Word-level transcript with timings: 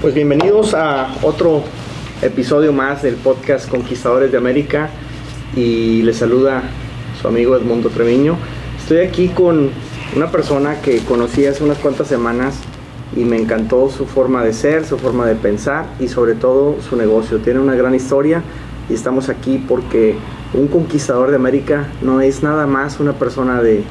Pues 0.00 0.14
bienvenidos 0.14 0.72
a 0.72 1.14
otro 1.20 1.62
episodio 2.22 2.72
más 2.72 3.02
del 3.02 3.16
podcast 3.16 3.68
Conquistadores 3.68 4.32
de 4.32 4.38
América 4.38 4.88
y 5.54 6.00
les 6.00 6.16
saluda 6.16 6.62
su 7.20 7.28
amigo 7.28 7.54
Edmundo 7.54 7.90
Treviño. 7.90 8.38
Estoy 8.78 9.00
aquí 9.00 9.28
con 9.28 9.68
una 10.16 10.30
persona 10.30 10.80
que 10.80 11.00
conocí 11.00 11.44
hace 11.44 11.62
unas 11.62 11.76
cuantas 11.76 12.08
semanas 12.08 12.54
y 13.14 13.24
me 13.24 13.36
encantó 13.36 13.90
su 13.90 14.06
forma 14.06 14.42
de 14.42 14.54
ser, 14.54 14.86
su 14.86 14.96
forma 14.96 15.26
de 15.26 15.34
pensar 15.34 15.84
y 16.00 16.08
sobre 16.08 16.34
todo 16.34 16.76
su 16.80 16.96
negocio. 16.96 17.40
Tiene 17.40 17.60
una 17.60 17.74
gran 17.74 17.94
historia 17.94 18.42
y 18.88 18.94
estamos 18.94 19.28
aquí 19.28 19.62
porque 19.68 20.16
un 20.54 20.68
conquistador 20.68 21.28
de 21.28 21.36
América 21.36 21.88
no 22.00 22.22
es 22.22 22.42
nada 22.42 22.66
más 22.66 23.00
una 23.00 23.12
persona 23.12 23.62
de 23.62 23.84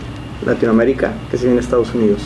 Latinoamérica 0.44 1.14
que 1.30 1.38
se 1.38 1.46
viene 1.46 1.62
Estados 1.62 1.94
Unidos. 1.94 2.24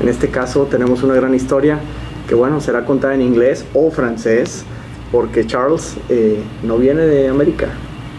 En 0.00 0.10
este 0.10 0.28
caso 0.28 0.66
tenemos 0.66 1.02
una 1.02 1.14
gran 1.14 1.34
historia 1.34 1.80
que 2.28 2.34
bueno, 2.34 2.60
será 2.60 2.84
contada 2.84 3.14
en 3.14 3.22
inglés 3.22 3.64
o 3.74 3.90
francés 3.90 4.64
porque 5.10 5.46
Charles 5.46 5.96
eh, 6.08 6.42
no 6.62 6.78
viene 6.78 7.02
de 7.02 7.28
América, 7.28 7.68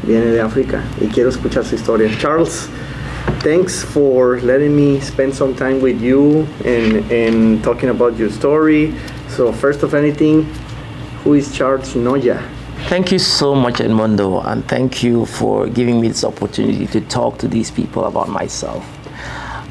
viene 0.04 0.28
de 0.28 0.42
África 0.42 0.84
y 1.02 1.08
quiero 1.08 1.30
escuchar 1.30 1.66
su 1.66 1.76
historia. 1.76 2.10
Charles, 2.20 2.70
thanks 3.42 3.84
for 3.84 4.40
letting 4.42 4.76
me 4.76 5.02
spend 5.02 5.34
some 5.34 5.56
time 5.56 5.82
with 5.82 6.00
you 6.02 6.46
and, 6.64 7.12
and 7.12 7.64
talking 7.64 7.90
about 7.90 8.18
your 8.18 8.30
story. 8.30 8.94
So 9.30 9.52
first 9.52 9.84
of 9.84 9.94
anything, 9.96 10.46
who 11.24 11.34
is 11.34 11.52
Charles 11.52 11.96
Noya? 11.96 12.42
Thank 12.90 13.12
you 13.12 13.20
so 13.20 13.56
much, 13.56 13.80
Edmundo, 13.80 14.46
and 14.46 14.68
thank 14.68 15.02
you 15.02 15.26
for 15.26 15.68
giving 15.68 16.02
me 16.02 16.10
this 16.10 16.24
opportunity 16.24 16.86
to 16.88 17.02
talk 17.02 17.38
to 17.40 17.48
these 17.48 17.72
people 17.72 18.06
about 18.06 18.30
myself. 18.30 18.86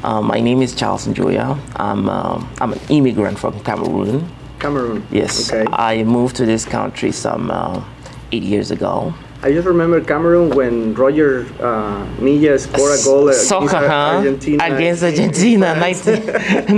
Um, 0.03 0.27
my 0.27 0.39
name 0.41 0.61
is 0.61 0.75
Charles 0.75 1.07
Njoya. 1.07 1.57
I'm, 1.77 2.09
um, 2.09 2.49
I'm 2.59 2.73
an 2.73 2.79
immigrant 2.89 3.39
from 3.39 3.59
Cameroon. 3.63 4.29
Cameroon. 4.59 5.05
Yes, 5.11 5.51
Okay. 5.51 5.65
I 5.71 6.03
moved 6.03 6.35
to 6.37 6.45
this 6.45 6.65
country 6.65 7.11
some 7.11 7.49
uh, 7.51 7.83
eight 8.31 8.43
years 8.43 8.71
ago. 8.71 9.13
I 9.43 9.51
just 9.51 9.67
remember 9.67 9.99
Cameroon 9.99 10.51
when 10.55 10.93
Roger 10.93 11.45
uh, 11.59 12.05
Milla 12.17 12.57
scored 12.57 12.97
a 12.97 13.03
goal 13.03 13.27
against 13.27 13.49
Soccer, 13.49 13.75
Ar- 13.75 13.87
huh? 13.89 14.17
Argentina. 14.19 14.63
Against 14.63 15.03
in 15.03 15.09
Argentina, 15.09 15.75
19, 15.75 16.13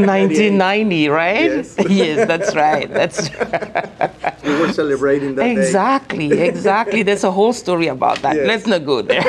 1990, 0.08 1.10
right? 1.10 1.42
Yes. 1.44 1.76
yes, 1.88 2.28
that's 2.28 2.56
right. 2.56 2.92
That's 2.92 3.30
we 4.44 4.60
were 4.60 4.74
celebrating 4.74 5.36
that 5.36 5.44
day. 5.44 5.52
exactly, 5.52 6.32
exactly. 6.42 7.04
There's 7.04 7.24
a 7.24 7.30
whole 7.30 7.54
story 7.54 7.86
about 7.86 8.24
that. 8.24 8.36
Yes. 8.36 8.48
Let's 8.48 8.66
not 8.66 8.84
go 8.84 9.04
there. 9.04 9.24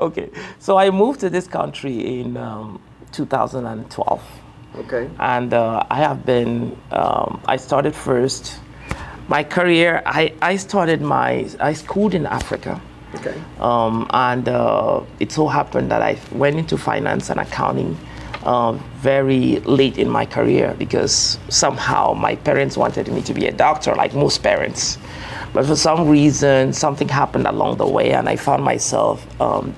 okay, 0.00 0.30
so 0.60 0.76
I 0.76 0.90
moved 0.90 1.18
to 1.20 1.28
this 1.28 1.48
country 1.48 2.20
in 2.20 2.36
um, 2.36 2.80
2012. 3.10 4.22
Okay. 4.76 5.10
and 5.18 5.52
uh, 5.52 5.82
I 5.90 5.96
have 5.96 6.24
been. 6.24 6.78
Um, 6.92 7.40
I 7.46 7.56
started 7.56 7.96
first 7.96 8.60
my 9.28 9.44
career. 9.44 10.02
I, 10.06 10.32
I 10.42 10.56
started 10.56 11.00
my 11.00 11.48
I 11.60 11.74
schooled 11.74 12.14
in 12.14 12.26
Africa, 12.26 12.80
Okay. 13.14 13.34
um, 13.60 14.06
and 14.10 14.48
uh, 14.48 15.00
it 15.20 15.32
so 15.32 15.46
happened 15.48 15.90
that 15.90 16.02
I 16.02 16.18
went 16.32 16.56
into 16.56 16.76
finance 16.76 17.30
and 17.30 17.38
accounting 17.40 17.96
uh, 18.44 18.72
very 19.00 19.60
late 19.60 19.98
in 19.98 20.08
my 20.08 20.24
career 20.26 20.74
because 20.78 21.38
somehow 21.48 22.14
my 22.14 22.36
parents 22.36 22.76
wanted 22.76 23.08
me 23.08 23.22
to 23.22 23.34
be 23.34 23.46
a 23.46 23.52
doctor, 23.52 23.94
like 23.94 24.14
most 24.14 24.42
parents. 24.42 24.98
But 25.52 25.66
for 25.66 25.76
some 25.76 26.08
reason, 26.08 26.72
something 26.72 27.08
happened 27.08 27.46
along 27.46 27.78
the 27.78 27.86
way, 27.86 28.12
and 28.12 28.28
I 28.28 28.36
found 28.36 28.62
myself 28.62 29.26
um, 29.40 29.74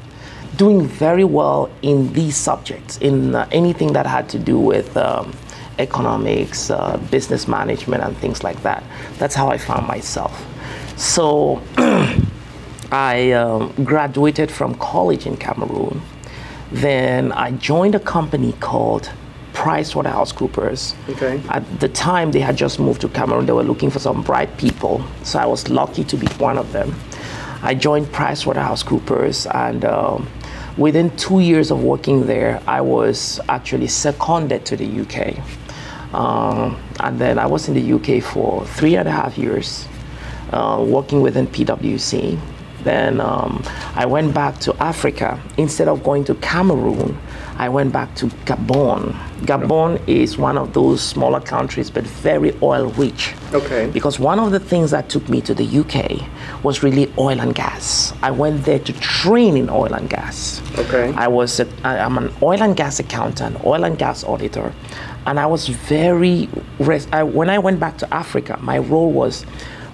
doing 0.56 0.86
very 0.86 1.24
well 1.24 1.70
in 1.82 2.12
these 2.12 2.36
subjects, 2.36 2.98
in 2.98 3.34
uh, 3.34 3.48
anything 3.52 3.92
that 3.92 4.06
had 4.06 4.28
to 4.30 4.38
do 4.38 4.58
with 4.58 4.96
um, 4.96 5.32
economics, 5.78 6.70
uh, 6.70 6.96
business 7.10 7.48
management, 7.48 8.02
and 8.02 8.16
things 8.18 8.42
like 8.42 8.62
that. 8.62 8.82
That's 9.18 9.34
how 9.34 9.48
I 9.48 9.58
found 9.58 9.86
myself. 9.86 10.44
So 10.96 11.62
I 12.92 13.32
um, 13.32 13.72
graduated 13.84 14.50
from 14.50 14.74
college 14.76 15.26
in 15.26 15.36
Cameroon. 15.36 16.02
Then 16.72 17.32
I 17.32 17.52
joined 17.52 17.94
a 17.94 18.00
company 18.00 18.52
called 18.60 19.10
PricewaterhouseCoopers. 19.52 20.94
Okay. 21.10 21.42
At 21.48 21.80
the 21.80 21.88
time, 21.88 22.30
they 22.30 22.40
had 22.40 22.56
just 22.56 22.78
moved 22.78 23.00
to 23.02 23.08
Cameroon. 23.08 23.46
They 23.46 23.52
were 23.52 23.64
looking 23.64 23.90
for 23.90 23.98
some 23.98 24.22
bright 24.22 24.56
people, 24.56 25.04
so 25.22 25.38
I 25.38 25.46
was 25.46 25.68
lucky 25.68 26.04
to 26.04 26.16
be 26.16 26.26
one 26.38 26.58
of 26.58 26.72
them. 26.72 26.94
I 27.62 27.74
joined 27.74 28.06
PricewaterhouseCoopers, 28.06 29.54
and 29.54 29.84
um, 29.84 30.28
within 30.78 31.14
two 31.16 31.40
years 31.40 31.70
of 31.70 31.82
working 31.82 32.26
there, 32.26 32.62
I 32.66 32.80
was 32.80 33.40
actually 33.48 33.88
seconded 33.88 34.64
to 34.66 34.76
the 34.76 35.00
UK. 35.00 35.36
Um, 36.12 36.80
and 37.00 37.18
then 37.18 37.38
I 37.38 37.46
was 37.46 37.68
in 37.68 37.74
the 37.74 37.92
UK 37.94 38.22
for 38.22 38.64
three 38.66 38.96
and 38.96 39.08
a 39.08 39.12
half 39.12 39.38
years, 39.38 39.86
uh, 40.52 40.84
working 40.86 41.20
within 41.22 41.46
PwC. 41.46 42.38
Then 42.82 43.20
um, 43.20 43.62
I 43.94 44.06
went 44.06 44.32
back 44.34 44.58
to 44.60 44.74
Africa. 44.82 45.38
Instead 45.58 45.86
of 45.86 46.02
going 46.02 46.24
to 46.24 46.34
Cameroon, 46.36 47.18
I 47.58 47.68
went 47.68 47.92
back 47.92 48.14
to 48.16 48.26
Gabon. 48.46 49.12
Gabon 49.42 50.00
is 50.08 50.38
one 50.38 50.56
of 50.56 50.72
those 50.72 51.02
smaller 51.02 51.40
countries, 51.40 51.90
but 51.90 52.04
very 52.04 52.56
oil 52.62 52.86
rich. 52.92 53.34
Okay. 53.52 53.90
Because 53.92 54.18
one 54.18 54.38
of 54.38 54.50
the 54.50 54.58
things 54.60 54.92
that 54.92 55.10
took 55.10 55.28
me 55.28 55.42
to 55.42 55.52
the 55.52 55.66
UK 55.80 56.64
was 56.64 56.82
really 56.82 57.12
oil 57.18 57.38
and 57.38 57.54
gas. 57.54 58.14
I 58.22 58.30
went 58.30 58.64
there 58.64 58.78
to 58.78 58.92
train 58.94 59.58
in 59.58 59.68
oil 59.68 59.92
and 59.92 60.08
gas. 60.08 60.62
Okay. 60.78 61.12
I 61.16 61.28
was 61.28 61.60
a, 61.60 61.68
I- 61.84 61.98
I'm 61.98 62.16
an 62.16 62.32
oil 62.42 62.62
and 62.62 62.74
gas 62.74 62.98
accountant, 62.98 63.62
oil 63.62 63.84
and 63.84 63.98
gas 63.98 64.24
auditor, 64.24 64.72
and 65.26 65.38
I 65.38 65.46
was 65.46 65.68
very. 65.68 66.48
I, 67.12 67.22
when 67.22 67.50
I 67.50 67.58
went 67.58 67.80
back 67.80 67.98
to 67.98 68.14
Africa, 68.14 68.58
my 68.60 68.78
role 68.78 69.12
was 69.12 69.44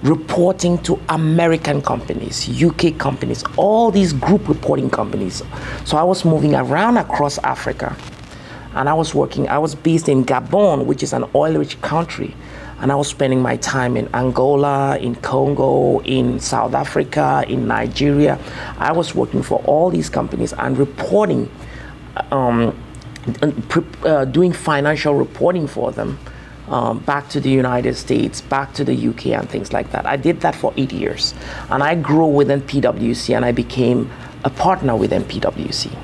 reporting 0.03 0.77
to 0.83 0.99
American 1.09 1.81
companies, 1.81 2.63
UK 2.63 2.97
companies, 2.97 3.43
all 3.57 3.91
these 3.91 4.13
group 4.13 4.47
reporting 4.47 4.89
companies. 4.89 5.43
So 5.85 5.97
I 5.97 6.03
was 6.03 6.23
moving 6.23 6.55
around 6.55 6.97
across 6.97 7.37
Africa, 7.39 7.95
and 8.75 8.87
I 8.87 8.93
was 8.93 9.13
working. 9.13 9.49
I 9.49 9.57
was 9.57 9.75
based 9.75 10.07
in 10.07 10.23
Gabon, 10.23 10.85
which 10.85 11.03
is 11.03 11.13
an 11.13 11.25
oil-rich 11.35 11.81
country. 11.81 12.35
And 12.79 12.91
I 12.91 12.95
was 12.95 13.07
spending 13.07 13.41
my 13.41 13.57
time 13.57 13.97
in 13.97 14.07
Angola, 14.13 14.99
in 14.99 15.15
Congo, 15.15 15.99
in 16.01 16.39
South 16.39 16.75
Africa, 16.75 17.43
in 17.47 17.67
Nigeria. 17.67 18.37
I 18.77 18.91
was 18.91 19.15
working 19.15 19.41
for 19.41 19.63
all 19.65 19.89
these 19.89 20.11
companies 20.11 20.53
and 20.53 20.77
reporting 20.77 21.49
um, 22.29 22.77
uh, 24.03 24.25
doing 24.25 24.53
financial 24.53 25.15
reporting 25.15 25.67
for 25.67 25.91
them 25.91 26.17
um, 26.67 26.99
back 26.99 27.29
to 27.29 27.39
the 27.39 27.49
United 27.49 27.95
States, 27.95 28.41
back 28.41 28.73
to 28.73 28.83
the 28.83 29.07
UK, 29.09 29.27
and 29.27 29.49
things 29.49 29.73
like 29.73 29.91
that. 29.91 30.05
I 30.05 30.17
did 30.17 30.41
that 30.41 30.55
for 30.55 30.73
eight 30.77 30.91
years. 30.91 31.33
And 31.69 31.81
I 31.83 31.95
grew 31.95 32.27
within 32.27 32.61
PwC 32.61 33.35
and 33.35 33.45
I 33.45 33.51
became 33.51 34.11
a 34.43 34.49
partner 34.49 34.95
within 34.95 35.23
PwC. 35.23 35.95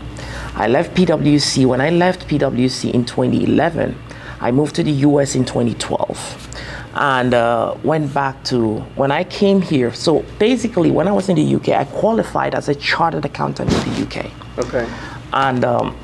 I 0.55 0.67
left 0.67 0.95
PwC. 0.95 1.65
When 1.65 1.81
I 1.81 1.89
left 1.89 2.27
PwC 2.27 2.93
in 2.93 3.05
2011, 3.05 3.97
I 4.39 4.51
moved 4.51 4.75
to 4.75 4.83
the 4.83 4.91
US 4.91 5.35
in 5.35 5.45
2012 5.45 6.49
and 6.95 7.33
uh, 7.33 7.75
went 7.83 8.13
back 8.13 8.43
to 8.45 8.79
when 8.95 9.11
I 9.11 9.23
came 9.23 9.61
here. 9.61 9.93
So 9.93 10.23
basically, 10.37 10.91
when 10.91 11.07
I 11.07 11.11
was 11.11 11.29
in 11.29 11.35
the 11.35 11.55
UK, 11.55 11.69
I 11.69 11.85
qualified 11.85 12.53
as 12.53 12.69
a 12.69 12.75
chartered 12.75 13.25
accountant 13.25 13.73
in 13.73 13.93
the 13.93 14.01
UK. 14.05 14.31
Okay. 14.59 14.87
And 15.31 15.65
um, 15.65 15.97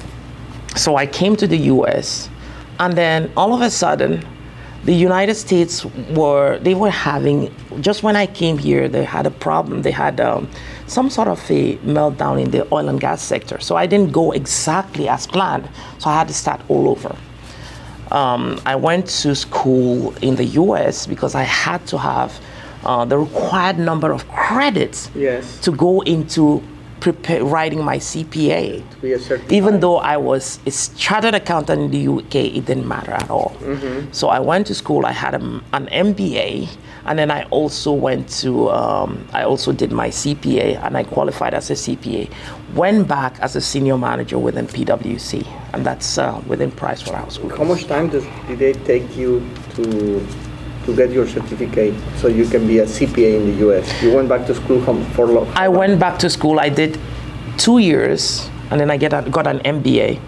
so 0.76 0.96
I 0.96 1.06
came 1.06 1.36
to 1.38 1.48
the 1.48 1.58
US, 1.74 2.30
and 2.80 2.94
then 2.98 3.32
all 3.36 3.54
of 3.54 3.62
a 3.62 3.70
sudden, 3.70 4.26
the 4.86 4.94
United 4.94 5.36
States 5.36 5.86
were 6.12 6.58
they 6.60 6.74
were 6.74 6.90
having 6.90 7.54
just 7.82 8.02
when 8.02 8.16
I 8.16 8.26
came 8.26 8.58
here 8.58 8.88
they 8.88 9.04
had 9.04 9.26
a 9.28 9.32
problem. 9.32 9.82
They 9.82 9.92
had 9.92 10.20
um, 10.22 10.48
some 10.88 11.10
sort 11.10 11.28
of 11.28 11.40
a 11.52 11.76
meltdown 11.78 12.42
in 12.42 12.52
the 12.52 12.66
oil 12.74 12.88
and 12.88 13.00
gas 13.00 13.22
sector. 13.22 13.60
So 13.60 13.76
I 13.76 13.86
didn't 13.86 14.12
go 14.14 14.32
exactly 14.32 15.10
as 15.10 15.28
planned. 15.28 15.68
So 15.98 16.10
I 16.10 16.16
had 16.20 16.28
to 16.30 16.34
start 16.34 16.62
all 16.70 16.88
over. 16.88 17.16
Um, 18.12 18.60
I 18.66 18.76
went 18.76 19.06
to 19.24 19.36
school 19.36 20.14
in 20.22 20.36
the 20.36 20.46
US 20.46 21.06
because 21.06 21.36
I 21.36 21.44
had 21.44 21.86
to 21.88 21.98
have 21.98 22.40
uh, 22.86 23.04
the 23.06 23.18
required 23.20 23.78
number 23.78 24.12
of 24.12 24.28
credits 24.30 25.12
Yes. 25.14 25.60
to 25.60 25.72
go 25.72 26.02
into 26.02 26.64
prepare, 27.00 27.44
writing 27.44 27.84
my 27.84 27.98
CPA. 27.98 28.84
Even 29.52 29.80
though 29.80 29.98
I 29.98 30.18
was 30.18 30.60
a 30.66 30.72
chartered 30.98 31.36
accountant 31.36 31.82
in 31.82 31.92
the 31.92 32.08
UK, 32.08 32.36
it 32.58 32.66
didn't 32.66 32.88
matter 32.88 33.12
at 33.12 33.30
all. 33.30 33.56
So 34.12 34.28
I 34.30 34.40
went 34.40 34.68
to 34.68 34.76
school. 34.76 35.06
I 35.06 35.12
had 35.12 35.34
a, 35.36 35.42
an 35.74 35.88
MBA, 35.88 36.70
and 37.06 37.18
then 37.18 37.32
I 37.32 37.44
also 37.46 37.92
went 37.94 38.30
to. 38.42 38.70
Um, 38.70 39.28
I 39.34 39.44
also 39.44 39.72
did 39.72 39.92
my 39.92 40.10
CPA, 40.10 40.84
and 40.84 40.98
I 40.98 41.04
qualified 41.04 41.54
as 41.54 41.70
a 41.70 41.74
CPA. 41.74 42.32
Went 42.76 43.08
back 43.08 43.40
as 43.40 43.56
a 43.56 43.62
senior 43.62 43.98
manager 43.98 44.38
within 44.38 44.68
PwC, 44.68 45.46
and 45.74 45.86
that's 45.86 46.18
uh, 46.18 46.42
within 46.48 46.72
PricewaterhouseCoopers. 46.72 47.58
How 47.58 47.64
much 47.64 47.86
time 47.86 48.10
does 48.10 48.26
did 48.48 48.62
it 48.62 48.86
take 48.86 49.16
you 49.18 49.44
to 49.76 50.26
to 50.90 50.96
get 50.96 51.12
your 51.12 51.28
certificate 51.28 51.94
so 52.18 52.28
you 52.28 52.46
can 52.46 52.68
be 52.68 52.80
a 52.80 52.86
CPA 52.86 53.38
in 53.40 53.46
the 53.50 53.68
US? 53.68 53.86
You 54.02 54.16
went 54.16 54.30
back 54.30 54.46
to 54.48 54.56
school 54.56 54.82
for 55.16 55.28
lo- 55.28 55.48
I 55.56 55.68
went 55.68 56.00
back 56.00 56.20
to 56.20 56.30
school. 56.30 56.60
I 56.60 56.70
did 56.70 57.00
two 57.58 57.80
years, 57.80 58.50
and 58.72 58.80
then 58.80 58.90
I 58.90 58.98
get 58.98 59.14
a, 59.14 59.22
got 59.30 59.48
an 59.48 59.60
MBA, 59.60 60.20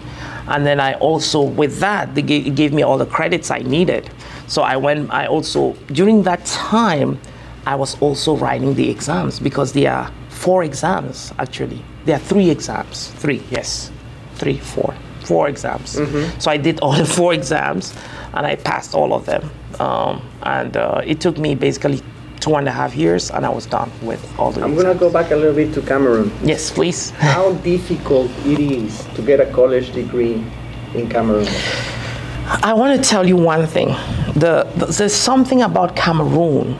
and 0.48 0.66
then 0.66 0.80
I 0.80 0.94
also 0.94 1.42
with 1.42 1.78
that 1.80 2.14
they 2.14 2.22
gave, 2.22 2.54
gave 2.54 2.72
me 2.72 2.82
all 2.82 2.98
the 2.98 3.06
credits 3.06 3.50
I 3.50 3.60
needed. 3.60 4.10
So 4.46 4.62
I 4.62 4.76
went, 4.76 5.10
I 5.10 5.26
also, 5.26 5.72
during 5.92 6.22
that 6.24 6.44
time, 6.44 7.18
I 7.66 7.74
was 7.74 8.00
also 8.00 8.36
writing 8.36 8.74
the 8.74 8.90
exams 8.90 9.38
because 9.38 9.72
there 9.72 9.92
are 9.92 10.12
four 10.28 10.64
exams 10.64 11.32
actually. 11.38 11.82
There 12.04 12.16
are 12.16 12.20
three 12.20 12.50
exams. 12.50 13.08
Three, 13.12 13.42
yes. 13.50 13.90
Three, 14.34 14.58
four, 14.58 14.84
four 14.84 14.94
four. 14.94 15.26
Four 15.26 15.48
exams. 15.48 15.96
Mm-hmm. 15.96 16.40
So 16.40 16.50
I 16.50 16.56
did 16.56 16.80
all 16.80 16.92
the 16.92 17.06
four 17.06 17.32
exams 17.32 17.94
and 18.34 18.46
I 18.46 18.56
passed 18.56 18.94
all 18.94 19.12
of 19.14 19.26
them. 19.26 19.48
Um, 19.80 20.22
and 20.42 20.76
uh, 20.76 21.02
it 21.04 21.20
took 21.20 21.38
me 21.38 21.54
basically 21.54 22.00
two 22.40 22.56
and 22.56 22.66
a 22.66 22.72
half 22.72 22.94
years 22.96 23.30
and 23.30 23.46
I 23.46 23.48
was 23.50 23.66
done 23.66 23.90
with 24.02 24.20
all 24.38 24.50
the 24.50 24.62
I'm 24.64 24.74
gonna 24.74 24.94
go 24.96 25.10
back 25.10 25.30
a 25.30 25.36
little 25.36 25.54
bit 25.54 25.72
to 25.74 25.82
Cameroon. 25.82 26.32
Yes, 26.42 26.70
please. 26.70 27.10
How 27.10 27.52
difficult 27.72 28.30
it 28.44 28.58
is 28.58 29.04
to 29.14 29.22
get 29.22 29.40
a 29.40 29.46
college 29.52 29.92
degree 29.92 30.44
in 30.94 31.08
Cameroon? 31.08 31.46
I 32.46 32.74
want 32.74 33.00
to 33.02 33.08
tell 33.08 33.26
you 33.26 33.36
one 33.36 33.66
thing. 33.66 33.88
The, 34.34 34.64
the- 34.76 34.86
there's 34.86 35.14
something 35.14 35.62
about 35.62 35.94
Cameroon. 35.94 36.76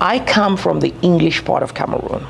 I 0.00 0.18
come 0.20 0.56
from 0.56 0.80
the 0.80 0.94
English 1.02 1.44
part 1.44 1.62
of 1.62 1.74
Cameroon. 1.74 2.24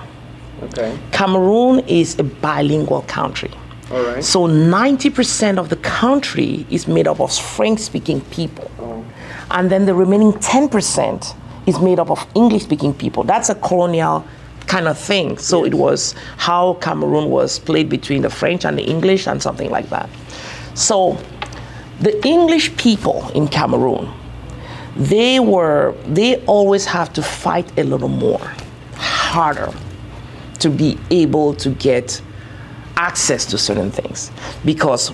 Okay. 0.62 0.98
Cameroon 1.12 1.80
is 1.86 2.18
a 2.18 2.24
bilingual 2.24 3.02
country. 3.02 3.50
All 3.92 4.02
right. 4.02 4.24
So 4.24 4.48
90% 4.48 5.58
of 5.58 5.68
the 5.68 5.76
country 5.76 6.66
is 6.70 6.88
made 6.88 7.06
up 7.06 7.20
of 7.20 7.36
French 7.36 7.78
speaking 7.78 8.22
people. 8.22 8.70
Oh. 8.78 9.04
And 9.50 9.70
then 9.70 9.84
the 9.84 9.94
remaining 9.94 10.32
10% 10.32 11.36
is 11.66 11.78
made 11.78 11.98
up 11.98 12.10
of 12.10 12.26
English 12.34 12.62
speaking 12.62 12.94
people. 12.94 13.22
That's 13.22 13.50
a 13.50 13.54
colonial 13.54 14.24
kind 14.66 14.88
of 14.88 14.98
thing. 14.98 15.36
So 15.36 15.66
it 15.66 15.74
was 15.74 16.14
how 16.38 16.74
Cameroon 16.74 17.28
was 17.28 17.58
played 17.58 17.90
between 17.90 18.22
the 18.22 18.30
French 18.30 18.64
and 18.64 18.78
the 18.78 18.82
English 18.82 19.26
and 19.26 19.42
something 19.42 19.70
like 19.70 19.90
that. 19.90 20.08
So 20.72 21.18
the 22.00 22.18
English 22.26 22.74
people 22.78 23.30
in 23.34 23.46
Cameroon, 23.46 24.10
they 24.96 25.38
were, 25.38 25.94
they 26.06 26.42
always 26.46 26.86
have 26.86 27.12
to 27.12 27.22
fight 27.22 27.70
a 27.78 27.82
little 27.82 28.08
more, 28.08 28.40
harder 28.94 29.70
to 30.60 30.70
be 30.70 30.98
able 31.10 31.54
to 31.56 31.70
get 31.70 32.22
access 33.02 33.44
to 33.46 33.58
certain 33.58 33.90
things 33.90 34.30
because 34.64 35.12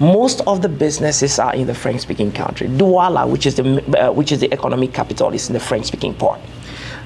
most 0.00 0.40
of 0.46 0.62
the 0.62 0.68
businesses 0.68 1.38
are 1.38 1.54
in 1.54 1.66
the 1.66 1.74
French-speaking 1.74 2.32
country. 2.32 2.66
Douala, 2.68 3.28
which 3.30 3.44
is 3.46 3.54
the 3.54 3.64
uh, 3.66 4.10
which 4.18 4.32
is 4.32 4.38
the 4.40 4.50
economic 4.52 4.90
capital, 4.92 5.28
is 5.34 5.48
in 5.50 5.52
the 5.52 5.64
French-speaking 5.70 6.14
part. 6.14 6.40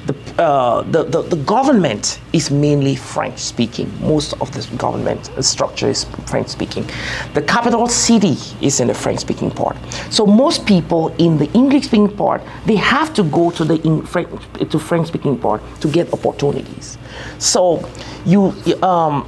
The, 0.07 0.15
uh, 0.43 0.83
the, 0.83 1.03
the, 1.05 1.23
the 1.23 1.37
government 1.45 2.21
is 2.33 2.51
mainly 2.51 2.95
French 2.95 3.39
speaking. 3.39 3.89
Most 4.01 4.35
of 4.35 4.53
the 4.53 4.77
government 4.77 5.31
structure 5.41 5.89
is 5.89 6.05
French 6.27 6.49
speaking. 6.49 6.85
The 7.33 7.41
capital 7.41 7.89
city 7.89 8.37
is 8.61 8.81
in 8.81 8.89
the 8.89 8.95
French 8.95 9.21
speaking 9.21 9.51
part. 9.51 9.77
So 10.11 10.27
most 10.27 10.67
people 10.67 11.09
in 11.17 11.39
the 11.39 11.51
English 11.53 11.87
speaking 11.87 12.15
part, 12.15 12.43
they 12.67 12.77
have 12.77 13.15
to 13.15 13.23
go 13.25 13.51
to 13.53 13.65
the 13.65 13.79
French, 14.07 14.29
to 14.73 14.79
French 14.79 15.09
speaking 15.09 15.39
part 15.39 15.63
to 15.81 15.89
get 15.89 16.13
opportunities. 16.13 16.99
So 17.39 17.89
you, 18.27 18.53
um, 18.83 19.25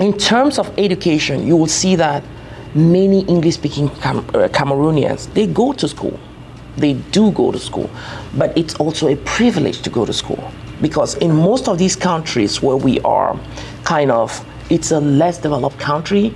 in 0.00 0.16
terms 0.16 0.58
of 0.58 0.72
education, 0.78 1.46
you 1.46 1.56
will 1.56 1.66
see 1.66 1.96
that 1.96 2.22
many 2.74 3.22
English 3.22 3.54
speaking 3.54 3.88
Cam- 4.00 4.18
uh, 4.18 4.48
Cameroonians, 4.48 5.32
they 5.34 5.46
go 5.46 5.72
to 5.72 5.88
school. 5.88 6.18
They 6.76 6.94
do 6.94 7.32
go 7.32 7.50
to 7.50 7.58
school, 7.58 7.90
but 8.36 8.56
it's 8.56 8.74
also 8.76 9.08
a 9.08 9.16
privilege 9.16 9.82
to 9.82 9.90
go 9.90 10.04
to 10.06 10.12
school 10.12 10.52
because 10.80 11.16
in 11.16 11.34
most 11.34 11.66
of 11.68 11.76
these 11.78 11.96
countries 11.96 12.62
where 12.62 12.76
we 12.76 13.00
are, 13.00 13.38
kind 13.82 14.12
of, 14.12 14.44
it's 14.70 14.92
a 14.92 15.00
less 15.00 15.38
developed 15.38 15.78
country. 15.80 16.32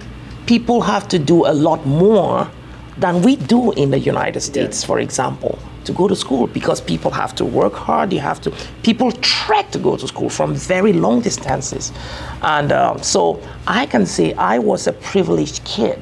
People 0.47 0.81
have 0.81 1.07
to 1.09 1.19
do 1.19 1.47
a 1.47 1.55
lot 1.55 1.87
more 1.87 2.51
than 2.99 3.23
we 3.23 3.37
do 3.37 3.71
in 3.73 3.91
the 3.91 3.99
United 3.99 4.41
States, 4.41 4.83
for 4.83 4.99
example, 4.99 5.59
to 5.85 5.93
go 5.93 6.09
to 6.09 6.17
school 6.17 6.47
because 6.47 6.81
people 6.81 7.11
have 7.11 7.35
to 7.37 7.45
work 7.45 7.75
hard. 7.75 8.13
You 8.13 8.21
have 8.21 8.41
to. 8.43 8.53
People 8.83 9.13
trek 9.13 9.71
to 9.73 9.79
go 9.79 9.97
to 9.97 10.07
school 10.09 10.29
from 10.29 10.55
very 10.55 10.93
long 10.93 11.21
distances, 11.21 11.93
and 12.43 12.73
um, 12.73 13.03
so 13.03 13.41
I 13.67 13.87
can 13.87 14.07
say 14.07 14.33
I 14.35 14.59
was 14.59 14.87
a 14.87 14.93
privileged 14.93 15.65
kid. 15.65 16.01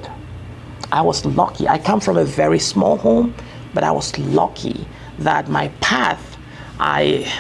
I 0.93 1.03
was 1.03 1.25
lucky. 1.25 1.69
I 1.69 1.79
come 1.79 2.01
from 2.01 2.17
a 2.17 2.25
very 2.25 2.59
small 2.59 2.97
home, 2.97 3.35
but 3.75 3.85
I 3.85 3.91
was 3.93 4.19
lucky 4.19 4.87
that 5.21 5.49
my 5.49 5.69
path, 5.81 6.30
I, 6.83 7.31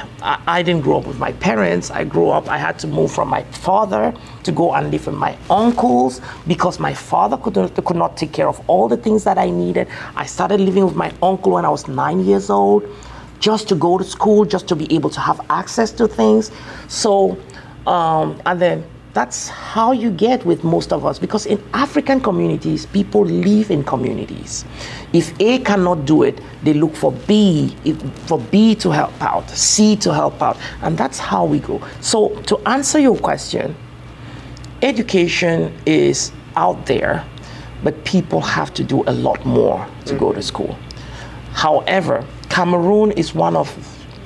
I, 0.46 0.62
didn't 0.62 0.82
grow 0.82 0.98
up 0.98 1.06
with 1.06 1.18
my 1.18 1.32
parents. 1.32 1.90
I 1.90 2.04
grew 2.04 2.28
up, 2.28 2.46
I 2.48 2.58
had 2.58 2.78
to 2.80 2.86
move 2.86 3.10
from 3.10 3.28
my 3.28 3.42
father 3.44 4.12
to 4.42 4.52
go 4.52 4.74
and 4.74 4.90
live 4.90 5.06
with 5.06 5.16
my 5.16 5.34
uncles 5.48 6.20
because 6.46 6.78
my 6.78 6.92
father 6.92 7.38
could 7.38 7.56
not, 7.56 7.84
could 7.86 7.96
not 7.96 8.18
take 8.18 8.32
care 8.32 8.48
of 8.48 8.60
all 8.68 8.86
the 8.86 8.98
things 8.98 9.24
that 9.24 9.38
I 9.38 9.48
needed. 9.48 9.88
I 10.14 10.26
started 10.26 10.60
living 10.60 10.84
with 10.84 10.94
my 10.94 11.10
uncle 11.22 11.52
when 11.52 11.64
I 11.64 11.70
was 11.70 11.88
nine 11.88 12.20
years 12.20 12.50
old 12.50 12.86
just 13.38 13.66
to 13.68 13.74
go 13.74 13.96
to 13.96 14.04
school, 14.04 14.44
just 14.44 14.68
to 14.68 14.76
be 14.76 14.94
able 14.94 15.08
to 15.08 15.20
have 15.20 15.40
access 15.48 15.90
to 15.92 16.06
things. 16.06 16.50
So, 16.88 17.38
um, 17.86 18.42
and 18.44 18.60
then 18.60 18.84
that's 19.14 19.48
how 19.48 19.92
you 19.92 20.10
get 20.10 20.44
with 20.44 20.62
most 20.62 20.92
of 20.92 21.04
us 21.04 21.18
because 21.18 21.46
in 21.46 21.62
African 21.72 22.20
communities, 22.20 22.86
people 22.86 23.24
live 23.24 23.70
in 23.70 23.82
communities. 23.84 24.64
If 25.12 25.32
A 25.40 25.58
cannot 25.58 26.04
do 26.06 26.22
it, 26.22 26.40
they 26.62 26.72
look 26.74 26.94
for 26.94 27.12
B, 27.26 27.74
if- 27.84 28.00
for 28.26 28.38
B 28.38 28.74
to 28.76 28.90
help 28.90 29.20
out, 29.20 29.50
C 29.50 29.96
to 29.96 30.14
help 30.14 30.40
out, 30.42 30.56
and 30.82 30.96
that's 30.96 31.18
how 31.18 31.44
we 31.44 31.58
go. 31.58 31.80
So, 32.00 32.28
to 32.46 32.58
answer 32.66 32.98
your 33.00 33.16
question, 33.16 33.74
education 34.82 35.72
is 35.86 36.32
out 36.56 36.86
there, 36.86 37.24
but 37.82 38.04
people 38.04 38.40
have 38.40 38.72
to 38.74 38.84
do 38.84 39.02
a 39.06 39.12
lot 39.12 39.44
more 39.44 39.86
to 40.06 40.14
go 40.14 40.32
to 40.32 40.42
school. 40.42 40.76
However, 41.54 42.24
Cameroon 42.48 43.10
is 43.12 43.34
one 43.34 43.56
of 43.56 43.68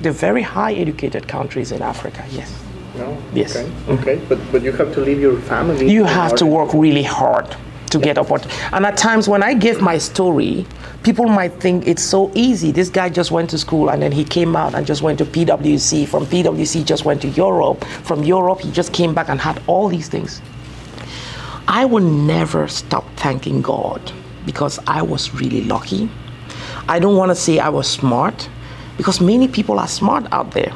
the 0.01 0.11
very 0.11 0.41
high 0.41 0.73
educated 0.73 1.27
countries 1.27 1.71
in 1.71 1.81
Africa, 1.81 2.23
yes. 2.31 2.51
No. 2.97 3.17
Yes. 3.33 3.55
Okay. 3.55 3.69
Okay. 3.89 4.15
But 4.29 4.39
but 4.51 4.61
you 4.63 4.71
have 4.71 4.93
to 4.93 5.01
leave 5.01 5.19
your 5.19 5.37
family. 5.41 5.89
You 5.91 6.05
have 6.05 6.35
to 6.35 6.45
work 6.45 6.73
really 6.73 7.03
hard 7.03 7.47
to 7.91 7.99
get 7.99 8.17
opportunity. 8.17 8.59
And 8.71 8.85
at 8.85 8.97
times 8.97 9.27
when 9.27 9.43
I 9.43 9.53
give 9.53 9.81
my 9.81 9.97
story, 9.97 10.65
people 11.03 11.27
might 11.27 11.53
think 11.53 11.87
it's 11.87 12.03
so 12.03 12.31
easy. 12.35 12.71
This 12.71 12.89
guy 12.89 13.09
just 13.09 13.31
went 13.31 13.49
to 13.51 13.57
school 13.57 13.89
and 13.89 14.01
then 14.01 14.11
he 14.11 14.23
came 14.23 14.55
out 14.55 14.73
and 14.73 14.85
just 14.85 15.01
went 15.01 15.17
to 15.19 15.25
PwC. 15.25 16.07
From 16.07 16.25
PwC, 16.25 16.85
just 16.85 17.05
went 17.05 17.21
to 17.21 17.29
Europe. 17.29 17.83
From 18.03 18.23
Europe, 18.23 18.61
he 18.61 18.71
just 18.71 18.93
came 18.93 19.13
back 19.13 19.29
and 19.29 19.39
had 19.39 19.61
all 19.67 19.87
these 19.87 20.09
things. 20.09 20.41
I 21.67 21.85
will 21.85 22.03
never 22.03 22.67
stop 22.67 23.05
thanking 23.15 23.61
God 23.61 24.11
because 24.45 24.79
I 24.87 25.01
was 25.01 25.33
really 25.33 25.63
lucky. 25.63 26.09
I 26.87 26.99
don't 26.99 27.17
want 27.17 27.29
to 27.31 27.35
say 27.35 27.57
I 27.59 27.69
was 27.69 27.87
smart 27.87 28.49
because 28.97 29.19
many 29.19 29.47
people 29.47 29.79
are 29.79 29.87
smart 29.87 30.25
out 30.31 30.51
there, 30.51 30.73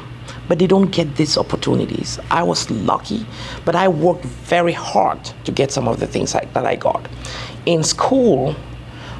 but 0.50 0.58
they 0.58 0.66
don't 0.66 0.90
get 0.90 1.14
these 1.14 1.38
opportunities. 1.38 2.18
I 2.28 2.42
was 2.42 2.68
lucky, 2.72 3.24
but 3.64 3.76
I 3.76 3.86
worked 3.86 4.24
very 4.24 4.72
hard 4.72 5.22
to 5.44 5.52
get 5.52 5.70
some 5.70 5.86
of 5.86 6.00
the 6.00 6.08
things 6.08 6.34
I, 6.34 6.44
that 6.46 6.66
I 6.66 6.74
got. 6.74 7.08
In 7.66 7.84
school, 7.84 8.56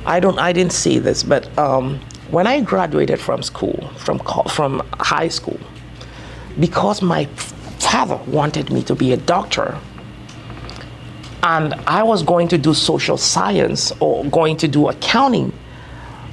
I 0.05 0.19
don't, 0.19 0.41
I 0.41 0.53
didn't 0.53 0.73
see 0.73 0.99
this, 0.99 1.23
but 1.23 1.47
um, 1.57 2.01
when 2.33 2.49
I 2.49 2.61
graduated 2.63 3.21
from 3.21 3.45
school, 3.45 3.93
from 3.97 4.19
from 4.49 4.83
high 4.95 5.29
school, 5.29 5.61
because 6.59 7.01
my 7.01 7.27
father 7.79 8.17
wanted 8.27 8.73
me 8.73 8.83
to 8.83 8.97
be 8.97 9.13
a 9.13 9.17
doctor, 9.17 9.79
and 11.45 11.75
I 11.87 12.03
was 12.03 12.25
going 12.25 12.49
to 12.49 12.59
do 12.59 12.75
social 12.75 13.17
science 13.17 13.93
or 14.01 14.25
going 14.25 14.57
to 14.57 14.67
do 14.67 14.89
accounting, 14.89 15.53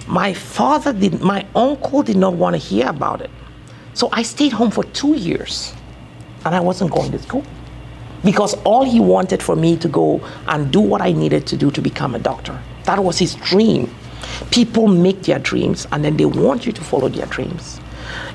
my 0.07 0.33
father 0.33 0.91
did, 0.91 1.21
my 1.21 1.45
uncle 1.53 2.01
did 2.01 2.17
not 2.17 2.33
want 2.33 2.55
to 2.55 2.57
hear 2.57 2.87
about 2.89 3.21
it. 3.21 3.29
So 3.97 4.09
I 4.11 4.21
stayed 4.21 4.51
home 4.53 4.69
for 4.69 4.83
two 4.83 5.15
years 5.15 5.73
and 6.45 6.53
I 6.53 6.59
wasn't 6.59 6.91
going 6.91 7.11
to 7.13 7.17
school 7.17 7.43
because 8.23 8.53
all 8.63 8.83
he 8.85 8.99
wanted 8.99 9.41
for 9.41 9.55
me 9.55 9.75
to 9.77 9.87
go 9.87 10.21
and 10.47 10.71
do 10.71 10.79
what 10.79 11.01
I 11.01 11.13
needed 11.13 11.47
to 11.47 11.57
do 11.57 11.71
to 11.71 11.81
become 11.81 12.13
a 12.13 12.19
doctor. 12.19 12.61
That 12.83 13.03
was 13.03 13.17
his 13.17 13.33
dream. 13.33 13.89
People 14.51 14.87
make 14.87 15.23
their 15.23 15.39
dreams 15.39 15.87
and 15.91 16.05
then 16.05 16.15
they 16.15 16.25
want 16.25 16.67
you 16.67 16.71
to 16.73 16.83
follow 16.83 17.09
their 17.09 17.25
dreams. 17.25 17.79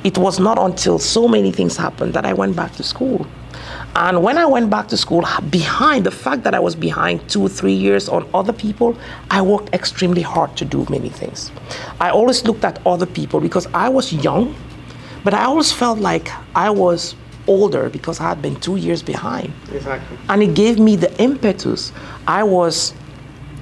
It 0.02 0.19
was 0.19 0.40
not 0.40 0.59
until 0.59 0.99
so 0.99 1.28
many 1.28 1.52
things 1.52 1.76
happened 1.76 2.14
that 2.14 2.26
I 2.26 2.33
went 2.33 2.57
back 2.57 2.73
to 2.73 2.83
school. 2.83 3.25
And 3.95 4.21
when 4.21 4.38
I 4.38 4.47
went 4.47 4.69
back 4.69 4.88
to 4.88 4.97
school, 4.97 5.25
behind 5.49 6.04
the 6.04 6.11
fact 6.11 6.42
that 6.42 6.57
I 6.57 6.59
was 6.59 6.75
behind 6.75 7.31
two, 7.31 7.47
three 7.47 7.73
years 7.73 8.09
on 8.09 8.28
other 8.35 8.52
people, 8.52 8.99
I 9.31 9.42
worked 9.42 9.73
extremely 9.73 10.23
hard 10.23 10.57
to 10.57 10.64
do 10.64 10.85
many 10.90 11.09
things. 11.09 11.52
I 12.00 12.11
always 12.11 12.45
looked 12.45 12.64
at 12.64 12.85
other 12.85 13.07
people 13.07 13.38
because 13.38 13.69
I 13.73 13.88
was 13.90 14.12
young, 14.12 14.57
but 15.25 15.35
I 15.35 15.45
always 15.45 15.73
felt 15.73 15.99
like 15.99 16.31
I 16.55 16.71
was 16.71 17.14
older 17.47 17.88
because 17.91 18.21
I 18.21 18.29
had 18.29 18.43
been 18.43 18.57
two 18.57 18.76
years 18.76 19.02
behind. 19.02 19.52
Exactly. 19.73 20.17
And 20.29 20.43
it 20.43 20.55
gave 20.55 20.79
me 20.79 20.97
the 20.97 21.12
impetus. 21.21 21.93
I 22.26 22.43
was, 22.43 22.95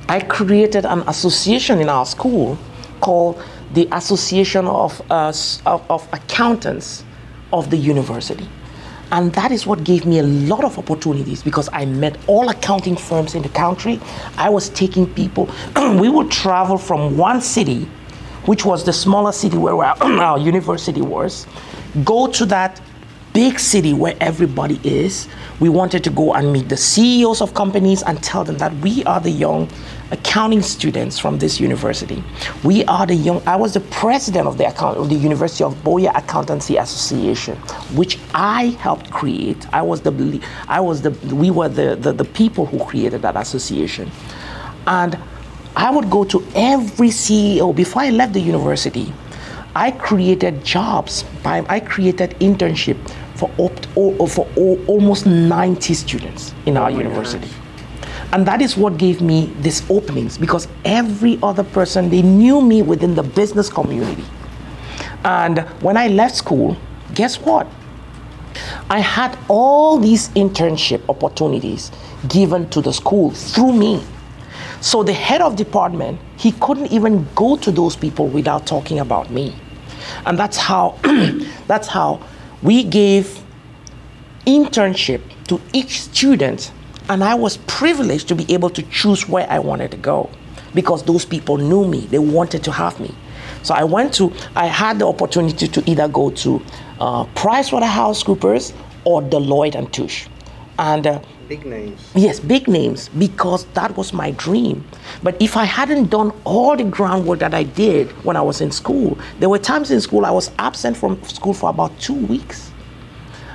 I 0.08 0.20
created 0.20 0.84
an 0.84 1.00
association 1.08 1.80
in 1.80 1.88
our 1.88 2.06
school 2.06 2.58
called 3.00 3.42
the 3.72 3.88
Association 3.92 4.66
of, 4.66 5.00
uh, 5.10 5.32
of, 5.66 5.90
of 5.90 6.08
Accountants 6.12 7.04
of 7.52 7.70
the 7.70 7.76
University. 7.76 8.48
And 9.12 9.32
that 9.32 9.50
is 9.50 9.66
what 9.66 9.82
gave 9.82 10.06
me 10.06 10.20
a 10.20 10.22
lot 10.22 10.62
of 10.62 10.78
opportunities 10.78 11.42
because 11.42 11.68
I 11.72 11.84
met 11.84 12.16
all 12.28 12.48
accounting 12.48 12.96
firms 12.96 13.34
in 13.34 13.42
the 13.42 13.48
country. 13.48 14.00
I 14.36 14.48
was 14.50 14.68
taking 14.70 15.12
people, 15.14 15.50
we 15.98 16.08
would 16.08 16.30
travel 16.30 16.78
from 16.78 17.16
one 17.16 17.40
city 17.40 17.88
which 18.46 18.64
was 18.64 18.84
the 18.84 18.92
smaller 18.92 19.32
city 19.32 19.56
where 19.56 19.74
our, 19.74 19.96
our 20.02 20.38
university 20.38 21.02
was, 21.02 21.46
go 22.04 22.26
to 22.26 22.46
that 22.46 22.80
big 23.32 23.58
city 23.58 23.92
where 23.92 24.16
everybody 24.20 24.80
is. 24.82 25.28
We 25.60 25.68
wanted 25.68 26.02
to 26.04 26.10
go 26.10 26.34
and 26.34 26.52
meet 26.52 26.68
the 26.68 26.76
CEOs 26.76 27.40
of 27.40 27.54
companies 27.54 28.02
and 28.02 28.22
tell 28.22 28.44
them 28.44 28.58
that 28.58 28.74
we 28.78 29.04
are 29.04 29.20
the 29.20 29.30
young 29.30 29.68
accounting 30.10 30.62
students 30.62 31.18
from 31.18 31.38
this 31.38 31.60
university. 31.60 32.24
We 32.64 32.84
are 32.86 33.06
the 33.06 33.14
young, 33.14 33.42
I 33.46 33.56
was 33.56 33.74
the 33.74 33.80
president 33.80 34.48
of 34.48 34.58
the, 34.58 34.66
account, 34.66 34.96
of 34.98 35.08
the 35.08 35.14
University 35.14 35.62
of 35.62 35.74
Buea 35.84 36.16
Accountancy 36.16 36.76
Association, 36.76 37.56
which 37.94 38.18
I 38.34 38.76
helped 38.80 39.10
create. 39.10 39.72
I 39.72 39.82
was 39.82 40.00
the, 40.00 40.40
I 40.66 40.80
was 40.80 41.02
the, 41.02 41.10
we 41.34 41.50
were 41.50 41.68
the, 41.68 41.96
the, 41.96 42.12
the 42.12 42.24
people 42.24 42.66
who 42.66 42.84
created 42.84 43.22
that 43.22 43.36
association. 43.36 44.10
And 44.86 45.16
I 45.76 45.90
would 45.90 46.10
go 46.10 46.24
to 46.24 46.44
every 46.54 47.08
CEO 47.08 47.74
before 47.74 48.02
I 48.02 48.10
left 48.10 48.32
the 48.32 48.40
university. 48.40 49.12
I 49.74 49.92
created 49.92 50.64
jobs. 50.64 51.22
By, 51.42 51.64
I 51.68 51.80
created 51.80 52.30
internship 52.40 52.98
for, 53.34 53.50
opt, 53.58 53.86
for 53.86 54.48
almost 54.86 55.26
90 55.26 55.94
students 55.94 56.54
in 56.66 56.76
our 56.76 56.90
oh 56.90 56.98
university. 56.98 57.46
Gosh. 57.46 57.56
And 58.32 58.46
that 58.46 58.62
is 58.62 58.76
what 58.76 58.96
gave 58.98 59.20
me 59.20 59.52
these 59.60 59.88
openings 59.90 60.38
because 60.38 60.68
every 60.84 61.38
other 61.42 61.64
person, 61.64 62.10
they 62.10 62.22
knew 62.22 62.60
me 62.60 62.82
within 62.82 63.14
the 63.14 63.22
business 63.22 63.68
community. 63.68 64.24
And 65.24 65.60
when 65.82 65.96
I 65.96 66.08
left 66.08 66.36
school, 66.36 66.76
guess 67.14 67.40
what? 67.40 67.66
I 68.88 69.00
had 69.00 69.38
all 69.48 69.98
these 69.98 70.28
internship 70.30 71.02
opportunities 71.08 71.90
given 72.28 72.68
to 72.70 72.80
the 72.80 72.92
school 72.92 73.30
through 73.30 73.72
me. 73.72 74.04
So 74.80 75.02
the 75.02 75.12
head 75.12 75.40
of 75.42 75.56
department, 75.56 76.18
he 76.36 76.52
couldn't 76.52 76.90
even 76.92 77.26
go 77.34 77.56
to 77.56 77.70
those 77.70 77.96
people 77.96 78.28
without 78.28 78.66
talking 78.66 78.98
about 78.98 79.30
me. 79.30 79.54
And 80.24 80.38
that's 80.38 80.56
how 80.56 80.98
that's 81.66 81.88
how 81.88 82.20
we 82.62 82.84
gave 82.84 83.42
internship 84.46 85.20
to 85.48 85.60
each 85.72 86.00
student 86.00 86.72
and 87.10 87.24
I 87.24 87.34
was 87.34 87.56
privileged 87.66 88.28
to 88.28 88.36
be 88.36 88.46
able 88.54 88.70
to 88.70 88.82
choose 88.84 89.28
where 89.28 89.44
I 89.50 89.58
wanted 89.58 89.90
to 89.90 89.96
go 89.96 90.30
because 90.74 91.02
those 91.02 91.24
people 91.24 91.56
knew 91.56 91.84
me. 91.84 92.06
They 92.06 92.20
wanted 92.20 92.62
to 92.64 92.72
have 92.72 93.00
me. 93.00 93.12
So 93.64 93.74
I 93.74 93.82
went 93.82 94.14
to, 94.14 94.32
I 94.54 94.66
had 94.66 95.00
the 95.00 95.08
opportunity 95.08 95.66
to 95.66 95.90
either 95.90 96.06
go 96.06 96.30
to 96.30 96.62
uh, 97.00 97.24
PricewaterhouseCoopers 97.34 98.72
or 99.04 99.22
Deloitte 99.22 99.74
and 99.74 99.92
Touche. 99.92 100.28
And 100.78 101.04
uh, 101.04 101.20
big 101.50 101.66
names. 101.66 102.12
Yes, 102.14 102.38
big 102.38 102.68
names 102.68 103.08
because 103.18 103.64
that 103.74 103.96
was 103.96 104.12
my 104.12 104.30
dream. 104.30 104.84
But 105.24 105.34
if 105.42 105.56
I 105.56 105.64
hadn't 105.64 106.08
done 106.08 106.30
all 106.44 106.76
the 106.76 106.84
groundwork 106.84 107.40
that 107.40 107.54
I 107.54 107.64
did 107.64 108.08
when 108.24 108.36
I 108.36 108.40
was 108.40 108.60
in 108.60 108.70
school, 108.70 109.18
there 109.40 109.48
were 109.48 109.58
times 109.58 109.90
in 109.90 110.00
school 110.00 110.24
I 110.24 110.30
was 110.30 110.52
absent 110.60 110.96
from 110.96 111.20
school 111.24 111.52
for 111.52 111.68
about 111.68 111.98
two 111.98 112.14
weeks. 112.14 112.70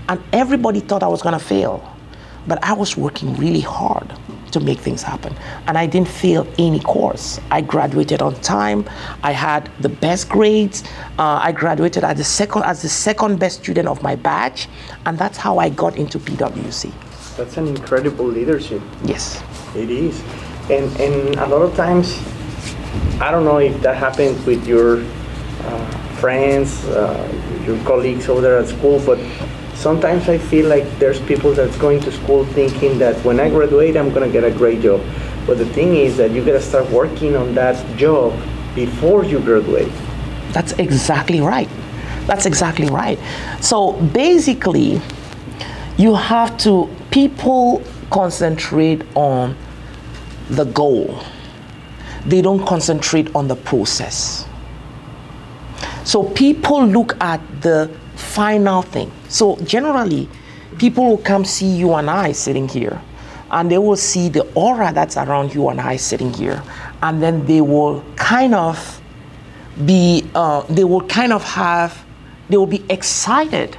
And 0.09 0.21
everybody 0.33 0.81
thought 0.81 1.03
I 1.03 1.07
was 1.07 1.21
going 1.21 1.39
to 1.39 1.45
fail. 1.53 1.89
But 2.47 2.61
I 2.63 2.73
was 2.73 2.97
working 2.97 3.33
really 3.37 3.61
hard 3.61 4.13
to 4.51 4.59
make 4.59 4.79
things 4.79 5.01
happen. 5.01 5.33
And 5.67 5.77
I 5.77 5.85
didn't 5.85 6.09
fail 6.09 6.45
any 6.59 6.81
course. 6.81 7.39
I 7.49 7.61
graduated 7.61 8.21
on 8.21 8.35
time. 8.41 8.83
I 9.23 9.31
had 9.31 9.71
the 9.79 9.89
best 9.89 10.27
grades. 10.27 10.83
Uh, 11.17 11.39
I 11.47 11.53
graduated 11.53 12.03
as 12.03 12.17
the 12.17 12.25
second 12.25 12.63
as 12.63 12.81
the 12.81 12.89
second 12.89 13.39
best 13.39 13.63
student 13.63 13.87
of 13.87 14.03
my 14.03 14.15
batch, 14.15 14.67
and 15.05 15.17
that's 15.17 15.37
how 15.37 15.59
I 15.59 15.69
got 15.69 15.97
into 15.97 16.19
PwC. 16.19 16.91
That's 17.37 17.57
an 17.57 17.67
incredible 17.67 18.25
leadership. 18.25 18.81
Yes, 19.03 19.43
it 19.75 19.89
is. 19.89 20.21
And 20.69 20.89
and 20.99 21.35
a 21.35 21.47
lot 21.47 21.61
of 21.61 21.75
times, 21.75 22.17
I 23.19 23.29
don't 23.29 23.43
know 23.43 23.57
if 23.57 23.81
that 23.81 23.97
happens 23.97 24.45
with 24.45 24.65
your 24.65 25.03
uh, 25.63 25.91
friends, 26.15 26.85
uh, 26.85 27.27
your 27.65 27.77
colleagues 27.83 28.29
over 28.29 28.41
there 28.41 28.57
at 28.57 28.67
school, 28.67 29.01
but 29.05 29.19
sometimes 29.75 30.29
I 30.29 30.37
feel 30.37 30.67
like 30.69 30.87
there's 30.97 31.19
people 31.21 31.53
that's 31.53 31.77
going 31.77 31.99
to 32.01 32.11
school 32.11 32.45
thinking 32.45 32.97
that 32.99 33.15
when 33.25 33.39
I 33.39 33.49
graduate, 33.49 33.97
I'm 33.97 34.11
going 34.13 34.25
to 34.25 34.31
get 34.31 34.43
a 34.43 34.55
great 34.55 34.81
job. 34.81 35.01
But 35.45 35.57
the 35.57 35.65
thing 35.65 35.95
is 35.95 36.17
that 36.17 36.31
you 36.31 36.43
got 36.43 36.53
to 36.53 36.61
start 36.61 36.89
working 36.89 37.35
on 37.35 37.53
that 37.55 37.75
job 37.97 38.33
before 38.73 39.25
you 39.25 39.39
graduate. 39.39 39.91
That's 40.51 40.71
exactly 40.73 41.41
right. 41.41 41.69
That's 42.27 42.45
exactly 42.45 42.87
right. 42.89 43.19
So 43.61 43.93
basically, 44.13 45.01
you 45.97 46.15
have 46.15 46.57
to, 46.59 46.89
people 47.15 47.81
concentrate 48.11 49.01
on 49.15 49.55
the 50.49 50.65
goal, 50.65 51.17
they 52.25 52.41
don't 52.41 52.65
concentrate 52.65 53.33
on 53.33 53.47
the 53.47 53.55
process. 53.55 54.45
So 56.03 56.25
people 56.31 56.85
look 56.85 57.15
at 57.21 57.39
the 57.61 57.89
final 58.15 58.81
thing. 58.81 59.13
So 59.29 59.55
generally, 59.63 60.27
people 60.77 61.05
will 61.05 61.17
come 61.17 61.45
see 61.45 61.73
you 61.77 61.93
and 61.93 62.09
I 62.09 62.33
sitting 62.33 62.67
here, 62.67 63.01
and 63.49 63.71
they 63.71 63.77
will 63.77 63.95
see 63.95 64.27
the 64.27 64.45
aura 64.53 64.91
that's 64.91 65.15
around 65.15 65.55
you 65.55 65.69
and 65.69 65.79
I 65.79 65.95
sitting 65.95 66.33
here, 66.33 66.61
and 67.01 67.23
then 67.23 67.45
they 67.45 67.61
will 67.61 68.03
kind 68.17 68.53
of 68.53 69.01
be, 69.85 70.29
uh, 70.35 70.63
they 70.63 70.83
will 70.83 71.07
kind 71.07 71.31
of 71.31 71.45
have, 71.45 72.05
they 72.49 72.57
will 72.57 72.67
be 72.67 72.83
excited. 72.89 73.77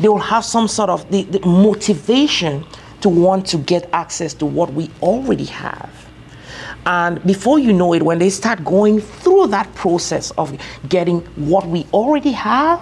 They 0.00 0.08
will 0.08 0.18
have 0.18 0.44
some 0.44 0.68
sort 0.68 0.90
of 0.90 1.10
the, 1.10 1.22
the 1.24 1.40
motivation 1.46 2.64
to 3.02 3.08
want 3.08 3.46
to 3.46 3.58
get 3.58 3.88
access 3.92 4.34
to 4.34 4.46
what 4.46 4.72
we 4.72 4.90
already 5.02 5.44
have. 5.46 5.90
And 6.86 7.22
before 7.24 7.58
you 7.58 7.72
know 7.72 7.92
it, 7.92 8.02
when 8.02 8.18
they 8.18 8.30
start 8.30 8.64
going 8.64 9.00
through 9.00 9.48
that 9.48 9.72
process 9.74 10.30
of 10.32 10.58
getting 10.88 11.20
what 11.36 11.66
we 11.66 11.86
already 11.92 12.32
have, 12.32 12.80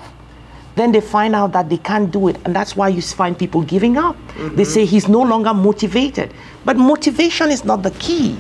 then 0.77 0.93
they 0.93 1.01
find 1.01 1.35
out 1.35 1.53
that 1.53 1.69
they 1.69 1.79
can't 1.79 2.11
do 2.13 2.29
it. 2.29 2.37
And 2.45 2.55
that's 2.55 2.77
why 2.77 2.89
you 2.89 3.03
find 3.03 3.37
people 3.37 3.63
giving 3.63 3.97
up. 3.99 4.17
Mm-hmm. 4.17 4.55
They 4.55 4.65
say 4.65 4.85
he's 4.85 5.09
no 5.09 5.21
longer 5.23 5.53
motivated. 5.53 6.33
But 6.65 6.77
motivation 6.77 7.51
is 7.51 7.65
not 7.65 7.83
the 7.83 7.91
key, 7.93 8.39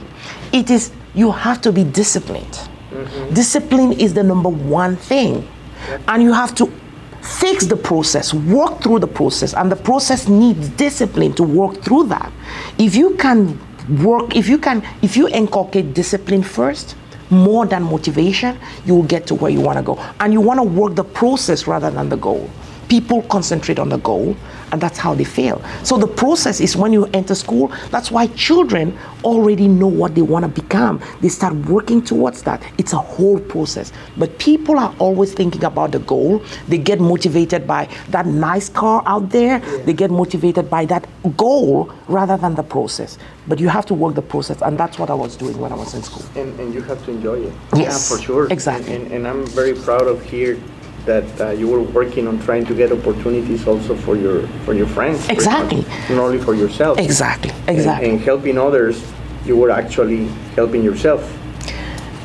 it 0.53 0.71
is 0.71 0.93
you 1.15 1.33
have 1.33 1.61
to 1.63 1.73
be 1.73 1.83
disciplined. 1.83 2.69
Mm-hmm. 2.91 3.35
Discipline 3.35 3.93
is 3.93 4.15
the 4.15 4.23
number 4.23 4.49
one 4.49 4.97
thing. 4.97 5.47
Yep. 5.89 6.01
And 6.09 6.23
you 6.23 6.33
have 6.33 6.55
to 6.57 6.73
fix 7.23 7.67
the 7.67 7.77
process, 7.77 8.33
work 8.33 8.81
through 8.83 9.01
the 9.01 9.07
process, 9.07 9.55
and 9.55 9.71
the 9.71 9.77
process 9.77 10.29
needs 10.29 10.69
discipline 10.71 11.33
to 11.35 11.43
work 11.43 11.83
through 11.83 12.05
that. 12.05 12.33
If 12.79 12.95
you 12.95 13.17
can 13.17 13.59
work, 14.03 14.37
if 14.37 14.49
you 14.49 14.59
can, 14.59 14.83
if 15.03 15.17
you 15.17 15.29
inculcate 15.29 15.95
discipline 15.95 16.43
first, 16.43 16.97
more 17.31 17.67
than 17.67 17.83
motivation, 17.83 18.59
you 18.87 18.95
will 18.95 19.03
get 19.03 19.27
to 19.27 19.35
where 19.35 19.51
you 19.51 19.61
want 19.61 19.79
to 19.79 19.83
go. 19.83 19.99
And 20.21 20.33
you 20.33 20.41
want 20.41 20.59
to 20.59 20.65
work 20.65 20.95
the 20.95 21.05
process 21.05 21.67
rather 21.67 21.91
than 21.91 22.09
the 22.09 22.17
goal. 22.17 22.49
People 22.89 23.23
concentrate 23.23 23.79
on 23.79 23.91
the 23.91 23.99
goal, 23.99 24.35
and 24.73 24.81
that's 24.81 24.99
how 24.99 25.15
they 25.15 25.25
fail. 25.25 25.63
So 25.85 25.97
the 25.97 26.07
process 26.07 26.61
is 26.61 26.77
when 26.77 26.93
you 26.93 27.07
enter 27.07 27.35
school, 27.35 27.69
that's 27.91 28.11
why 28.11 28.27
children 28.29 28.99
already 29.25 29.69
know 29.69 29.87
what 29.87 30.15
they 30.15 30.23
want 30.23 30.45
to 30.45 30.63
become. 30.63 31.01
They 31.21 31.29
start 31.29 31.55
working 31.67 32.03
towards 32.03 32.43
that. 32.43 32.63
It's 32.79 32.93
a 32.93 32.99
whole 32.99 33.39
process. 33.39 33.93
But 34.17 34.39
people 34.39 34.79
are 34.79 34.95
always 34.99 35.33
thinking 35.33 35.65
about 35.65 35.93
the 35.93 36.01
goal. 36.01 36.43
They 36.69 36.79
get 36.79 37.01
motivated 37.01 37.67
by 37.67 37.89
that 38.11 38.27
nice 38.27 38.69
car 38.69 39.03
out 39.07 39.31
there. 39.31 39.59
Yeah. 39.59 39.83
They 39.85 39.93
get 39.93 40.11
motivated 40.11 40.71
by 40.71 40.85
that 40.87 41.07
goal 41.37 41.93
rather 42.07 42.37
than 42.37 42.55
the 42.55 42.63
process. 42.63 43.19
But 43.47 43.59
you 43.59 43.69
have 43.69 43.87
to 43.87 43.95
work 43.95 44.15
the 44.15 44.23
process, 44.23 44.61
and 44.63 44.77
that's 44.79 44.99
what 44.99 45.11
I 45.11 45.15
was 45.15 45.37
doing 45.37 45.59
when 45.59 45.73
I 45.73 45.75
was 45.75 45.95
in 45.95 46.03
school. 46.03 46.25
And, 46.37 46.59
and 46.61 46.75
you 46.75 46.83
have 46.83 47.03
to 47.07 47.11
enjoy 47.11 47.41
it. 47.41 47.53
Yes, 47.75 48.11
yeah, 48.11 48.17
for 48.17 48.23
sure. 48.23 48.53
Exactly. 48.53 48.95
And, 48.95 49.05
and, 49.05 49.27
and 49.27 49.29
I'm 49.29 49.47
very 49.47 49.75
proud 49.75 50.07
of 50.07 50.23
here 50.23 50.61
that 51.05 51.40
uh, 51.40 51.50
you 51.50 51.69
were 51.69 51.81
working 51.81 52.28
on 52.28 52.38
trying 52.40 52.64
to 52.67 52.75
get 52.75 52.93
opportunities 52.93 53.67
also 53.67 53.97
for 53.97 54.17
your 54.17 54.47
for 54.64 54.75
your 54.75 54.87
friends. 54.87 55.28
Exactly. 55.28 55.83
Not 56.11 56.19
only 56.19 56.38
for 56.38 56.55
yourself. 56.55 56.99
Exactly. 56.99 57.52
Exactly. 57.67 58.09
And, 58.09 58.19
and, 58.19 58.21
helping 58.21 58.59
others, 58.59 59.02
you 59.45 59.57
were 59.57 59.71
actually 59.71 60.26
helping 60.55 60.83
yourself. 60.83 61.23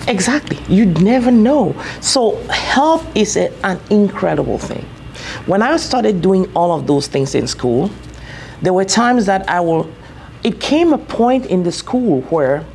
Exactly. 0.08 0.58
You'd 0.68 1.02
never 1.02 1.32
know. 1.32 1.76
So 2.02 2.36
help 2.48 3.04
is 3.16 3.38
a, 3.38 3.54
an 3.66 3.80
incredible 3.90 4.58
thing. 4.58 4.86
When 5.46 5.62
I 5.62 5.78
started 5.78 6.22
doing 6.22 6.52
all 6.54 6.78
of 6.78 6.88
those 6.88 7.08
things 7.08 7.36
in 7.36 7.48
school, 7.48 7.90
there 8.62 8.74
were 8.74 8.86
times 8.86 9.26
that 9.26 9.50
I 9.50 9.60
will. 9.62 9.90
It 10.44 10.60
came 10.60 10.92
a 10.92 10.98
point 10.98 11.46
in 11.46 11.64
the 11.64 11.72
school 11.72 12.22
where 12.24 12.66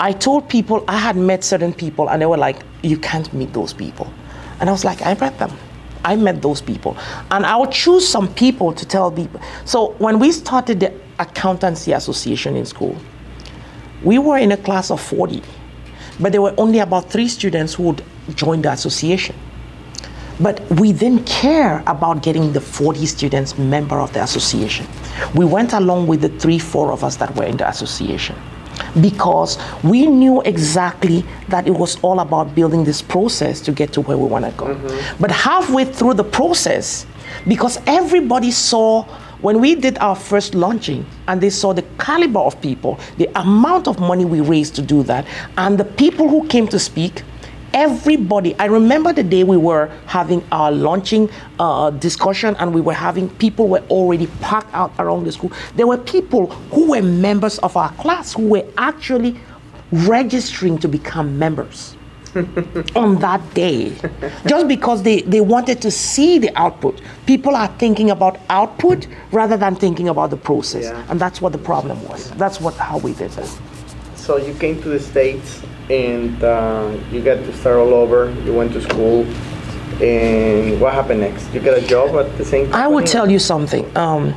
I 0.00 0.10
told 0.12 0.48
people 0.48 0.84
I 0.88 0.98
had 0.98 1.16
met 1.16 1.44
certain 1.44 1.72
people, 1.72 2.10
and 2.10 2.20
they 2.20 2.26
were 2.26 2.36
like, 2.36 2.62
"You 2.82 2.98
can't 2.98 3.32
meet 3.32 3.52
those 3.52 3.72
people." 3.72 4.08
And 4.60 4.68
I 4.68 4.72
was 4.72 4.84
like, 4.84 5.02
I 5.02 5.14
met 5.14 5.38
them. 5.38 5.52
I 6.04 6.16
met 6.16 6.42
those 6.42 6.60
people. 6.60 6.96
And 7.30 7.46
I 7.46 7.56
would 7.56 7.72
choose 7.72 8.06
some 8.06 8.32
people 8.34 8.72
to 8.72 8.86
tell 8.86 9.10
people. 9.10 9.40
So 9.64 9.92
when 9.98 10.18
we 10.18 10.32
started 10.32 10.80
the 10.80 10.92
Accountancy 11.18 11.92
Association 11.92 12.56
in 12.56 12.66
school, 12.66 12.96
we 14.02 14.18
were 14.18 14.36
in 14.36 14.52
a 14.52 14.56
class 14.56 14.90
of 14.90 15.00
40, 15.00 15.42
but 16.20 16.32
there 16.32 16.42
were 16.42 16.54
only 16.58 16.80
about 16.80 17.10
three 17.10 17.28
students 17.28 17.74
who 17.74 17.84
would 17.84 18.04
join 18.34 18.60
the 18.60 18.70
association. 18.70 19.34
But 20.40 20.60
we 20.72 20.92
didn't 20.92 21.26
care 21.26 21.82
about 21.86 22.22
getting 22.22 22.52
the 22.52 22.60
40 22.60 23.06
students 23.06 23.56
member 23.56 24.00
of 24.00 24.12
the 24.12 24.22
association. 24.22 24.86
We 25.34 25.44
went 25.44 25.72
along 25.72 26.08
with 26.08 26.20
the 26.20 26.28
three, 26.28 26.58
four 26.58 26.92
of 26.92 27.04
us 27.04 27.16
that 27.16 27.34
were 27.36 27.44
in 27.44 27.56
the 27.56 27.68
association. 27.68 28.36
Because 29.00 29.58
we 29.82 30.06
knew 30.06 30.42
exactly 30.42 31.24
that 31.48 31.66
it 31.66 31.72
was 31.72 31.98
all 32.02 32.20
about 32.20 32.54
building 32.54 32.84
this 32.84 33.02
process 33.02 33.60
to 33.62 33.72
get 33.72 33.92
to 33.92 34.00
where 34.00 34.16
we 34.16 34.26
want 34.26 34.44
to 34.44 34.50
go. 34.52 34.66
Mm-hmm. 34.66 35.22
But 35.22 35.30
halfway 35.30 35.84
through 35.84 36.14
the 36.14 36.24
process, 36.24 37.06
because 37.46 37.78
everybody 37.86 38.50
saw 38.50 39.04
when 39.40 39.60
we 39.60 39.74
did 39.74 39.98
our 39.98 40.16
first 40.16 40.54
launching 40.54 41.04
and 41.28 41.38
they 41.38 41.50
saw 41.50 41.74
the 41.74 41.82
caliber 41.98 42.40
of 42.40 42.58
people, 42.62 42.98
the 43.18 43.28
amount 43.38 43.86
of 43.86 44.00
money 44.00 44.24
we 44.24 44.40
raised 44.40 44.74
to 44.76 44.82
do 44.82 45.02
that, 45.02 45.26
and 45.58 45.76
the 45.76 45.84
people 45.84 46.28
who 46.30 46.46
came 46.48 46.66
to 46.68 46.78
speak, 46.78 47.22
everybody 47.74 48.54
i 48.58 48.64
remember 48.64 49.12
the 49.12 49.22
day 49.22 49.44
we 49.44 49.56
were 49.56 49.90
having 50.06 50.42
our 50.52 50.70
launching 50.72 51.28
uh, 51.58 51.90
discussion 51.90 52.56
and 52.58 52.72
we 52.72 52.80
were 52.80 52.94
having 52.94 53.28
people 53.36 53.68
were 53.68 53.82
already 53.90 54.26
packed 54.40 54.72
out 54.72 54.92
around 54.98 55.24
the 55.24 55.32
school. 55.32 55.52
There 55.74 55.86
were 55.86 55.98
people 55.98 56.46
who 56.72 56.90
were 56.90 57.02
members 57.02 57.58
of 57.58 57.76
our 57.76 57.92
class 57.94 58.32
who 58.34 58.48
were 58.48 58.66
actually 58.78 59.38
registering 59.92 60.78
to 60.78 60.88
become 60.88 61.38
members 61.38 61.96
on 62.96 63.18
that 63.20 63.42
day. 63.54 63.94
Just 64.46 64.68
because 64.68 65.02
they, 65.02 65.22
they 65.22 65.40
wanted 65.40 65.80
to 65.82 65.90
see 65.90 66.38
the 66.38 66.50
output. 66.58 67.00
People 67.26 67.54
are 67.54 67.68
thinking 67.78 68.10
about 68.10 68.38
output 68.48 69.06
rather 69.30 69.56
than 69.56 69.76
thinking 69.76 70.08
about 70.08 70.30
the 70.30 70.36
process. 70.36 70.84
Yeah. 70.84 71.06
and 71.10 71.20
that's 71.20 71.40
what 71.40 71.52
the 71.52 71.58
problem 71.58 72.02
was. 72.08 72.30
That's 72.32 72.60
what 72.60 72.74
how 72.74 72.98
we 72.98 73.12
did 73.14 73.36
it. 73.38 73.58
So 74.16 74.36
you 74.38 74.54
came 74.54 74.82
to 74.82 74.88
the 74.88 75.00
states 75.00 75.62
and 75.90 76.42
uh, 76.42 76.96
you 77.12 77.22
got 77.22 77.36
to 77.36 77.52
start 77.56 77.76
all 77.76 77.94
over. 77.94 78.30
You 78.44 78.54
went 78.54 78.72
to 78.72 78.80
school, 78.80 79.24
and 80.02 80.80
what 80.80 80.94
happened 80.94 81.20
next? 81.20 81.52
You 81.52 81.60
got 81.60 81.78
a 81.78 81.86
job 81.86 82.14
at 82.16 82.36
the 82.38 82.44
same. 82.44 82.66
Company? 82.66 82.82
I 82.82 82.86
will 82.88 83.04
tell 83.04 83.30
you 83.30 83.38
something. 83.38 83.96
Um, 83.96 84.34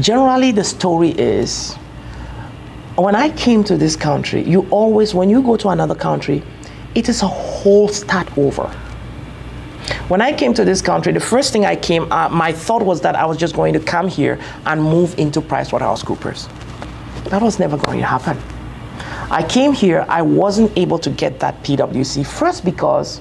generally, 0.00 0.52
the 0.52 0.64
story 0.64 1.10
is 1.10 1.74
when 2.96 3.14
I 3.14 3.28
came 3.30 3.62
to 3.64 3.76
this 3.76 3.94
country, 3.94 4.42
you 4.42 4.66
always, 4.70 5.14
when 5.14 5.28
you 5.28 5.42
go 5.42 5.56
to 5.56 5.68
another 5.68 5.94
country, 5.94 6.42
it 6.94 7.08
is 7.08 7.22
a 7.22 7.28
whole 7.28 7.88
start 7.88 8.36
over. 8.38 8.68
When 10.08 10.20
I 10.20 10.32
came 10.32 10.54
to 10.54 10.64
this 10.64 10.80
country, 10.80 11.12
the 11.12 11.20
first 11.20 11.52
thing 11.52 11.64
I 11.66 11.76
came, 11.76 12.10
uh, 12.10 12.28
my 12.28 12.52
thought 12.52 12.82
was 12.82 13.02
that 13.02 13.14
I 13.14 13.26
was 13.26 13.36
just 13.36 13.54
going 13.54 13.72
to 13.74 13.80
come 13.80 14.08
here 14.08 14.40
and 14.64 14.82
move 14.82 15.18
into 15.18 15.40
PricewaterhouseCoopers. 15.40 16.48
That 17.28 17.42
was 17.42 17.58
never 17.58 17.76
going 17.76 17.98
to 17.98 18.06
happen. 18.06 18.55
I 19.30 19.42
came 19.42 19.72
here, 19.72 20.06
I 20.08 20.22
wasn't 20.22 20.76
able 20.78 20.98
to 21.00 21.10
get 21.10 21.40
that 21.40 21.60
PWC. 21.64 22.24
First, 22.24 22.64
because 22.64 23.20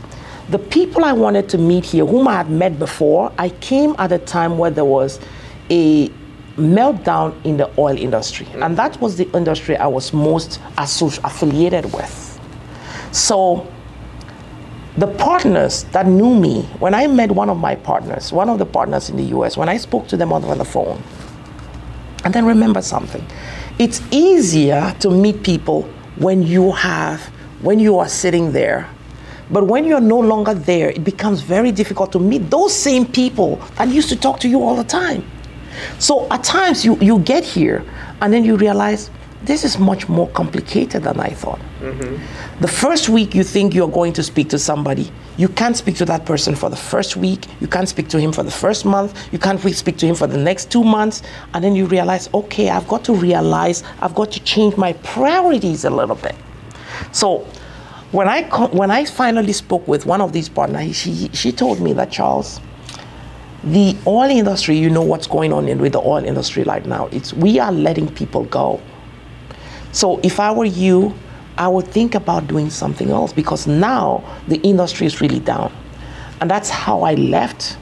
the 0.50 0.60
people 0.60 1.04
I 1.04 1.14
wanted 1.14 1.50
to 1.50 1.58
meet 1.58 1.84
here, 1.84 2.06
whom 2.06 2.28
I 2.28 2.34
had 2.34 2.50
met 2.50 2.78
before, 2.78 3.32
I 3.40 3.50
came 3.50 3.96
at 3.98 4.12
a 4.12 4.20
time 4.20 4.60
where 4.60 4.70
there 4.70 4.86
was 4.86 5.20
a 5.72 6.10
meltdown 6.58 7.34
in 7.44 7.58
the 7.58 7.72
oil 7.80 7.98
industry. 7.98 8.48
And 8.54 8.78
that 8.78 9.02
was 9.02 9.18
the 9.18 9.30
industry 9.32 9.76
I 9.78 9.88
was 9.88 10.14
most 10.14 10.60
affiliated 10.78 11.92
with. 11.92 12.40
So, 13.12 13.72
the 14.98 15.08
partners 15.08 15.84
that 15.86 16.06
knew 16.06 16.36
me, 16.36 16.62
when 16.80 16.94
I 16.94 17.08
met 17.08 17.32
one 17.32 17.50
of 17.50 17.58
my 17.58 17.76
partners, 17.76 18.32
one 18.32 18.48
of 18.48 18.60
the 18.60 18.66
partners 18.66 19.10
in 19.10 19.18
the 19.18 19.24
US, 19.38 19.58
when 19.58 19.68
I 19.68 19.78
spoke 19.78 20.08
to 20.10 20.18
them 20.18 20.32
on 20.32 20.58
the 20.58 20.64
phone, 20.64 21.02
and 22.24 22.34
then 22.34 22.46
remember 22.46 22.82
something 22.82 23.26
it's 23.78 24.02
easier 24.10 24.96
to 25.00 25.10
meet 25.10 25.44
people 25.44 25.90
when 26.18 26.44
you 26.44 26.72
have, 26.72 27.22
when 27.62 27.80
you 27.80 28.00
are 28.00 28.08
sitting 28.08 28.52
there. 28.52 28.88
But 29.52 29.68
when 29.68 29.86
you're 29.86 30.02
no 30.02 30.20
longer 30.20 30.54
there, 30.54 30.90
it 30.90 31.04
becomes 31.04 31.42
very 31.42 31.72
difficult 31.72 32.12
to 32.14 32.20
meet 32.20 32.50
those 32.50 32.74
same 32.74 33.06
people 33.06 33.58
that 33.78 33.90
used 33.90 34.10
to 34.10 34.16
talk 34.16 34.40
to 34.40 34.50
you 34.50 34.64
all 34.64 34.76
the 34.76 34.84
time. 34.84 35.24
So 36.00 36.28
at 36.32 36.44
times 36.44 36.86
you, 36.86 36.98
you 36.98 37.20
get 37.20 37.44
here 37.44 37.84
and 38.22 38.34
then 38.34 38.44
you 38.44 38.56
realize 38.56 39.10
this 39.46 39.64
is 39.64 39.78
much 39.78 40.10
more 40.10 40.28
complicated 40.30 41.04
than 41.04 41.20
I 41.20 41.30
thought. 41.30 41.60
Mm-hmm. 41.82 42.62
The 42.62 42.68
first 42.68 43.10
week 43.10 43.36
you 43.36 43.44
think 43.44 43.74
you're 43.74 43.88
going 43.88 44.14
to 44.14 44.24
speak 44.24 44.50
to 44.50 44.60
somebody, 44.60 45.12
you 45.38 45.48
can't 45.48 45.78
speak 45.78 45.96
to 45.98 46.06
that 46.06 46.26
person 46.26 46.56
for 46.56 46.70
the 46.70 46.76
first 46.76 47.16
week, 47.16 47.46
you 47.60 47.68
can't 47.68 47.88
speak 47.88 48.08
to 48.10 48.20
him 48.20 48.32
for 48.32 48.44
the 48.44 48.52
first 48.52 48.86
month, 48.86 49.32
you 49.32 49.40
can't 49.40 49.60
speak 49.76 49.98
to 49.98 50.08
him 50.08 50.16
for 50.16 50.28
the 50.28 50.38
next 50.38 50.72
two 50.72 50.84
months, 50.84 51.22
and 51.54 51.64
then 51.64 51.76
you 51.76 51.86
realize, 51.86 52.30
okay, 52.34 52.70
I've 52.70 52.88
got 52.88 53.04
to 53.06 53.14
realize, 53.14 53.84
I've 54.02 54.16
got 54.16 54.32
to 54.32 54.40
change 54.44 54.78
my 54.78 54.94
priorities 55.04 55.86
a 55.86 55.90
little 55.90 56.16
bit. 56.16 56.36
So 57.12 57.46
when 58.12 58.28
I, 58.28 58.44
when 58.70 58.92
I 58.92 59.06
finally 59.06 59.54
spoke 59.54 59.88
with 59.88 60.06
one 60.06 60.22
of 60.22 60.34
these 60.34 60.50
partners, 60.50 60.96
she, 60.96 61.30
she 61.34 61.52
told 61.52 61.82
me 61.82 61.94
that, 61.94 62.12
Charles, 62.12 62.60
the 63.66 63.98
oil 64.06 64.30
industry, 64.30 64.78
you 64.78 64.90
know 64.90 65.02
what's 65.02 65.28
going 65.28 65.52
on 65.52 65.68
in, 65.68 65.80
with 65.80 65.94
the 65.94 66.00
oil 66.00 66.24
industry 66.24 66.64
right 66.64 66.86
now. 66.86 67.08
It's 67.08 67.34
we 67.34 67.60
are 67.60 67.72
letting 67.72 68.08
people 68.14 68.46
go. 68.46 68.80
So 69.96 70.20
if 70.24 70.42
I 70.42 70.52
were 70.52 70.66
you, 70.66 71.14
I 71.58 71.70
would 71.70 71.88
think 71.88 72.16
about 72.16 72.48
doing 72.48 72.70
something 72.70 73.12
else 73.12 73.32
because 73.32 73.66
now 73.66 74.26
the 74.50 74.58
industry 74.58 75.08
is 75.08 75.22
really 75.22 75.40
down. 75.40 75.72
And 76.42 76.52
that's 76.52 76.70
how 76.70 77.04
I 77.04 77.14
left. 77.14 77.78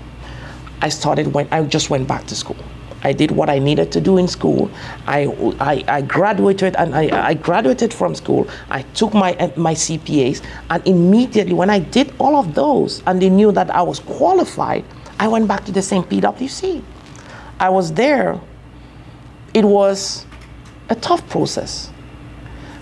I 0.83 0.89
started 0.89 1.33
when 1.33 1.47
I 1.51 1.63
just 1.63 1.89
went 1.89 2.07
back 2.07 2.27
to 2.27 2.35
school. 2.35 2.63
I 3.01 3.13
did 3.13 3.31
what 3.31 3.49
I 3.49 3.57
needed 3.57 3.91
to 3.93 3.99
do 3.99 4.19
in 4.19 4.27
school. 4.27 4.69
I, 5.07 5.25
I, 5.59 5.83
I 5.87 6.01
graduated 6.03 6.75
and 6.75 6.93
I, 6.93 7.29
I, 7.29 7.33
graduated 7.33 7.91
from 7.91 8.13
school. 8.13 8.47
I 8.69 8.83
took 8.93 9.15
my, 9.15 9.33
my 9.57 9.73
CPAs 9.73 10.45
and 10.69 10.87
immediately 10.87 11.55
when 11.55 11.71
I 11.71 11.79
did 11.79 12.13
all 12.19 12.35
of 12.35 12.53
those 12.53 13.01
and 13.07 13.19
they 13.19 13.31
knew 13.31 13.51
that 13.53 13.71
I 13.71 13.81
was 13.81 13.99
qualified, 13.99 14.85
I 15.19 15.27
went 15.27 15.47
back 15.47 15.65
to 15.65 15.71
the 15.71 15.81
same 15.81 16.03
PWC. 16.03 16.83
I 17.59 17.69
was 17.69 17.91
there. 17.91 18.39
It 19.55 19.65
was 19.65 20.27
a 20.89 20.95
tough 20.95 21.27
process. 21.27 21.89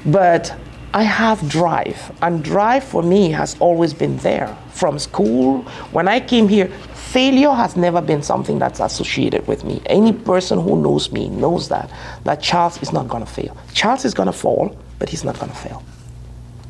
But 0.06 0.54
I 0.94 1.04
have 1.04 1.48
drive, 1.48 2.12
and 2.22 2.44
drive 2.44 2.84
for 2.84 3.02
me 3.02 3.32
has 3.32 3.56
always 3.60 3.94
been 3.94 4.18
there. 4.18 4.58
From 4.72 5.00
school, 5.00 5.62
when 5.92 6.08
I 6.08 6.20
came 6.20 6.50
here, 6.50 6.68
failure 6.68 7.52
has 7.52 7.76
never 7.76 8.02
been 8.02 8.24
something 8.24 8.60
that's 8.60 8.80
associated 8.80 9.48
with 9.48 9.64
me. 9.64 9.82
Any 9.86 10.12
person 10.12 10.60
who 10.60 10.82
knows 10.82 11.12
me 11.12 11.30
knows 11.30 11.70
that, 11.70 11.92
that 12.24 12.42
Charles 12.42 12.82
is 12.82 12.92
not 12.92 13.08
going 13.08 13.24
to 13.24 13.32
fail. 13.32 13.56
Charles 13.74 14.04
is 14.04 14.14
going 14.14 14.28
to 14.28 14.34
fall, 14.34 14.76
but 15.00 15.08
he's 15.08 15.24
not 15.24 15.40
going 15.40 15.52
to 15.52 15.58
fail. 15.58 15.84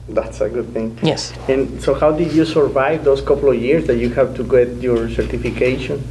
That's 0.10 0.42
a 0.42 0.50
good 0.50 0.74
thing. 0.74 1.00
Yes. 1.02 1.34
And 1.48 1.82
so, 1.82 1.94
how 1.94 2.12
did 2.12 2.34
you 2.34 2.46
survive 2.46 3.04
those 3.04 3.22
couple 3.22 3.50
of 3.50 3.62
years 3.62 3.88
that 3.88 3.98
you 3.98 4.10
have 4.10 4.36
to 4.36 4.44
get 4.44 4.68
your 4.82 5.10
certification? 5.10 6.04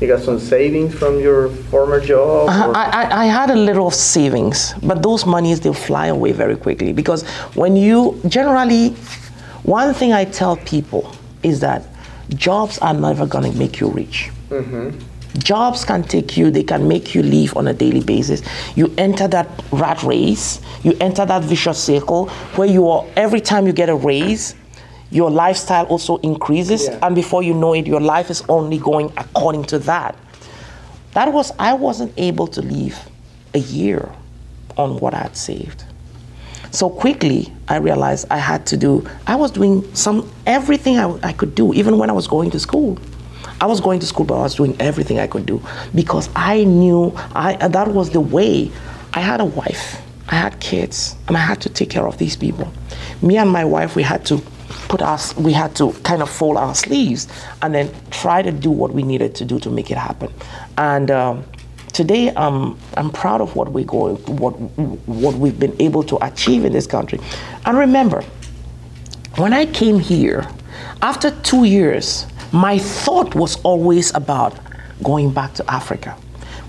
You 0.00 0.06
got 0.06 0.20
some 0.20 0.38
savings 0.38 0.94
from 0.94 1.20
your 1.20 1.50
former 1.70 2.00
job? 2.00 2.48
Uh, 2.48 2.72
I, 2.74 3.04
I, 3.04 3.22
I, 3.22 3.26
had 3.26 3.50
a 3.50 3.54
little 3.54 3.88
of 3.88 3.94
savings, 3.94 4.72
but 4.82 5.02
those 5.02 5.26
monies, 5.26 5.60
they 5.60 5.74
fly 5.74 6.06
away 6.06 6.32
very 6.32 6.56
quickly 6.56 6.94
because 6.94 7.22
when 7.54 7.76
you 7.76 8.18
generally, 8.26 8.90
one 9.64 9.92
thing 9.92 10.14
I 10.14 10.24
tell 10.24 10.56
people 10.56 11.14
is 11.42 11.60
that 11.60 11.86
jobs 12.30 12.78
are 12.78 12.94
never 12.94 13.26
going 13.26 13.52
to 13.52 13.58
make 13.58 13.78
you 13.78 13.88
rich. 13.90 14.30
Mm-hmm. 14.48 14.98
Jobs 15.38 15.84
can 15.84 16.02
take 16.02 16.34
you, 16.34 16.50
they 16.50 16.62
can 16.64 16.88
make 16.88 17.14
you 17.14 17.22
live 17.22 17.54
on 17.56 17.68
a 17.68 17.74
daily 17.74 18.02
basis. 18.02 18.42
You 18.76 18.92
enter 18.96 19.28
that 19.28 19.48
rat 19.70 20.02
race, 20.02 20.62
you 20.82 20.96
enter 21.00 21.26
that 21.26 21.44
vicious 21.44 21.82
circle 21.82 22.30
where 22.56 22.68
you 22.68 22.88
are, 22.88 23.04
every 23.16 23.40
time 23.42 23.66
you 23.66 23.74
get 23.74 23.90
a 23.90 23.94
raise, 23.94 24.54
your 25.10 25.30
lifestyle 25.30 25.84
also 25.86 26.16
increases 26.18 26.86
yeah. 26.86 26.98
and 27.02 27.14
before 27.14 27.42
you 27.42 27.52
know 27.54 27.74
it 27.74 27.86
your 27.86 28.00
life 28.00 28.30
is 28.30 28.42
only 28.48 28.78
going 28.78 29.12
according 29.16 29.64
to 29.64 29.78
that 29.78 30.16
that 31.14 31.32
was 31.32 31.52
i 31.58 31.72
wasn't 31.72 32.12
able 32.16 32.46
to 32.46 32.62
live 32.62 32.96
a 33.54 33.58
year 33.58 34.08
on 34.76 34.98
what 34.98 35.14
i 35.14 35.18
had 35.18 35.36
saved 35.36 35.84
so 36.70 36.88
quickly 36.88 37.52
i 37.68 37.76
realized 37.76 38.26
i 38.30 38.38
had 38.38 38.64
to 38.64 38.76
do 38.76 39.06
i 39.26 39.34
was 39.34 39.50
doing 39.50 39.82
some 39.94 40.30
everything 40.46 40.98
I, 40.98 41.12
I 41.22 41.32
could 41.32 41.54
do 41.54 41.74
even 41.74 41.98
when 41.98 42.08
i 42.08 42.12
was 42.12 42.26
going 42.28 42.50
to 42.52 42.60
school 42.60 42.98
I 43.62 43.66
was 43.66 43.80
going 43.80 44.00
to 44.00 44.06
school, 44.06 44.24
but 44.24 44.38
I 44.38 44.42
was 44.42 44.54
doing 44.54 44.74
everything 44.80 45.18
I 45.18 45.26
could 45.26 45.44
do 45.44 45.62
because 45.94 46.30
I 46.34 46.64
knew 46.64 47.12
I, 47.34 47.56
that 47.56 47.88
was 47.88 48.08
the 48.10 48.20
way. 48.20 48.70
I 49.12 49.20
had 49.20 49.40
a 49.40 49.44
wife, 49.44 50.00
I 50.28 50.36
had 50.36 50.60
kids, 50.60 51.14
and 51.28 51.36
I 51.36 51.40
had 51.40 51.60
to 51.62 51.68
take 51.68 51.90
care 51.90 52.06
of 52.06 52.16
these 52.16 52.36
people. 52.36 52.72
Me 53.20 53.36
and 53.36 53.50
my 53.50 53.66
wife, 53.66 53.96
we 53.96 54.02
had 54.02 54.24
to 54.26 54.42
put 54.90 55.00
us, 55.00 55.36
we 55.36 55.52
had 55.52 55.74
to 55.76 55.92
kind 56.02 56.20
of 56.20 56.28
fold 56.28 56.56
our 56.56 56.74
sleeves 56.74 57.28
and 57.62 57.72
then 57.72 57.88
try 58.10 58.42
to 58.42 58.50
do 58.50 58.70
what 58.70 58.92
we 58.92 59.04
needed 59.04 59.36
to 59.36 59.44
do 59.44 59.60
to 59.60 59.70
make 59.70 59.90
it 59.90 59.96
happen. 59.96 60.30
And 60.76 61.12
um, 61.12 61.44
today, 61.92 62.30
um, 62.30 62.76
I'm 62.96 63.10
proud 63.10 63.40
of 63.40 63.54
what 63.54 63.72
we 63.72 63.84
going, 63.84 64.16
what 64.36 64.52
what 65.06 65.36
we've 65.36 65.58
been 65.58 65.76
able 65.80 66.02
to 66.02 66.18
achieve 66.26 66.64
in 66.64 66.72
this 66.72 66.88
country. 66.88 67.20
And 67.64 67.78
remember, 67.78 68.24
when 69.36 69.52
I 69.52 69.66
came 69.66 70.00
here, 70.00 70.48
after 71.02 71.30
two 71.42 71.64
years, 71.64 72.26
my 72.52 72.76
thought 72.78 73.36
was 73.36 73.60
always 73.62 74.12
about 74.14 74.58
going 75.04 75.32
back 75.32 75.54
to 75.54 75.70
Africa. 75.70 76.16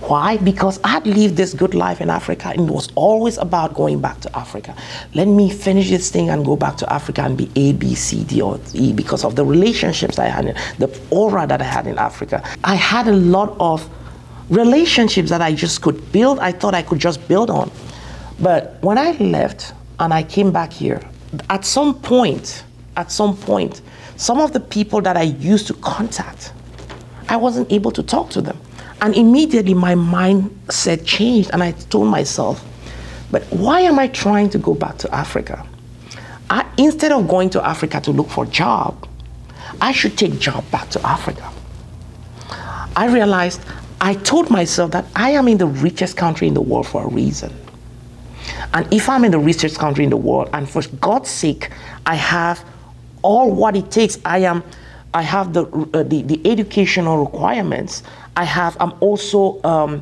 Why? 0.02 0.38
Because 0.38 0.80
I'd 0.84 1.06
lived 1.06 1.38
this 1.38 1.54
good 1.54 1.76
life 1.76 2.02
in 2.02 2.10
Africa 2.10 2.50
and 2.50 2.68
it 2.68 2.74
was 2.74 2.90
always 2.96 3.38
about 3.38 3.76
going 3.76 4.02
back 4.02 4.20
to 4.22 4.36
Africa. 4.36 4.76
Let 5.14 5.28
me 5.28 5.50
finish 5.50 5.90
this 5.90 6.10
thing 6.10 6.30
and 6.30 6.44
go 6.44 6.56
back 6.56 6.76
to 6.78 6.92
Africa 6.92 7.22
and 7.22 7.38
be 7.38 7.52
A, 7.56 7.74
B, 7.74 7.94
C, 7.94 8.24
D, 8.24 8.42
or 8.42 8.60
E 8.74 8.94
because 8.94 9.24
of 9.24 9.36
the 9.36 9.46
relationships 9.46 10.18
I 10.18 10.26
had, 10.26 10.58
the 10.80 11.00
aura 11.12 11.46
that 11.46 11.62
I 11.62 11.66
had 11.66 11.86
in 11.86 12.00
Africa. 12.00 12.44
I 12.64 12.76
had 12.76 13.08
a 13.08 13.14
lot 13.14 13.56
of 13.60 13.88
relationships 14.50 15.30
that 15.30 15.42
I 15.42 15.54
just 15.54 15.82
could 15.82 16.12
build, 16.12 16.40
I 16.40 16.52
thought 16.52 16.74
I 16.74 16.82
could 16.82 17.00
just 17.00 17.26
build 17.28 17.50
on. 17.50 17.72
But 18.40 18.78
when 18.82 18.98
I 18.98 19.12
left 19.12 19.74
and 20.00 20.12
I 20.12 20.24
came 20.24 20.52
back 20.52 20.74
here, 20.74 21.00
at 21.50 21.64
some 21.64 21.94
point, 22.02 22.64
at 22.98 23.12
some 23.12 23.38
point, 23.38 23.82
some 24.18 24.40
of 24.40 24.52
the 24.52 24.60
people 24.60 25.00
that 25.02 25.16
I 25.16 25.24
used 25.24 25.68
to 25.68 25.74
contact, 25.76 26.54
I 27.30 27.38
wasn't 27.38 27.72
able 27.72 27.92
to 27.92 28.04
talk 28.04 28.30
to 28.32 28.42
them. 28.42 28.58
And 29.02 29.16
immediately 29.16 29.74
my 29.74 29.96
mindset 29.96 31.06
changed 31.06 31.50
and 31.54 31.64
I 31.64 31.72
told 31.72 32.08
myself, 32.08 32.64
but 33.32 33.44
why 33.46 33.82
am 33.82 33.98
I 33.98 34.08
trying 34.08 34.50
to 34.52 34.58
go 34.58 34.76
back 34.76 34.98
to 35.00 35.14
Africa? 35.14 35.66
I, 36.50 36.70
instead 36.78 37.12
of 37.12 37.28
going 37.28 37.50
to 37.52 37.66
Africa 37.66 38.00
to 38.02 38.12
look 38.12 38.30
for 38.30 38.44
a 38.44 38.48
job, 38.48 39.08
I 39.80 39.92
should 39.92 40.18
take 40.18 40.38
job 40.38 40.70
back 40.70 40.90
to 40.90 41.08
Africa. 41.08 41.50
I 42.96 43.08
realized 43.08 43.62
I 44.02 44.16
told 44.16 44.50
myself 44.50 44.92
that 44.92 45.06
I 45.16 45.32
am 45.32 45.48
in 45.48 45.58
the 45.58 45.68
richest 45.68 46.18
country 46.18 46.48
in 46.48 46.54
the 46.54 46.62
world 46.62 46.88
for 46.88 47.04
a 47.04 47.08
reason. 47.08 47.54
And 48.74 48.92
if 48.94 49.08
I'm 49.08 49.24
in 49.24 49.32
the 49.32 49.40
richest 49.40 49.80
country 49.80 50.04
in 50.04 50.10
the 50.10 50.18
world, 50.18 50.50
and 50.54 50.70
for 50.70 50.82
God's 51.00 51.30
sake, 51.30 51.70
I 52.06 52.16
have 52.16 52.66
all 53.22 53.52
what 53.52 53.76
it 53.76 53.92
takes, 53.92 54.18
I 54.26 54.40
am, 54.40 54.64
I 55.14 55.22
have 55.22 55.54
the 55.54 55.66
uh, 55.94 56.04
the, 56.04 56.24
the 56.24 56.42
educational 56.50 57.24
requirements. 57.24 58.04
I 58.36 58.44
have. 58.44 58.78
I'm 58.80 58.94
also. 59.00 59.62
Um, 59.64 60.02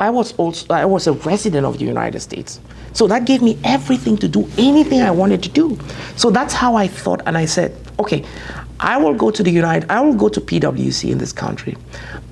I 0.00 0.10
was 0.10 0.32
also. 0.34 0.72
I 0.72 0.84
was 0.84 1.06
a 1.06 1.12
resident 1.12 1.66
of 1.66 1.78
the 1.78 1.84
United 1.84 2.20
States. 2.20 2.60
So 2.92 3.06
that 3.06 3.26
gave 3.26 3.42
me 3.42 3.58
everything 3.64 4.16
to 4.18 4.28
do 4.28 4.48
anything 4.58 5.02
I 5.02 5.10
wanted 5.10 5.42
to 5.44 5.48
do. 5.48 5.78
So 6.16 6.30
that's 6.30 6.54
how 6.54 6.74
I 6.74 6.88
thought, 6.88 7.22
and 7.26 7.36
I 7.36 7.44
said, 7.44 7.76
okay, 7.98 8.24
I 8.80 8.96
will 8.96 9.14
go 9.14 9.30
to 9.30 9.42
the 9.42 9.50
United. 9.50 9.90
I 9.90 10.00
will 10.00 10.14
go 10.14 10.28
to 10.28 10.40
PwC 10.40 11.10
in 11.10 11.18
this 11.18 11.32
country. 11.32 11.76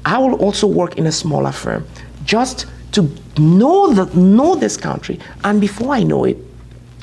I 0.05 0.19
will 0.19 0.35
also 0.37 0.67
work 0.67 0.97
in 0.97 1.07
a 1.07 1.13
smaller 1.13 1.53
firm, 1.53 1.87
just 2.25 2.67
to 2.93 3.11
know 3.39 3.93
the 3.93 4.07
know 4.17 4.55
this 4.55 4.77
country. 4.77 5.19
And 5.45 5.61
before 5.61 5.95
I 5.95 6.03
know 6.03 6.25
it, 6.25 6.39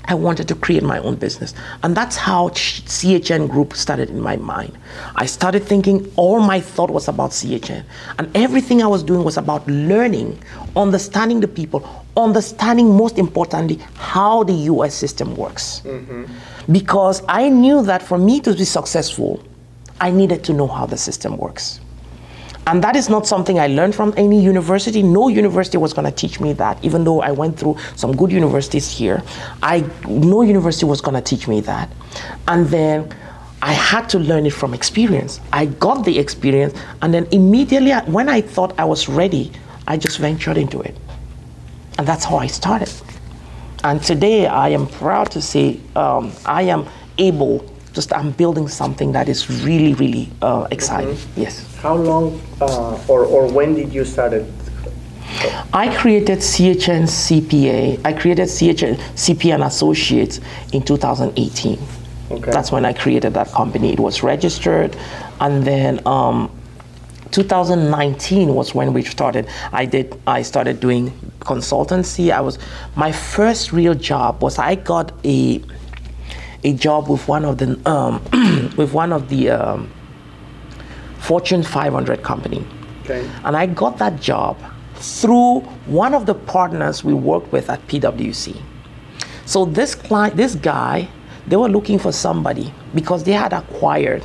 I 0.06 0.16
wanted 0.16 0.48
to 0.50 0.56
create 0.56 0.84
my 0.84 1.00
own 1.00 1.16
business. 1.16 1.54
And 1.82 1.96
that's 1.96 2.16
how 2.16 2.50
CHN 2.50 3.50
Group 3.50 3.74
started 3.74 4.10
in 4.10 4.20
my 4.20 4.36
mind. 4.36 4.78
I 5.16 5.26
started 5.26 5.64
thinking 5.64 6.12
all 6.18 6.42
my 6.42 6.60
thought 6.60 6.90
was 6.90 7.08
about 7.08 7.32
CHN. 7.32 7.84
And 8.20 8.36
everything 8.36 8.82
I 8.82 8.88
was 8.88 9.02
doing 9.04 9.24
was 9.24 9.38
about 9.38 9.66
learning, 9.68 10.40
understanding 10.76 11.40
the 11.40 11.48
people, 11.48 11.88
understanding 12.18 12.96
most 12.96 13.18
importantly 13.18 13.80
how 13.96 14.44
the 14.44 14.54
US 14.54 14.94
system 14.94 15.36
works. 15.36 15.82
Mm-hmm. 15.86 16.26
Because 16.72 17.24
I 17.28 17.50
knew 17.50 17.82
that 17.84 18.04
for 18.04 18.18
me 18.18 18.40
to 18.42 18.54
be 18.54 18.66
successful, 18.66 19.42
I 20.02 20.12
needed 20.12 20.44
to 20.46 20.54
know 20.54 20.68
how 20.68 20.86
the 20.86 20.98
system 20.98 21.38
works. 21.38 21.80
And 22.66 22.84
that 22.84 22.96
is 22.96 23.10
not 23.10 23.28
something 23.28 23.60
I 23.60 23.68
learned 23.68 23.94
from 23.94 24.14
any 24.16 24.42
university. 24.42 25.04
No 25.04 25.28
university 25.28 25.78
was 25.78 25.92
going 25.94 26.06
to 26.06 26.16
teach 26.16 26.40
me 26.40 26.54
that, 26.54 26.84
even 26.84 27.04
though 27.04 27.22
I 27.22 27.32
went 27.32 27.60
through 27.60 27.78
some 27.96 28.16
good 28.16 28.32
universities 28.32 28.90
here. 28.90 29.22
I 29.62 29.84
no 30.08 30.44
university 30.44 30.86
was 30.86 31.02
going 31.02 31.16
to 31.16 31.22
teach 31.22 31.48
me 31.48 31.60
that. 31.62 31.90
And 32.48 32.68
then 32.68 33.14
I 33.62 33.74
had 33.74 34.08
to 34.10 34.20
learn 34.20 34.46
it 34.46 34.54
from 34.54 34.74
experience. 34.74 35.42
I 35.52 35.66
got 35.66 36.06
the 36.06 36.18
experience, 36.20 36.74
and 37.02 37.14
then 37.14 37.28
immediately 37.32 37.92
when 38.12 38.30
I 38.30 38.42
thought 38.42 38.78
I 38.80 38.86
was 38.86 39.10
ready, 39.10 39.52
I 39.88 39.98
just 39.98 40.20
ventured 40.20 40.58
into 40.58 40.82
it. 40.82 40.96
And 41.98 42.08
that's 42.08 42.26
how 42.26 42.38
I 42.38 42.48
started. 42.48 42.92
And 43.84 44.02
today 44.02 44.48
I 44.48 44.70
am 44.70 44.88
proud 44.88 45.32
to 45.32 45.42
say 45.42 45.80
um, 45.96 46.32
I 46.46 46.64
am 46.64 46.88
able, 47.18 47.70
just 47.92 48.14
I'm 48.14 48.32
building 48.32 48.68
something 48.68 49.12
that 49.12 49.28
is 49.28 49.50
really, 49.64 49.94
really 49.96 50.30
uh, 50.42 50.68
exciting. 50.72 51.16
Mm-hmm. 51.16 51.42
Yes. 51.42 51.73
How 51.84 51.96
long 51.96 52.40
uh, 52.62 52.98
or, 53.10 53.26
or 53.26 53.52
when 53.52 53.76
did 53.76 53.94
you 53.94 54.06
start 54.06 54.32
it? 54.32 54.50
I 55.74 55.94
created 55.94 56.40
CHN 56.40 57.04
CPA. 57.04 58.00
I 58.06 58.14
created 58.14 58.48
CHN 58.48 58.96
CPA 58.96 59.56
and 59.56 59.64
Associates 59.64 60.40
in 60.72 60.82
2018. 60.84 61.78
Okay. 62.32 62.52
That's 62.52 62.72
when 62.72 62.86
I 62.86 62.94
created 62.94 63.34
that 63.34 63.50
company. 63.50 63.92
It 63.92 64.00
was 64.00 64.24
registered, 64.24 64.96
and 65.42 65.66
then 65.66 66.00
um, 66.08 66.50
2019 67.32 68.56
was 68.56 68.74
when 68.74 68.94
we 68.94 69.04
started. 69.04 69.50
I 69.74 69.86
did. 69.86 70.18
I 70.26 70.42
started 70.42 70.80
doing 70.80 71.12
consultancy. 71.40 72.32
I 72.32 72.40
was 72.40 72.60
my 72.96 73.12
first 73.12 73.74
real 73.74 73.94
job 73.94 74.42
was 74.42 74.58
I 74.58 74.76
got 74.76 75.12
a 75.26 75.62
a 76.64 76.74
job 76.76 77.10
with 77.10 77.28
one 77.28 77.44
of 77.44 77.58
the 77.58 77.78
um, 77.90 78.24
with 78.78 78.94
one 78.94 79.12
of 79.12 79.28
the 79.28 79.50
um, 79.50 79.92
Fortune 81.24 81.64
500 81.64 82.22
company. 82.22 82.66
Okay. 83.04 83.30
And 83.46 83.56
I 83.56 83.66
got 83.66 83.98
that 84.00 84.20
job 84.20 84.58
through 84.96 85.62
one 85.86 86.14
of 86.14 86.26
the 86.26 86.34
partners 86.34 87.04
we 87.04 87.14
worked 87.14 87.50
with 87.54 87.70
at 87.70 87.86
PwC. 87.88 88.62
So 89.46 89.64
this 89.64 89.96
client, 89.96 90.36
this 90.36 90.56
guy, 90.56 91.08
they 91.48 91.56
were 91.56 91.70
looking 91.70 91.98
for 91.98 92.12
somebody 92.12 92.74
because 92.94 93.24
they 93.24 93.32
had 93.32 93.54
acquired 93.54 94.22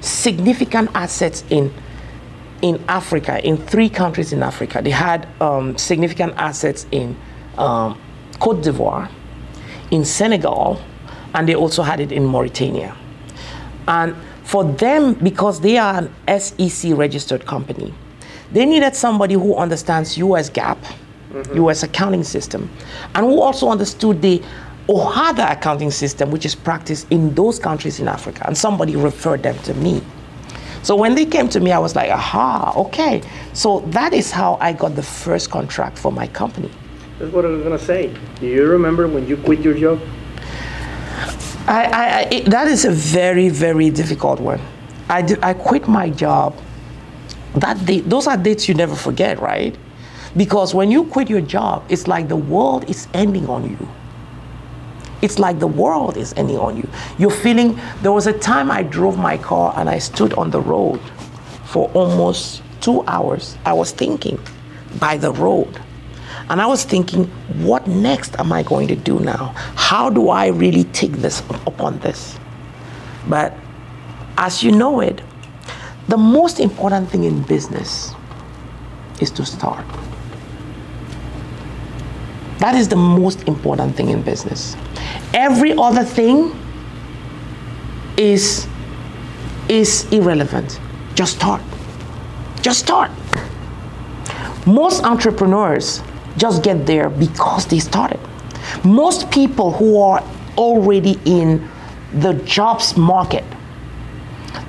significant 0.00 0.90
assets 0.94 1.42
in 1.50 1.72
in 2.62 2.82
Africa, 2.88 3.44
in 3.46 3.56
three 3.58 3.88
countries 3.88 4.32
in 4.32 4.42
Africa. 4.42 4.80
They 4.82 4.90
had 4.90 5.28
um, 5.42 5.76
significant 5.76 6.32
assets 6.36 6.86
in 6.90 7.14
um, 7.58 8.00
Cote 8.40 8.62
d'Ivoire, 8.62 9.10
in 9.90 10.04
Senegal, 10.04 10.80
and 11.34 11.46
they 11.46 11.54
also 11.54 11.82
had 11.82 12.00
it 12.00 12.12
in 12.12 12.24
Mauritania. 12.24 12.96
And 13.86 14.16
for 14.46 14.62
them, 14.62 15.14
because 15.14 15.60
they 15.60 15.76
are 15.76 16.08
an 16.26 16.40
SEC 16.40 16.96
registered 16.96 17.44
company, 17.44 17.92
they 18.52 18.64
needed 18.64 18.94
somebody 18.94 19.34
who 19.34 19.56
understands 19.56 20.16
US 20.18 20.48
GAAP, 20.48 20.78
mm-hmm. 21.32 21.56
US 21.64 21.82
accounting 21.82 22.22
system, 22.22 22.70
and 23.16 23.26
who 23.26 23.40
also 23.40 23.68
understood 23.68 24.22
the 24.22 24.40
OHADA 24.88 25.50
accounting 25.50 25.90
system, 25.90 26.30
which 26.30 26.46
is 26.46 26.54
practiced 26.54 27.08
in 27.10 27.34
those 27.34 27.58
countries 27.58 27.98
in 27.98 28.06
Africa. 28.06 28.44
And 28.46 28.56
somebody 28.56 28.94
referred 28.94 29.42
them 29.42 29.58
to 29.64 29.74
me. 29.74 30.00
So 30.84 30.94
when 30.94 31.16
they 31.16 31.26
came 31.26 31.48
to 31.48 31.58
me, 31.58 31.72
I 31.72 31.80
was 31.80 31.96
like, 31.96 32.08
aha, 32.08 32.72
okay. 32.76 33.22
So 33.52 33.80
that 33.88 34.12
is 34.12 34.30
how 34.30 34.58
I 34.60 34.72
got 34.72 34.94
the 34.94 35.02
first 35.02 35.50
contract 35.50 35.98
for 35.98 36.12
my 36.12 36.28
company. 36.28 36.70
That's 37.18 37.32
what 37.32 37.44
I 37.44 37.48
was 37.48 37.64
going 37.64 37.76
to 37.76 37.84
say. 37.84 38.14
Do 38.38 38.46
you 38.46 38.64
remember 38.64 39.08
when 39.08 39.26
you 39.26 39.36
quit 39.38 39.58
your 39.58 39.74
job? 39.74 40.00
I, 41.68 41.84
I, 41.84 42.20
it, 42.30 42.44
that 42.46 42.68
is 42.68 42.84
a 42.84 42.90
very, 42.90 43.48
very 43.48 43.90
difficult 43.90 44.40
one. 44.40 44.60
I, 45.08 45.22
do, 45.22 45.36
I 45.42 45.52
quit 45.54 45.88
my 45.88 46.10
job. 46.10 46.56
That 47.56 47.84
day, 47.84 48.00
those 48.00 48.26
are 48.26 48.36
dates 48.36 48.68
you 48.68 48.74
never 48.74 48.94
forget, 48.94 49.40
right? 49.40 49.76
Because 50.36 50.74
when 50.74 50.90
you 50.90 51.04
quit 51.04 51.28
your 51.28 51.40
job, 51.40 51.84
it's 51.88 52.06
like 52.06 52.28
the 52.28 52.36
world 52.36 52.88
is 52.88 53.08
ending 53.14 53.48
on 53.48 53.68
you. 53.68 53.88
It's 55.22 55.38
like 55.38 55.58
the 55.58 55.66
world 55.66 56.16
is 56.16 56.34
ending 56.34 56.58
on 56.58 56.76
you. 56.76 56.88
You're 57.18 57.30
feeling, 57.30 57.80
there 58.02 58.12
was 58.12 58.26
a 58.26 58.38
time 58.38 58.70
I 58.70 58.82
drove 58.82 59.18
my 59.18 59.38
car 59.38 59.72
and 59.76 59.88
I 59.88 59.98
stood 59.98 60.34
on 60.34 60.50
the 60.50 60.60
road 60.60 61.00
for 61.64 61.90
almost 61.94 62.62
two 62.80 63.02
hours. 63.06 63.56
I 63.64 63.72
was 63.72 63.90
thinking 63.90 64.38
by 65.00 65.16
the 65.16 65.32
road. 65.32 65.80
And 66.48 66.60
I 66.60 66.66
was 66.66 66.84
thinking, 66.84 67.24
what 67.64 67.86
next 67.86 68.38
am 68.38 68.52
I 68.52 68.62
going 68.62 68.88
to 68.88 68.96
do 68.96 69.18
now? 69.18 69.52
How 69.74 70.10
do 70.10 70.28
I 70.28 70.46
really 70.46 70.84
take 70.84 71.12
this 71.12 71.40
upon 71.66 71.98
this? 71.98 72.38
But 73.28 73.54
as 74.38 74.62
you 74.62 74.70
know 74.70 75.00
it, 75.00 75.22
the 76.08 76.16
most 76.16 76.60
important 76.60 77.10
thing 77.10 77.24
in 77.24 77.42
business 77.42 78.12
is 79.20 79.30
to 79.32 79.44
start. 79.44 79.84
That 82.58 82.74
is 82.74 82.88
the 82.88 82.96
most 82.96 83.42
important 83.48 83.96
thing 83.96 84.10
in 84.10 84.22
business. 84.22 84.76
Every 85.34 85.72
other 85.76 86.04
thing 86.04 86.54
is 88.16 88.66
is 89.68 90.10
irrelevant. 90.12 90.80
Just 91.14 91.36
start. 91.36 91.60
Just 92.62 92.80
start. 92.80 93.10
Most 94.64 95.04
entrepreneurs 95.04 96.02
just 96.36 96.62
get 96.62 96.86
there 96.86 97.10
because 97.10 97.66
they 97.66 97.78
started. 97.78 98.20
Most 98.84 99.30
people 99.30 99.72
who 99.72 100.00
are 100.00 100.22
already 100.56 101.18
in 101.24 101.68
the 102.12 102.34
jobs 102.44 102.96
market, 102.96 103.44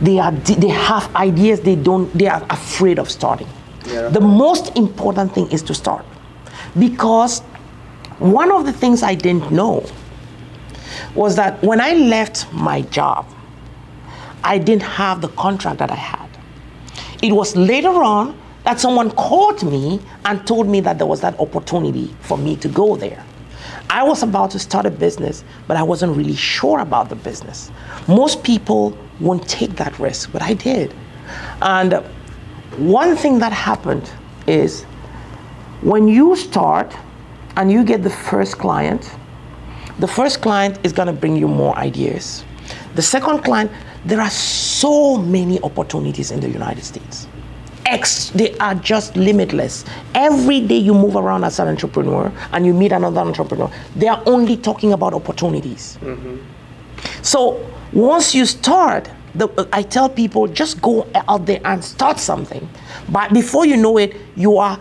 they 0.02 0.20
are 0.20 0.32
they 0.32 0.70
have 0.70 1.14
ideas 1.16 1.62
they 1.62 1.76
don't 1.76 2.12
they 2.18 2.28
are 2.28 2.46
afraid 2.50 3.00
of 3.00 3.10
starting. 3.10 3.48
Yeah. 3.86 4.10
The 4.10 4.22
most 4.22 4.76
important 4.78 5.34
thing 5.34 5.50
is 5.52 5.64
to 5.64 5.74
start. 5.74 6.06
Because 6.78 7.40
one 8.20 8.52
of 8.52 8.66
the 8.66 8.74
things 8.74 9.04
I 9.04 9.16
didn't 9.16 9.52
know 9.52 9.86
was 11.16 11.36
that 11.36 11.62
when 11.64 11.80
I 11.80 11.94
left 11.94 12.52
my 12.54 12.82
job, 12.82 13.26
I 14.44 14.58
didn't 14.58 14.84
have 14.84 15.22
the 15.22 15.30
contract 15.30 15.80
that 15.80 15.92
I 15.92 15.96
had. 15.96 16.30
It 17.22 17.32
was 17.32 17.56
later 17.56 17.90
on 17.90 18.38
that 18.68 18.82
someone 18.82 19.10
called 19.12 19.64
me 19.64 19.98
and 20.26 20.46
told 20.46 20.68
me 20.68 20.82
that 20.82 20.98
there 20.98 21.08
was 21.08 21.22
that 21.22 21.40
opportunity 21.40 22.14
for 22.20 22.38
me 22.38 22.54
to 22.54 22.68
go 22.68 22.98
there. 22.98 23.24
I 23.90 24.04
was 24.04 24.24
about 24.24 24.52
to 24.52 24.60
start 24.60 24.86
a 24.86 24.92
business, 24.92 25.46
but 25.70 25.78
I 25.78 25.84
wasn't 25.84 26.18
really 26.18 26.36
sure 26.36 26.80
about 26.80 27.08
the 27.08 27.16
business. 27.16 27.72
Most 28.10 28.44
people 28.44 28.98
won't 29.22 29.48
take 29.48 29.78
that 29.78 29.98
risk, 30.00 30.34
but 30.34 30.42
I 30.42 30.54
did. 30.54 30.94
And 31.62 31.94
one 32.76 33.16
thing 33.16 33.40
that 33.40 33.54
happened 33.54 34.12
is 34.48 34.84
when 35.80 36.10
you 36.10 36.36
start 36.36 36.94
and 37.56 37.72
you 37.72 37.86
get 37.86 38.04
the 38.04 38.10
first 38.10 38.58
client, 38.58 39.16
the 40.00 40.10
first 40.10 40.42
client 40.42 40.78
is 40.84 40.92
going 40.92 41.08
to 41.08 41.14
bring 41.14 41.38
you 41.38 41.48
more 41.48 41.74
ideas. 41.78 42.44
The 42.96 43.02
second 43.02 43.46
client, 43.46 43.72
there 44.04 44.20
are 44.20 44.30
so 44.30 45.16
many 45.16 45.58
opportunities 45.62 46.32
in 46.32 46.42
the 46.42 46.50
United 46.50 46.84
States. 46.84 47.30
X, 47.88 48.30
they 48.32 48.56
are 48.58 48.76
just 48.76 49.16
limitless. 49.16 49.86
Every 50.14 50.62
day 50.62 50.78
you 50.78 50.94
move 50.94 51.16
around 51.16 51.44
as 51.44 51.60
an 51.60 51.68
entrepreneur 51.68 52.32
and 52.52 52.66
you 52.66 52.74
meet 52.74 52.92
another 52.92 53.22
entrepreneur, 53.22 53.72
they 53.96 54.08
are 54.08 54.22
only 54.26 54.58
talking 54.58 54.94
about 54.94 55.14
opportunities. 55.14 55.98
Mm-hmm. 56.02 56.38
So 57.22 57.66
once 57.94 58.36
you 58.36 58.46
start, 58.46 59.10
the, 59.36 59.70
I 59.72 59.84
tell 59.84 60.10
people 60.10 60.48
just 60.48 60.82
go 60.82 61.08
out 61.28 61.46
there 61.46 61.62
and 61.64 61.84
start 61.84 62.20
something. 62.20 62.68
But 63.10 63.34
before 63.34 63.66
you 63.66 63.78
know 63.78 63.98
it, 63.98 64.16
you 64.36 64.58
are 64.58 64.80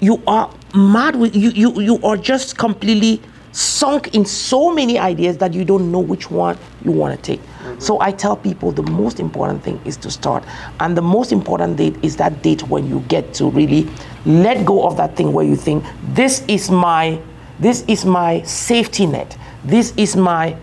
you 0.00 0.22
are 0.26 0.50
mad 0.74 1.16
with 1.16 1.36
you 1.36 1.50
you 1.50 1.80
you 1.80 1.98
are 2.02 2.16
just 2.16 2.56
completely 2.56 3.20
sunk 3.52 4.14
in 4.14 4.24
so 4.24 4.72
many 4.72 4.98
ideas 4.98 5.38
that 5.38 5.52
you 5.54 5.64
don't 5.64 5.90
know 5.90 5.98
which 5.98 6.30
one 6.30 6.56
you 6.84 6.92
want 6.92 7.16
to 7.16 7.22
take. 7.22 7.40
Mm-hmm. 7.40 7.80
So 7.80 8.00
I 8.00 8.12
tell 8.12 8.36
people 8.36 8.72
the 8.72 8.82
most 8.82 9.20
important 9.20 9.62
thing 9.62 9.80
is 9.84 9.96
to 9.98 10.10
start. 10.10 10.44
And 10.78 10.96
the 10.96 11.02
most 11.02 11.32
important 11.32 11.76
date 11.76 11.96
is 12.02 12.16
that 12.16 12.42
date 12.42 12.68
when 12.68 12.88
you 12.88 13.00
get 13.08 13.34
to 13.34 13.50
really 13.50 13.88
let 14.24 14.64
go 14.64 14.86
of 14.86 14.96
that 14.98 15.16
thing 15.16 15.32
where 15.32 15.44
you 15.44 15.56
think 15.56 15.84
this 16.14 16.44
is 16.46 16.70
my 16.70 17.20
this 17.58 17.84
is 17.88 18.06
my 18.06 18.40
safety 18.42 19.06
net. 19.06 19.36
This 19.64 19.92
is 19.98 20.16
my 20.16 20.56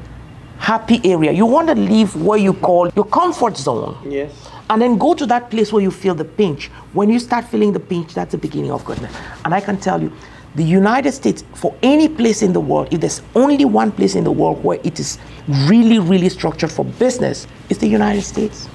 happy 0.58 1.00
area. 1.04 1.32
You 1.32 1.45
want 1.45 1.67
to 1.67 1.76
leave 1.76 2.15
where 2.15 2.39
you 2.39 2.54
call 2.54 2.89
your 2.95 3.06
comfort 3.06 3.56
zone. 3.56 3.95
Yes. 4.10 4.32
And 4.69 4.82
then 4.82 4.97
go 4.97 5.13
to 5.13 5.26
that 5.28 5.50
place 5.52 5.71
where 5.71 5.82
you 5.82 5.91
feel 5.91 6.15
the 6.15 6.26
pinch. 6.26 6.67
When 6.93 7.10
you 7.10 7.19
start 7.19 7.45
feeling 7.45 7.71
the 7.71 7.80
pinch, 7.80 8.13
that's 8.15 8.32
the 8.32 8.38
beginning 8.38 8.71
of 8.71 8.84
goodness. 8.84 9.15
And 9.45 9.54
I 9.54 9.62
can 9.62 9.78
tell 9.78 10.02
you, 10.02 10.12
the 10.58 10.63
United 10.63 11.12
States, 11.12 11.43
for 11.54 11.78
any 11.84 12.10
place 12.10 12.41
in 12.41 12.52
the 12.52 12.60
world, 12.60 12.88
if 12.91 13.00
there's 13.00 13.22
only 13.36 13.63
one 13.63 13.91
place 13.91 14.15
in 14.15 14.24
the 14.24 14.32
world 14.32 14.63
where 14.63 14.80
it 14.84 15.00
is 15.00 15.20
really, 15.48 16.00
really 16.00 16.30
structured 16.30 16.72
for 16.72 16.84
business, 16.84 17.46
it's 17.70 17.80
the 17.80 17.88
United 17.88 18.24
States. 18.24 18.67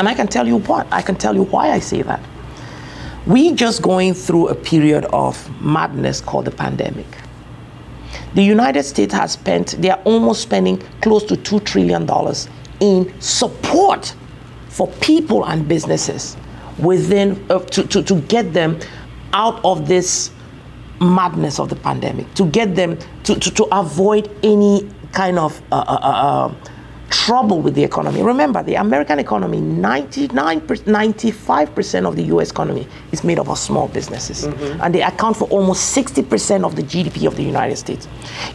And 0.00 0.08
I 0.08 0.14
can 0.14 0.26
tell 0.26 0.48
you 0.48 0.56
what, 0.56 0.88
I 0.90 1.00
can 1.00 1.14
tell 1.14 1.32
you 1.32 1.44
why 1.44 1.70
I 1.70 1.78
say 1.78 2.02
that. 2.02 2.20
We 3.24 3.52
just 3.52 3.82
going 3.82 4.14
through 4.14 4.48
a 4.48 4.54
period 4.56 5.04
of 5.12 5.38
madness 5.62 6.20
called 6.20 6.46
the 6.46 6.50
pandemic. 6.50 7.06
The 8.34 8.42
United 8.42 8.82
States 8.82 9.14
has 9.14 9.30
spent, 9.34 9.76
they 9.80 9.90
are 9.90 10.02
almost 10.04 10.42
spending 10.42 10.78
close 11.02 11.22
to 11.26 11.36
$2 11.36 11.64
trillion 11.64 12.04
in 12.80 13.20
support 13.20 14.12
for 14.70 14.88
people 15.00 15.46
and 15.46 15.68
businesses 15.68 16.36
within, 16.80 17.46
uh, 17.48 17.60
to, 17.60 17.86
to, 17.86 18.02
to 18.02 18.20
get 18.22 18.52
them 18.52 18.80
out 19.32 19.64
of 19.64 19.86
this 19.86 20.32
madness 21.00 21.58
of 21.58 21.68
the 21.68 21.76
pandemic, 21.76 22.32
to 22.34 22.46
get 22.46 22.74
them 22.74 22.98
to, 23.24 23.34
to, 23.38 23.50
to 23.50 23.64
avoid 23.72 24.30
any 24.42 24.88
kind 25.12 25.38
of 25.38 25.60
uh, 25.70 25.76
uh, 25.76 25.98
uh, 26.02 26.08
uh, 26.08 26.54
trouble 27.10 27.60
with 27.60 27.74
the 27.74 27.84
economy. 27.84 28.22
Remember, 28.22 28.62
the 28.62 28.74
American 28.74 29.18
economy, 29.18 29.60
99, 29.60 30.60
95% 30.62 32.08
of 32.08 32.16
the 32.16 32.24
US 32.34 32.50
economy 32.50 32.86
is 33.12 33.22
made 33.22 33.38
up 33.38 33.48
of 33.48 33.58
small 33.58 33.88
businesses. 33.88 34.44
And 34.44 34.94
they 34.94 35.02
account 35.02 35.36
for 35.36 35.48
almost 35.48 35.96
60% 35.96 36.64
of 36.64 36.74
the 36.74 36.82
GDP 36.82 37.26
of 37.26 37.36
the 37.36 37.44
United 37.44 37.76
States. 37.76 38.08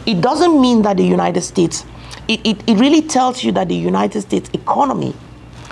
It 0.06 0.20
doesn't 0.20 0.60
mean 0.60 0.82
that 0.82 0.98
the 0.98 1.04
United 1.04 1.40
States, 1.40 1.86
it, 2.28 2.40
it, 2.44 2.68
it 2.68 2.78
really 2.78 3.02
tells 3.02 3.42
you 3.42 3.52
that 3.52 3.68
the 3.68 3.76
United 3.76 4.20
States 4.20 4.50
economy, 4.52 5.14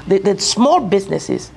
that 0.06 0.24
the 0.24 0.38
small 0.40 0.80
businesses 0.80 1.50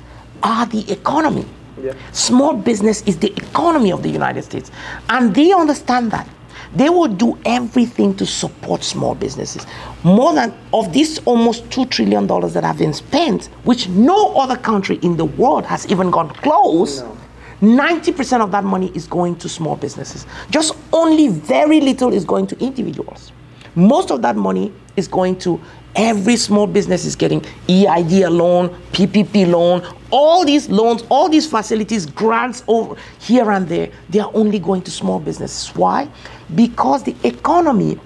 are 0.43 0.65
the 0.65 0.91
economy. 0.91 1.45
Yeah. 1.81 1.93
Small 2.11 2.53
business 2.53 3.01
is 3.03 3.17
the 3.17 3.31
economy 3.33 3.91
of 3.91 4.03
the 4.03 4.09
United 4.09 4.43
States. 4.43 4.71
And 5.09 5.33
they 5.33 5.51
understand 5.51 6.11
that. 6.11 6.27
They 6.73 6.89
will 6.89 7.07
do 7.07 7.37
everything 7.45 8.15
to 8.15 8.25
support 8.25 8.83
small 8.83 9.13
businesses. 9.13 9.65
More 10.03 10.33
than 10.33 10.53
of 10.73 10.93
this 10.93 11.19
almost 11.25 11.65
$2 11.69 11.89
trillion 11.89 12.27
that 12.27 12.63
have 12.63 12.77
been 12.77 12.93
spent, 12.93 13.47
which 13.65 13.89
no 13.89 14.33
other 14.35 14.55
country 14.55 14.97
in 15.01 15.17
the 15.17 15.25
world 15.25 15.65
has 15.65 15.85
even 15.91 16.09
gone 16.11 16.29
close. 16.29 17.01
No. 17.01 17.17
90% 17.61 18.41
of 18.41 18.51
that 18.51 18.63
money 18.63 18.91
is 18.95 19.05
going 19.05 19.35
to 19.35 19.47
small 19.47 19.75
businesses. 19.75 20.25
Just 20.49 20.75
only 20.93 21.27
very 21.27 21.79
little 21.79 22.11
is 22.11 22.25
going 22.25 22.47
to 22.47 22.57
individuals. 22.59 23.31
Most 23.75 24.09
of 24.09 24.21
that 24.23 24.35
money 24.35 24.73
is 24.95 25.08
going 25.08 25.38
to 25.39 25.60
every 25.95 26.38
small 26.38 26.67
business 26.67 27.06
is 27.06 27.15
getting 27.15 27.43
EID 27.67 28.30
loan, 28.30 28.69
PPP 28.93 29.47
loan, 29.49 29.84
all 30.12 30.45
these 30.45 30.69
loans, 30.69 31.04
all 31.10 31.30
these 31.30 31.47
facilities, 31.49 32.06
grants 32.06 32.63
over 32.67 32.95
here 33.19 33.51
and 33.51 33.67
there, 33.67 33.89
they 34.10 34.19
are 34.19 34.32
only 34.34 34.60
going 34.60 34.82
to 34.84 34.91
small 34.91 35.19
businesses. 35.19 35.75
Why? 35.75 36.08
Because 36.56 37.04
the 37.04 37.15
economy, 37.23 37.99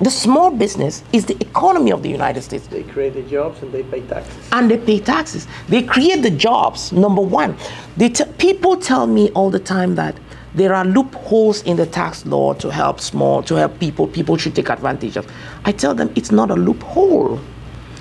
the 0.00 0.10
small 0.10 0.50
business 0.50 1.02
is 1.12 1.26
the 1.26 1.36
economy 1.40 1.92
of 1.92 2.02
the 2.02 2.08
United 2.08 2.42
States 2.42 2.66
They 2.68 2.82
create 2.84 3.14
the 3.14 3.22
jobs 3.22 3.62
and 3.62 3.70
they 3.72 3.82
pay 3.82 4.00
taxes. 4.02 4.48
and 4.52 4.70
they 4.70 4.78
pay 4.78 4.98
taxes. 5.00 5.46
They 5.68 5.82
create 5.82 6.22
the 6.22 6.30
jobs. 6.30 6.90
Number 6.92 7.20
one, 7.22 7.56
they 7.96 8.10
people 8.38 8.76
tell 8.76 9.06
me 9.06 9.30
all 9.32 9.50
the 9.50 9.58
time 9.60 9.94
that 9.96 10.16
there 10.54 10.74
are 10.74 10.84
loopholes 10.84 11.62
in 11.62 11.76
the 11.76 11.86
tax 11.86 12.26
law 12.26 12.54
to 12.54 12.70
help 12.70 13.00
small, 13.00 13.42
to 13.44 13.54
help 13.54 13.78
people. 13.78 14.06
People 14.06 14.36
should 14.36 14.54
take 14.54 14.68
advantage 14.68 15.16
of. 15.16 15.30
I 15.64 15.72
tell 15.72 15.94
them 15.94 16.12
it's 16.16 16.32
not 16.32 16.50
a 16.50 16.54
loophole. 16.54 17.40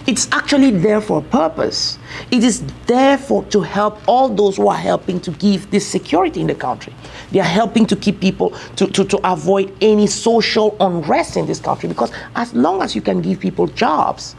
It's 0.07 0.27
actually 0.31 0.71
there 0.71 1.01
for 1.01 1.19
a 1.19 1.21
purpose. 1.21 1.99
It 2.31 2.43
is 2.43 2.63
there 2.87 3.17
for 3.17 3.43
to 3.45 3.61
help 3.61 3.99
all 4.07 4.27
those 4.27 4.57
who 4.57 4.67
are 4.67 4.77
helping 4.77 5.19
to 5.21 5.31
give 5.31 5.69
this 5.69 5.85
security 5.85 6.41
in 6.41 6.47
the 6.47 6.55
country. 6.55 6.93
They 7.31 7.39
are 7.39 7.43
helping 7.43 7.85
to 7.85 7.95
keep 7.95 8.19
people 8.19 8.51
to, 8.77 8.87
to, 8.87 9.05
to 9.05 9.31
avoid 9.31 9.71
any 9.81 10.07
social 10.07 10.75
unrest 10.79 11.37
in 11.37 11.45
this 11.45 11.59
country 11.59 11.89
because 11.89 12.11
as 12.35 12.53
long 12.55 12.81
as 12.81 12.95
you 12.95 13.01
can 13.01 13.21
give 13.21 13.39
people 13.39 13.67
jobs, 13.67 14.35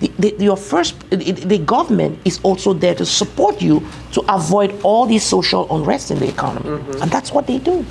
the, 0.00 0.08
the, 0.18 0.44
your 0.44 0.56
first 0.56 0.94
the, 1.10 1.32
the 1.32 1.58
government 1.58 2.18
is 2.24 2.38
also 2.42 2.72
there 2.72 2.94
to 2.94 3.04
support 3.04 3.60
you 3.60 3.82
to 4.12 4.20
avoid 4.32 4.78
all 4.82 5.06
these 5.06 5.24
social 5.24 5.66
unrest 5.74 6.10
in 6.10 6.18
the 6.18 6.28
economy 6.28 6.70
mm-hmm. 6.70 7.02
and 7.02 7.10
that's 7.10 7.32
what 7.32 7.46
they 7.46 7.58
do 7.58 7.84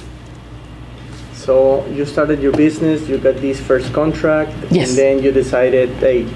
So 1.48 1.86
you 1.88 2.04
started 2.06 2.41
your 2.41 2.52
business, 2.52 3.08
you 3.08 3.17
got 3.17 3.36
this 3.39 3.58
first 3.62 3.93
contract, 3.93 4.52
Yes. 4.70 4.89
and 4.89 4.98
then 4.98 5.24
you 5.24 5.32
decided, 5.32 5.88
hey, 6.04 6.28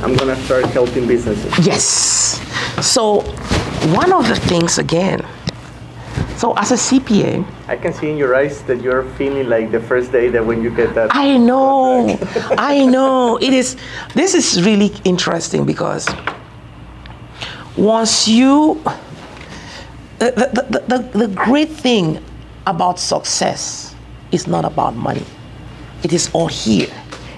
I'm 0.00 0.14
gonna 0.16 0.36
start 0.46 0.64
helping 0.72 1.06
businesses. 1.06 1.52
yes 1.66 1.84
so 2.80 3.20
one 3.92 4.10
of 4.12 4.26
the 4.28 4.36
things 4.48 4.78
again 4.78 5.20
so 6.36 6.54
as 6.56 6.72
a 6.72 6.80
cpa 6.86 7.44
I 7.66 7.76
can 7.76 7.94
see 7.94 8.10
in 8.10 8.18
your 8.18 8.34
eyes 8.34 8.62
that 8.64 8.82
you're 8.82 9.04
feeling 9.16 9.48
like 9.48 9.70
the 9.70 9.80
first 9.80 10.12
day 10.12 10.28
that 10.28 10.44
when 10.44 10.62
you 10.62 10.70
get 10.70 10.94
that. 10.94 11.14
I 11.14 11.38
know, 11.38 12.18
I 12.58 12.84
know. 12.84 13.38
It 13.38 13.54
is. 13.54 13.76
This 14.14 14.34
is 14.34 14.62
really 14.62 14.92
interesting 15.04 15.64
because 15.64 16.06
once 17.76 18.28
you, 18.28 18.82
the, 20.18 20.30
the, 20.32 20.66
the, 20.70 20.98
the, 20.98 21.18
the 21.18 21.28
great 21.28 21.70
thing 21.70 22.22
about 22.66 22.98
success 22.98 23.94
is 24.30 24.46
not 24.46 24.66
about 24.66 24.94
money. 24.94 25.24
It 26.02 26.12
is 26.12 26.30
all 26.34 26.48
here. 26.48 26.92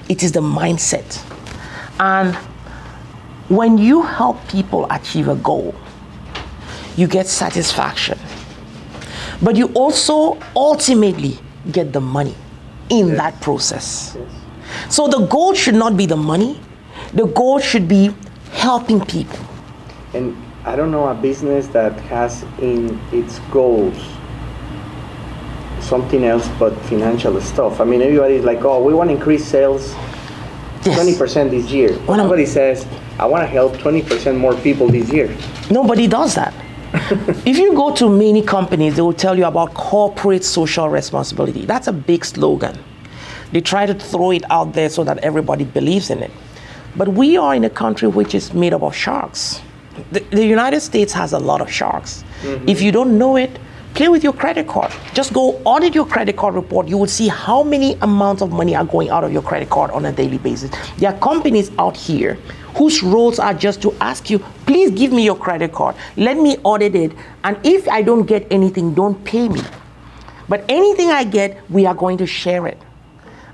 It 0.08 0.24
is 0.24 0.32
the 0.32 0.40
mindset. 0.40 1.22
And 2.00 2.34
when 3.48 3.78
you 3.78 4.02
help 4.02 4.46
people 4.48 4.88
achieve 4.90 5.28
a 5.28 5.36
goal, 5.36 5.72
you 6.96 7.06
get 7.06 7.28
satisfaction 7.28 8.18
but 9.42 9.56
you 9.56 9.66
also 9.74 10.38
ultimately 10.54 11.38
get 11.72 11.92
the 11.92 12.00
money 12.00 12.34
in 12.88 13.16
that 13.16 13.40
process. 13.40 14.16
So 14.88 15.08
the 15.08 15.26
goal 15.26 15.54
should 15.54 15.74
not 15.74 15.96
be 15.96 16.06
the 16.06 16.16
money, 16.16 16.60
the 17.12 17.26
goal 17.26 17.58
should 17.58 17.88
be 17.88 18.14
helping 18.52 19.00
people. 19.04 19.38
And 20.14 20.36
I 20.64 20.76
don't 20.76 20.90
know 20.90 21.08
a 21.08 21.14
business 21.14 21.66
that 21.68 21.92
has 22.12 22.44
in 22.60 22.98
its 23.12 23.38
goals 23.50 23.96
something 25.80 26.24
else 26.24 26.48
but 26.58 26.74
financial 26.86 27.40
stuff. 27.40 27.80
I 27.80 27.84
mean, 27.84 28.02
everybody's 28.02 28.44
like, 28.44 28.64
oh, 28.64 28.82
we 28.82 28.92
want 28.92 29.10
to 29.10 29.14
increase 29.14 29.44
sales 29.44 29.94
Yes. 30.86 31.18
20% 31.18 31.50
this 31.50 31.70
year. 31.70 31.98
Well, 32.06 32.16
Nobody 32.16 32.46
says, 32.46 32.86
I 33.18 33.26
want 33.26 33.42
to 33.42 33.46
help 33.46 33.74
20% 33.78 34.36
more 34.36 34.54
people 34.60 34.88
this 34.88 35.10
year. 35.12 35.36
Nobody 35.70 36.06
does 36.06 36.34
that. 36.36 36.54
if 37.46 37.58
you 37.58 37.74
go 37.74 37.94
to 37.94 38.08
many 38.08 38.42
companies, 38.42 38.96
they 38.96 39.02
will 39.02 39.12
tell 39.12 39.36
you 39.36 39.46
about 39.46 39.74
corporate 39.74 40.44
social 40.44 40.88
responsibility. 40.88 41.64
That's 41.64 41.88
a 41.88 41.92
big 41.92 42.24
slogan. 42.24 42.78
They 43.52 43.60
try 43.60 43.86
to 43.86 43.94
throw 43.94 44.32
it 44.32 44.44
out 44.50 44.72
there 44.72 44.88
so 44.88 45.04
that 45.04 45.18
everybody 45.18 45.64
believes 45.64 46.10
in 46.10 46.22
it. 46.22 46.30
But 46.96 47.08
we 47.08 47.36
are 47.36 47.54
in 47.54 47.64
a 47.64 47.70
country 47.70 48.08
which 48.08 48.34
is 48.34 48.54
made 48.54 48.72
up 48.72 48.82
of 48.82 48.94
sharks. 48.94 49.60
The, 50.12 50.20
the 50.30 50.44
United 50.44 50.80
States 50.80 51.12
has 51.12 51.32
a 51.32 51.38
lot 51.38 51.60
of 51.60 51.70
sharks. 51.70 52.24
Mm-hmm. 52.42 52.68
If 52.68 52.82
you 52.82 52.92
don't 52.92 53.18
know 53.18 53.36
it, 53.36 53.58
play 53.96 54.08
with 54.08 54.22
your 54.22 54.34
credit 54.34 54.68
card. 54.68 54.92
Just 55.14 55.32
go 55.32 55.60
audit 55.64 55.94
your 55.94 56.06
credit 56.06 56.36
card 56.36 56.54
report. 56.54 56.86
You 56.86 56.98
will 56.98 57.06
see 57.06 57.28
how 57.28 57.62
many 57.62 57.94
amounts 58.02 58.42
of 58.42 58.52
money 58.52 58.76
are 58.76 58.84
going 58.84 59.08
out 59.08 59.24
of 59.24 59.32
your 59.32 59.42
credit 59.42 59.70
card 59.70 59.90
on 59.90 60.04
a 60.04 60.12
daily 60.12 60.36
basis. 60.36 60.70
There 60.98 61.10
are 61.10 61.18
companies 61.18 61.70
out 61.78 61.96
here 61.96 62.34
whose 62.76 63.02
roles 63.02 63.38
are 63.38 63.54
just 63.54 63.80
to 63.82 63.94
ask 64.02 64.28
you, 64.28 64.38
please 64.66 64.90
give 64.90 65.12
me 65.12 65.24
your 65.24 65.34
credit 65.36 65.72
card. 65.72 65.96
Let 66.18 66.36
me 66.36 66.58
audit 66.62 66.94
it. 66.94 67.12
And 67.42 67.58
if 67.64 67.88
I 67.88 68.02
don't 68.02 68.26
get 68.26 68.46
anything, 68.50 68.92
don't 68.92 69.24
pay 69.24 69.48
me. 69.48 69.62
But 70.46 70.64
anything 70.68 71.10
I 71.10 71.24
get, 71.24 71.58
we 71.70 71.86
are 71.86 71.94
going 71.94 72.18
to 72.18 72.26
share 72.26 72.66
it. 72.66 72.78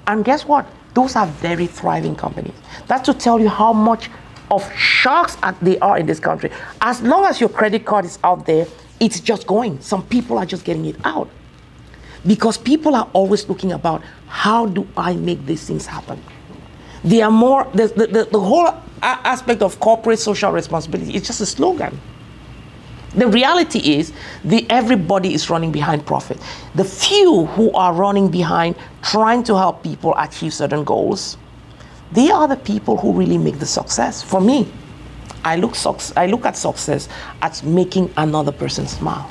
And 0.09 0.25
guess 0.25 0.45
what? 0.45 0.67
Those 0.95 1.15
are 1.15 1.27
very 1.27 1.69
thriving 1.69 2.17
companies. 2.17 2.55
That's 2.89 3.07
to 3.07 3.15
tell 3.15 3.39
you 3.39 3.49
how 3.49 3.73
much 3.73 4.11
of 4.51 4.71
sharks 4.75 5.37
they 5.63 5.79
are 5.79 5.99
in 5.99 6.07
this 6.07 6.19
country. 6.19 6.51
As 6.81 7.01
long 7.01 7.25
as 7.27 7.41
your 7.41 7.49
credit 7.49 7.87
card 7.87 8.05
is 8.05 8.19
out 8.25 8.45
there, 8.45 8.67
it's 9.03 9.19
just 9.19 9.49
going. 9.49 9.81
Some 9.81 10.07
people 10.07 10.39
are 10.39 10.47
just 10.47 10.65
getting 10.65 10.87
it 10.87 10.97
out. 11.05 11.29
Because 12.25 12.57
people 12.57 12.95
are 12.95 13.09
always 13.13 13.49
looking 13.49 13.73
about 13.73 14.01
how 14.29 14.67
do 14.67 14.87
I 14.97 15.15
make 15.15 15.45
these 15.45 15.67
things 15.67 15.87
happen? 15.87 16.23
They 17.03 17.21
are 17.21 17.31
more, 17.33 17.69
the, 17.75 17.89
the, 17.89 18.07
the, 18.07 18.25
the 18.31 18.39
whole 18.39 18.73
aspect 19.03 19.61
of 19.61 19.81
corporate 19.81 20.21
social 20.21 20.53
responsibility 20.53 21.17
is 21.17 21.27
just 21.27 21.41
a 21.41 21.47
slogan. 21.47 22.01
The 23.17 23.27
reality 23.27 23.97
is 23.97 24.13
the 24.45 24.65
everybody 24.71 25.35
is 25.35 25.51
running 25.51 25.73
behind 25.73 26.07
profit. 26.07 26.39
The 26.77 26.85
few 26.85 27.47
who 27.47 27.73
are 27.73 27.93
running 27.93 28.31
behind 28.31 28.77
trying 29.03 29.43
to 29.45 29.57
help 29.57 29.83
people 29.83 30.15
achieve 30.17 30.55
certain 30.55 30.85
goals, 30.85 31.37
they 32.13 32.31
are 32.31 32.47
the 32.47 32.57
people 32.57 32.97
who 32.97 33.13
really 33.13 33.37
make 33.37 33.59
the 33.59 33.67
success. 33.67 34.23
For 34.23 34.41
me, 34.41 34.73
I 35.45 35.57
look, 35.57 35.75
I 36.17 36.27
look 36.27 36.47
at 36.47 36.57
success 36.57 37.09
as 37.41 37.63
making 37.63 38.13
another 38.17 38.53
person 38.53 38.87
smile. 38.87 39.31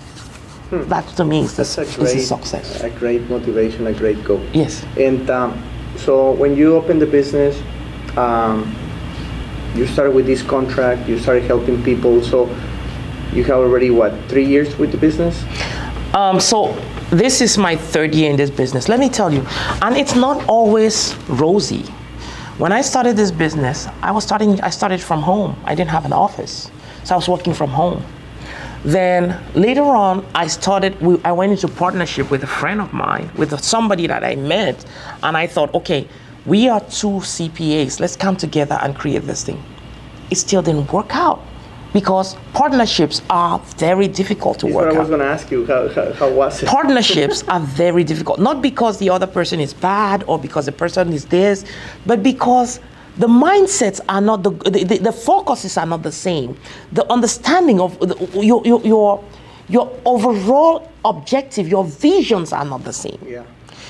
Hmm. 0.69 0.87
That 0.89 1.07
to 1.17 1.25
me 1.25 1.41
is, 1.41 1.57
That's 1.57 1.75
the, 1.75 1.81
a 1.81 1.85
great, 1.85 2.21
success. 2.21 2.81
A 2.81 2.89
great 2.89 3.29
motivation, 3.29 3.87
a 3.87 3.93
great 3.93 4.23
goal. 4.23 4.41
Yes. 4.53 4.85
And 4.97 5.29
um, 5.29 5.61
so 5.97 6.31
when 6.31 6.55
you 6.55 6.75
open 6.75 6.99
the 6.99 7.05
business, 7.05 7.61
um, 8.17 8.75
you 9.75 9.87
started 9.87 10.15
with 10.15 10.25
this 10.25 10.41
contract, 10.41 11.07
you 11.07 11.19
started 11.19 11.43
helping 11.43 11.83
people. 11.83 12.21
So 12.21 12.47
you 13.33 13.43
have 13.45 13.57
already 13.57 13.89
what 13.89 14.13
three 14.27 14.45
years 14.45 14.77
with 14.77 14.91
the 14.91 14.97
business? 14.97 15.43
Um, 16.13 16.39
so 16.39 16.73
this 17.09 17.41
is 17.41 17.57
my 17.57 17.75
third 17.75 18.13
year 18.13 18.29
in 18.29 18.35
this 18.35 18.49
business. 18.49 18.89
Let 18.89 18.99
me 18.99 19.09
tell 19.09 19.33
you, 19.33 19.45
and 19.81 19.95
it's 19.95 20.15
not 20.15 20.47
always 20.47 21.15
rosy. 21.27 21.85
When 22.61 22.71
I 22.71 22.81
started 22.81 23.17
this 23.17 23.31
business, 23.31 23.87
I 24.03 24.11
was 24.11 24.23
starting. 24.23 24.61
I 24.61 24.69
started 24.69 25.01
from 25.01 25.23
home. 25.23 25.59
I 25.65 25.73
didn't 25.73 25.89
have 25.89 26.05
an 26.05 26.13
office, 26.13 26.69
so 27.03 27.15
I 27.15 27.17
was 27.17 27.27
working 27.27 27.55
from 27.55 27.71
home. 27.71 28.05
Then 28.85 29.41
later 29.55 29.81
on, 29.81 30.23
I 30.35 30.45
started. 30.45 30.95
I 31.25 31.31
went 31.31 31.53
into 31.53 31.67
partnership 31.67 32.29
with 32.29 32.43
a 32.43 32.51
friend 32.59 32.79
of 32.79 32.93
mine, 32.93 33.31
with 33.35 33.59
somebody 33.63 34.05
that 34.05 34.23
I 34.23 34.35
met, 34.35 34.85
and 35.23 35.35
I 35.35 35.47
thought, 35.47 35.73
okay, 35.73 36.07
we 36.45 36.69
are 36.69 36.81
two 36.81 37.21
CPAs. 37.33 37.99
Let's 37.99 38.15
come 38.15 38.35
together 38.35 38.77
and 38.79 38.95
create 38.95 39.23
this 39.23 39.43
thing. 39.43 39.63
It 40.29 40.35
still 40.35 40.61
didn't 40.61 40.93
work 40.93 41.15
out 41.15 41.41
because 41.93 42.35
partnerships 42.53 43.21
are 43.29 43.59
very 43.77 44.07
difficult 44.07 44.59
to 44.59 44.65
That's 44.65 44.75
work 44.75 44.85
what 44.87 44.95
I 44.95 44.99
was 44.99 45.09
going 45.09 45.19
to 45.19 45.25
ask 45.25 45.51
you. 45.51 45.65
How, 45.65 45.89
how, 45.89 46.13
how 46.13 46.31
was 46.31 46.63
it? 46.63 46.69
Partnerships 46.69 47.43
are 47.47 47.59
very 47.59 48.03
difficult, 48.03 48.39
not 48.39 48.61
because 48.61 48.97
the 48.99 49.09
other 49.09 49.27
person 49.27 49.59
is 49.59 49.73
bad 49.73 50.23
or 50.27 50.39
because 50.39 50.65
the 50.65 50.71
person 50.71 51.11
is 51.13 51.25
this, 51.25 51.65
but 52.05 52.23
because 52.23 52.79
the 53.17 53.27
mindsets 53.27 53.99
are 54.07 54.21
not 54.21 54.43
the, 54.43 54.51
the, 54.51 54.83
the, 54.83 54.97
the 54.97 55.11
focuses 55.11 55.77
are 55.77 55.85
not 55.85 56.01
the 56.03 56.11
same. 56.11 56.57
The 56.93 57.09
understanding 57.11 57.81
of 57.81 57.99
the, 57.99 58.15
your, 58.41 58.65
your, 58.65 58.81
your, 58.81 59.23
your 59.67 59.99
overall 60.05 60.89
objective, 61.03 61.67
your 61.67 61.83
visions 61.83 62.53
are 62.53 62.65
not 62.65 62.83
the 62.83 62.93
same. 62.93 63.19
Yeah. 63.27 63.43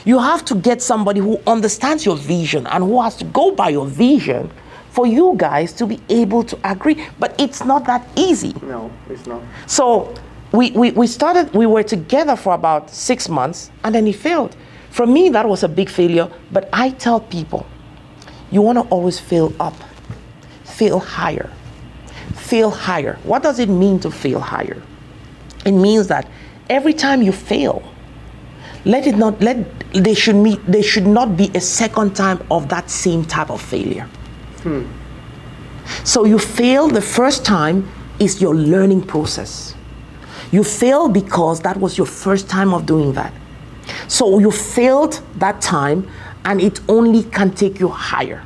You 0.06 0.18
have 0.18 0.44
to 0.46 0.56
get 0.56 0.82
somebody 0.82 1.20
who 1.20 1.40
understands 1.46 2.06
your 2.06 2.18
vision 2.18 2.66
and 2.68 2.84
who 2.84 3.00
has 3.02 3.16
to 3.18 3.26
go 3.26 3.52
by 3.52 3.70
your 3.70 3.86
vision 3.86 4.52
for 4.92 5.08
you 5.08 5.34
guys 5.38 5.72
to 5.74 5.88
be 5.88 6.00
able 6.10 6.44
to 6.44 6.60
agree. 6.64 7.08
But 7.18 7.34
it's 7.40 7.64
not 7.64 7.86
that 7.86 8.08
easy. 8.16 8.54
No, 8.62 8.92
it's 9.10 9.26
not. 9.26 9.42
So 9.66 10.14
we, 10.52 10.72
we, 10.72 10.92
we 10.92 11.08
started, 11.08 11.54
we 11.54 11.66
were 11.66 11.84
together 11.84 12.36
for 12.36 12.54
about 12.54 12.90
six 12.90 13.30
months 13.30 13.72
and 13.84 13.96
then 13.96 14.06
he 14.06 14.12
failed. 14.12 14.56
For 14.90 15.08
me, 15.08 15.30
that 15.30 15.48
was 15.48 15.64
a 15.64 15.70
big 15.70 15.90
failure. 15.90 16.30
But 16.52 16.68
I 16.74 16.90
tell 16.90 17.22
people, 17.22 17.66
you 18.52 18.62
want 18.62 18.78
to 18.78 18.84
always 18.94 19.18
fail 19.18 19.54
up, 19.62 19.76
fail 20.66 21.00
higher, 21.00 21.50
fail 22.36 22.70
higher. 22.70 23.18
What 23.24 23.44
does 23.44 23.60
it 23.60 23.70
mean 23.70 24.00
to 24.02 24.12
fail 24.12 24.42
higher? 24.42 24.82
It 25.66 25.72
means 25.72 26.08
that 26.08 26.28
every 26.70 26.94
time 26.94 27.22
you 27.22 27.32
fail, 27.32 27.82
let 28.84 29.08
it 29.08 29.16
not 29.16 29.40
let 29.42 29.58
they 29.94 30.16
should 30.16 30.36
meet 30.36 30.60
they 30.66 30.82
should 30.82 31.06
not 31.06 31.38
be 31.38 31.52
a 31.54 31.62
second 31.62 32.16
time 32.16 32.44
of 32.50 32.68
that 32.70 32.90
same 32.90 33.24
type 33.24 33.52
of 33.52 33.62
failure. 33.62 34.10
Hmm. 34.64 34.86
So 36.04 36.26
you 36.26 36.40
fail 36.40 36.88
the 36.88 37.02
first 37.02 37.44
time 37.46 37.90
is 38.20 38.42
your 38.42 38.56
learning 38.56 39.04
process. 39.04 39.76
You 40.52 40.64
fail 40.64 41.10
because 41.10 41.62
that 41.62 41.78
was 41.78 41.98
your 41.98 42.08
first 42.08 42.50
time 42.50 42.74
of 42.74 42.86
doing 42.86 43.14
that. 43.14 43.34
So 44.08 44.40
you 44.40 44.52
failed 44.52 45.22
that 45.38 45.62
time 45.62 46.08
and 46.46 46.62
it 46.62 46.80
only 46.88 47.24
can 47.24 47.52
take 47.52 47.80
you 47.80 47.88
higher. 47.88 48.44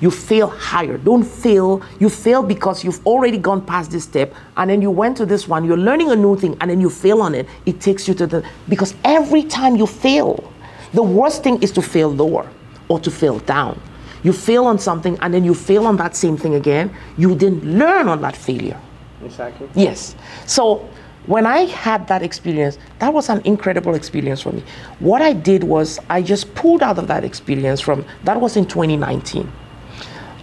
You 0.00 0.10
fail 0.10 0.48
higher. 0.48 0.98
Don't 0.98 1.22
fail. 1.22 1.82
You 2.00 2.10
fail 2.10 2.42
because 2.42 2.84
you've 2.84 3.04
already 3.06 3.38
gone 3.38 3.64
past 3.64 3.90
this 3.90 4.04
step 4.04 4.34
and 4.56 4.68
then 4.68 4.82
you 4.82 4.90
went 4.90 5.16
to 5.18 5.26
this 5.26 5.48
one. 5.48 5.64
You're 5.64 5.78
learning 5.78 6.10
a 6.10 6.16
new 6.16 6.36
thing 6.36 6.56
and 6.60 6.70
then 6.70 6.80
you 6.80 6.90
fail 6.90 7.22
on 7.22 7.34
it. 7.34 7.48
It 7.64 7.80
takes 7.80 8.06
you 8.06 8.14
to 8.14 8.26
the. 8.26 8.44
Because 8.68 8.94
every 9.04 9.42
time 9.42 9.76
you 9.76 9.86
fail, 9.86 10.52
the 10.92 11.02
worst 11.02 11.42
thing 11.42 11.62
is 11.62 11.70
to 11.72 11.82
fail 11.82 12.08
lower 12.08 12.48
or 12.88 13.00
to 13.00 13.10
fail 13.10 13.38
down. 13.40 13.80
You 14.26 14.32
fail 14.32 14.64
on 14.66 14.80
something 14.80 15.16
and 15.22 15.32
then 15.32 15.44
you 15.44 15.54
fail 15.54 15.86
on 15.86 15.98
that 15.98 16.16
same 16.16 16.36
thing 16.36 16.56
again. 16.56 16.92
You 17.16 17.36
didn't 17.36 17.64
learn 17.64 18.08
on 18.08 18.22
that 18.22 18.36
failure. 18.36 18.80
Exactly. 19.24 19.68
Yes. 19.76 20.16
So 20.46 20.90
when 21.26 21.46
I 21.46 21.66
had 21.66 22.08
that 22.08 22.24
experience, 22.24 22.76
that 22.98 23.14
was 23.14 23.28
an 23.28 23.40
incredible 23.44 23.94
experience 23.94 24.40
for 24.40 24.50
me. 24.50 24.64
What 24.98 25.22
I 25.22 25.32
did 25.32 25.62
was 25.62 26.00
I 26.10 26.22
just 26.22 26.52
pulled 26.56 26.82
out 26.82 26.98
of 26.98 27.06
that 27.06 27.22
experience 27.22 27.80
from 27.80 28.04
that 28.24 28.40
was 28.40 28.56
in 28.56 28.66
2019. 28.66 29.48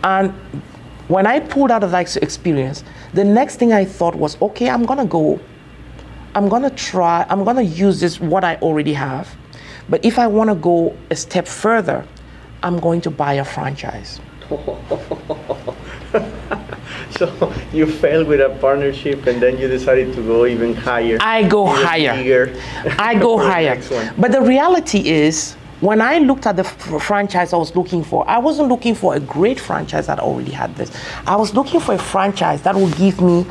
And 0.05 0.31
when 1.09 1.27
I 1.27 1.41
pulled 1.41 1.69
out 1.69 1.83
of 1.83 1.91
that 1.91 2.15
experience, 2.15 2.85
the 3.13 3.25
next 3.25 3.57
thing 3.57 3.73
I 3.73 3.83
thought 3.83 4.15
was, 4.15 4.41
okay, 4.41 4.69
I'm 4.69 4.85
gonna 4.85 5.05
go, 5.05 5.41
I'm 6.35 6.47
gonna 6.47 6.69
try, 6.69 7.25
I'm 7.29 7.43
gonna 7.43 7.63
use 7.63 7.99
this 7.99 8.17
what 8.21 8.45
I 8.45 8.55
already 8.61 8.93
have. 8.93 9.35
But 9.89 10.05
if 10.05 10.17
I 10.19 10.27
wanna 10.27 10.55
go 10.55 10.95
a 11.11 11.17
step 11.17 11.49
further, 11.49 12.07
I'm 12.63 12.79
going 12.79 13.01
to 13.01 13.11
buy 13.11 13.33
a 13.33 13.45
franchise. 13.45 14.21
so 17.11 17.53
you 17.73 17.85
failed 17.85 18.27
with 18.27 18.39
a 18.39 18.57
partnership 18.61 19.25
and 19.27 19.41
then 19.41 19.57
you 19.57 19.67
decided 19.67 20.13
to 20.15 20.21
go 20.21 20.45
even 20.45 20.73
higher. 20.73 21.17
I 21.19 21.43
go 21.47 21.65
higher. 21.65 22.55
I 22.97 23.15
go 23.15 23.37
higher. 23.51 23.81
But 24.17 24.31
the 24.31 24.41
reality 24.41 25.09
is, 25.09 25.55
when 25.81 26.01
I 26.01 26.19
looked 26.19 26.47
at 26.47 26.55
the 26.55 26.63
franchise 26.63 27.51
I 27.51 27.57
was 27.57 27.75
looking 27.75 28.03
for, 28.05 28.25
I 28.29 28.37
wasn't 28.37 28.69
looking 28.69 28.95
for 28.95 29.15
a 29.15 29.19
great 29.19 29.59
franchise 29.59 30.07
that 30.07 30.19
already 30.19 30.51
had 30.51 30.73
this. 30.77 30.89
I 31.27 31.35
was 31.35 31.53
looking 31.53 31.81
for 31.81 31.95
a 31.95 31.99
franchise 31.99 32.61
that 32.61 32.75
would 32.75 32.95
give 32.95 33.19
me 33.19 33.45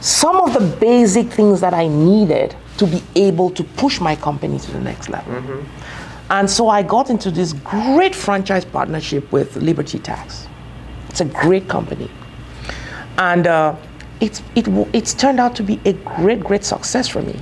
some 0.00 0.36
of 0.36 0.54
the 0.54 0.76
basic 0.78 1.26
things 1.26 1.60
that 1.60 1.74
I 1.74 1.88
needed 1.88 2.56
to 2.78 2.86
be 2.86 3.02
able 3.14 3.50
to 3.50 3.62
push 3.62 4.00
my 4.00 4.16
company 4.16 4.58
to 4.58 4.70
the 4.70 4.80
next 4.80 5.10
level. 5.10 5.34
Mm-hmm. 5.34 5.99
And 6.30 6.48
so 6.48 6.68
I 6.68 6.82
got 6.82 7.10
into 7.10 7.30
this 7.30 7.52
great 7.52 8.14
franchise 8.14 8.64
partnership 8.64 9.30
with 9.32 9.56
Liberty 9.56 9.98
Tax. 9.98 10.46
It's 11.08 11.20
a 11.20 11.24
great 11.24 11.68
company. 11.68 12.08
And 13.18 13.48
uh, 13.48 13.74
it's, 14.20 14.40
it, 14.54 14.68
it's 14.94 15.12
turned 15.12 15.40
out 15.40 15.56
to 15.56 15.64
be 15.64 15.80
a 15.84 15.92
great, 15.92 16.40
great 16.40 16.64
success 16.64 17.08
for 17.08 17.20
me 17.20 17.38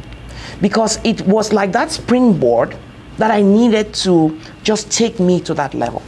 because 0.62 0.98
it 1.04 1.20
was 1.22 1.52
like 1.52 1.70
that 1.72 1.90
springboard 1.90 2.76
that 3.18 3.30
I 3.30 3.42
needed 3.42 3.92
to 3.94 4.38
just 4.62 4.90
take 4.90 5.20
me 5.20 5.40
to 5.40 5.54
that 5.54 5.74
level. 5.74 6.02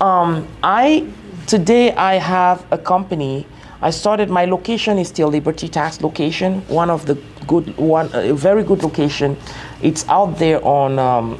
Um, 0.00 0.48
I 0.62 1.06
today 1.46 1.92
I 1.94 2.14
have 2.14 2.66
a 2.72 2.78
company. 2.78 3.46
I 3.80 3.90
started 3.90 4.30
my 4.30 4.46
location 4.46 4.98
is 4.98 5.08
still 5.08 5.28
Liberty 5.28 5.68
Tax 5.68 6.00
location, 6.00 6.62
one 6.68 6.90
of 6.90 7.06
the 7.06 7.14
good 7.46 7.76
one, 7.76 8.10
a 8.12 8.34
very 8.34 8.64
good 8.64 8.82
location. 8.82 9.36
It's 9.82 10.08
out 10.08 10.38
there 10.38 10.64
on 10.64 10.98
um, 10.98 11.38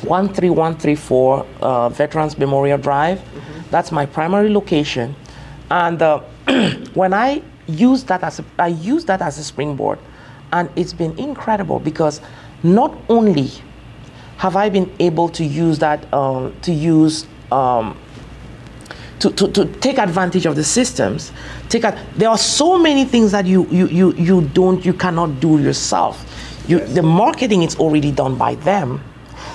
13134 0.00 1.46
uh, 1.60 1.88
Veterans 1.90 2.38
Memorial 2.38 2.78
Drive. 2.78 3.18
Mm-hmm. 3.18 3.70
That's 3.70 3.92
my 3.92 4.06
primary 4.06 4.50
location. 4.50 5.14
And 5.70 6.00
uh, 6.02 6.20
when 6.94 7.14
I 7.14 7.42
use 7.66 8.04
that 8.04 8.22
as 8.22 8.40
a, 8.40 8.44
I 8.58 8.68
use 8.68 9.04
that 9.06 9.22
as 9.22 9.38
a 9.38 9.44
springboard, 9.44 9.98
and 10.52 10.68
it's 10.74 10.92
been 10.92 11.16
incredible 11.18 11.78
because 11.78 12.20
not 12.62 12.96
only 13.08 13.50
have 14.38 14.56
I 14.56 14.68
been 14.68 14.90
able 14.98 15.28
to 15.28 15.44
use 15.44 15.78
that 15.78 16.12
um, 16.12 16.54
to 16.62 16.72
use 16.72 17.26
um, 17.52 17.96
to, 19.20 19.30
to, 19.30 19.48
to 19.52 19.66
take 19.80 19.98
advantage 19.98 20.46
of 20.46 20.56
the 20.56 20.64
systems. 20.64 21.30
Take 21.68 21.84
a, 21.84 22.06
there 22.16 22.30
are 22.30 22.38
so 22.38 22.78
many 22.78 23.04
things 23.04 23.32
that 23.32 23.44
you, 23.44 23.66
you, 23.68 23.86
you, 23.88 24.14
you 24.14 24.40
don't 24.54 24.84
you 24.84 24.94
cannot 24.94 25.40
do 25.40 25.60
yourself. 25.60 26.24
You, 26.66 26.78
yes. 26.78 26.94
The 26.94 27.02
marketing 27.02 27.62
is 27.62 27.76
already 27.76 28.12
done 28.12 28.36
by 28.36 28.54
them 28.56 29.02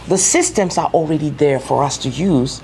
the 0.08 0.18
systems 0.18 0.78
are 0.78 0.88
already 0.88 1.30
there 1.30 1.60
for 1.60 1.84
us 1.84 1.98
to 2.00 2.10
use. 2.10 2.62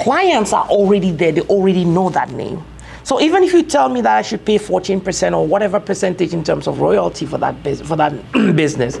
Clients 0.00 0.52
are 0.52 0.66
already 0.66 1.12
there, 1.12 1.32
they 1.32 1.42
already 1.42 1.84
know 1.84 2.10
that 2.10 2.30
name. 2.30 2.64
So 3.02 3.20
even 3.20 3.42
if 3.42 3.52
you 3.52 3.62
tell 3.62 3.88
me 3.88 4.00
that 4.02 4.16
I 4.16 4.22
should 4.22 4.44
pay 4.44 4.58
14% 4.58 5.36
or 5.36 5.46
whatever 5.46 5.80
percentage 5.80 6.32
in 6.32 6.44
terms 6.44 6.66
of 6.66 6.80
royalty 6.80 7.26
for 7.26 7.38
that, 7.38 7.54
for 7.84 7.96
that 7.96 8.12
business, 8.32 9.00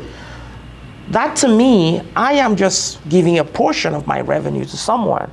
That 1.10 1.34
to 1.38 1.48
me, 1.48 2.00
I 2.14 2.34
am 2.34 2.54
just 2.54 3.06
giving 3.08 3.40
a 3.40 3.44
portion 3.44 3.94
of 3.94 4.06
my 4.06 4.20
revenue 4.20 4.64
to 4.64 4.76
someone. 4.76 5.30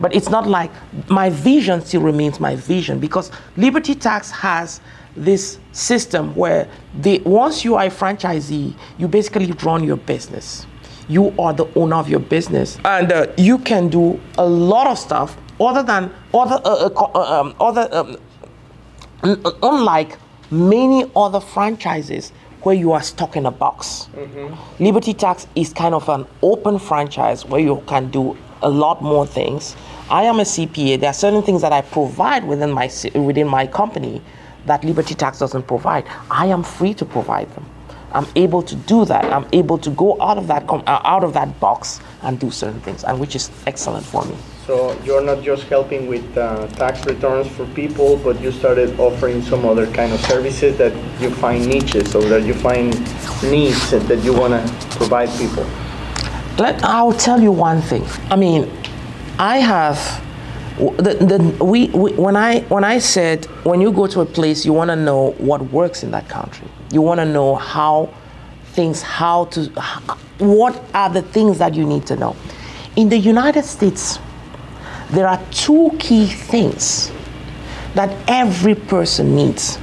But 0.00 0.14
it's 0.14 0.30
not 0.30 0.46
like 0.46 0.70
my 1.08 1.28
vision 1.28 1.84
still 1.84 2.00
remains 2.00 2.40
my 2.40 2.56
vision 2.56 2.98
because 2.98 3.30
Liberty 3.56 3.94
Tax 3.94 4.30
has 4.30 4.80
this 5.14 5.58
system 5.72 6.34
where 6.34 6.66
they, 6.98 7.18
once 7.18 7.62
you 7.62 7.74
are 7.74 7.84
a 7.86 7.90
franchisee, 7.90 8.74
you 8.96 9.08
basically 9.08 9.52
run 9.64 9.84
your 9.84 9.96
business. 9.96 10.66
You 11.08 11.34
are 11.38 11.52
the 11.52 11.66
owner 11.74 11.96
of 11.96 12.08
your 12.08 12.20
business, 12.20 12.78
and 12.84 13.10
uh, 13.10 13.26
you 13.36 13.58
can 13.58 13.88
do 13.88 14.20
a 14.36 14.46
lot 14.46 14.86
of 14.86 14.98
stuff 14.98 15.36
other 15.60 15.82
than 15.82 16.12
other 16.34 16.60
uh, 16.64 16.88
uh, 16.88 17.10
uh 17.14 17.40
um, 17.40 17.54
other 17.60 17.88
um, 17.92 18.16
unlike 19.62 20.18
many 20.50 21.10
other 21.16 21.40
franchises 21.40 22.32
where 22.62 22.74
you 22.74 22.92
are 22.92 23.02
stuck 23.02 23.36
in 23.36 23.46
a 23.46 23.50
box. 23.50 24.08
Mm-hmm. 24.14 24.84
Liberty 24.84 25.14
Tax 25.14 25.46
is 25.54 25.72
kind 25.72 25.94
of 25.94 26.08
an 26.08 26.26
open 26.42 26.78
franchise 26.78 27.44
where 27.44 27.60
you 27.60 27.82
can 27.86 28.10
do 28.10 28.36
a 28.62 28.68
lot 28.68 29.02
more 29.02 29.26
things. 29.26 29.76
I 30.10 30.24
am 30.24 30.40
a 30.40 30.42
CPA. 30.42 31.00
There 31.00 31.10
are 31.10 31.14
certain 31.14 31.42
things 31.42 31.62
that 31.62 31.72
I 31.72 31.82
provide 31.82 32.44
within 32.44 32.70
my 32.70 32.90
within 33.14 33.46
my 33.46 33.66
company 33.66 34.22
that 34.66 34.84
Liberty 34.84 35.14
Tax 35.14 35.38
doesn't 35.38 35.66
provide. 35.66 36.04
I 36.30 36.46
am 36.46 36.62
free 36.62 36.94
to 36.94 37.04
provide 37.04 37.50
them. 37.54 37.64
I'm 38.12 38.26
able 38.36 38.62
to 38.62 38.74
do 38.74 39.04
that. 39.04 39.24
I'm 39.26 39.46
able 39.52 39.78
to 39.78 39.90
go 39.90 40.20
out 40.20 40.38
of 40.38 40.46
that 40.46 40.66
com- 40.66 40.82
uh, 40.86 41.00
out 41.04 41.24
of 41.24 41.34
that 41.34 41.60
box 41.60 42.00
and 42.22 42.38
do 42.38 42.50
certain 42.50 42.80
things, 42.80 43.04
and 43.04 43.20
which 43.20 43.36
is 43.36 43.50
excellent 43.66 44.04
for 44.04 44.24
me. 44.24 44.36
So 44.66 44.98
you're 45.02 45.22
not 45.22 45.42
just 45.42 45.64
helping 45.64 46.08
with 46.08 46.36
uh, 46.36 46.66
tax 46.68 47.04
returns 47.06 47.48
for 47.48 47.64
people, 47.68 48.16
but 48.18 48.40
you 48.40 48.52
started 48.52 48.98
offering 49.00 49.42
some 49.42 49.64
other 49.64 49.86
kind 49.92 50.12
of 50.12 50.20
services 50.20 50.76
that 50.78 50.92
you 51.20 51.30
find 51.30 51.66
niches 51.66 52.14
or 52.14 52.22
that 52.22 52.44
you 52.44 52.54
find 52.54 52.92
needs 53.42 53.90
that 53.90 54.22
you 54.22 54.34
want 54.34 54.52
to 54.52 54.96
provide 54.96 55.30
people. 55.38 55.66
Let 56.58 56.82
I'll 56.84 57.12
tell 57.12 57.40
you 57.40 57.52
one 57.52 57.80
thing. 57.80 58.04
I 58.30 58.36
mean, 58.36 58.70
I 59.38 59.58
have 59.58 59.96
the, 60.78 61.14
the, 61.14 61.64
we, 61.64 61.88
we, 61.88 62.12
when, 62.12 62.36
I, 62.36 62.60
when 62.62 62.84
I 62.84 62.98
said, 62.98 63.46
when 63.64 63.80
you 63.80 63.92
go 63.92 64.06
to 64.06 64.20
a 64.20 64.26
place, 64.26 64.64
you 64.64 64.72
want 64.72 64.90
to 64.90 64.96
know 64.96 65.32
what 65.38 65.62
works 65.72 66.02
in 66.02 66.10
that 66.12 66.28
country. 66.28 66.68
You 66.90 67.02
want 67.02 67.20
to 67.20 67.26
know 67.26 67.54
how 67.54 68.12
things, 68.72 69.02
how 69.02 69.46
to, 69.46 69.64
what 70.38 70.82
are 70.94 71.10
the 71.10 71.22
things 71.22 71.58
that 71.58 71.74
you 71.74 71.84
need 71.84 72.06
to 72.06 72.16
know. 72.16 72.36
In 72.96 73.08
the 73.08 73.18
United 73.18 73.64
States, 73.64 74.18
there 75.10 75.26
are 75.26 75.42
two 75.50 75.90
key 75.98 76.26
things 76.26 77.10
that 77.94 78.14
every 78.28 78.74
person 78.74 79.34
needs 79.34 79.78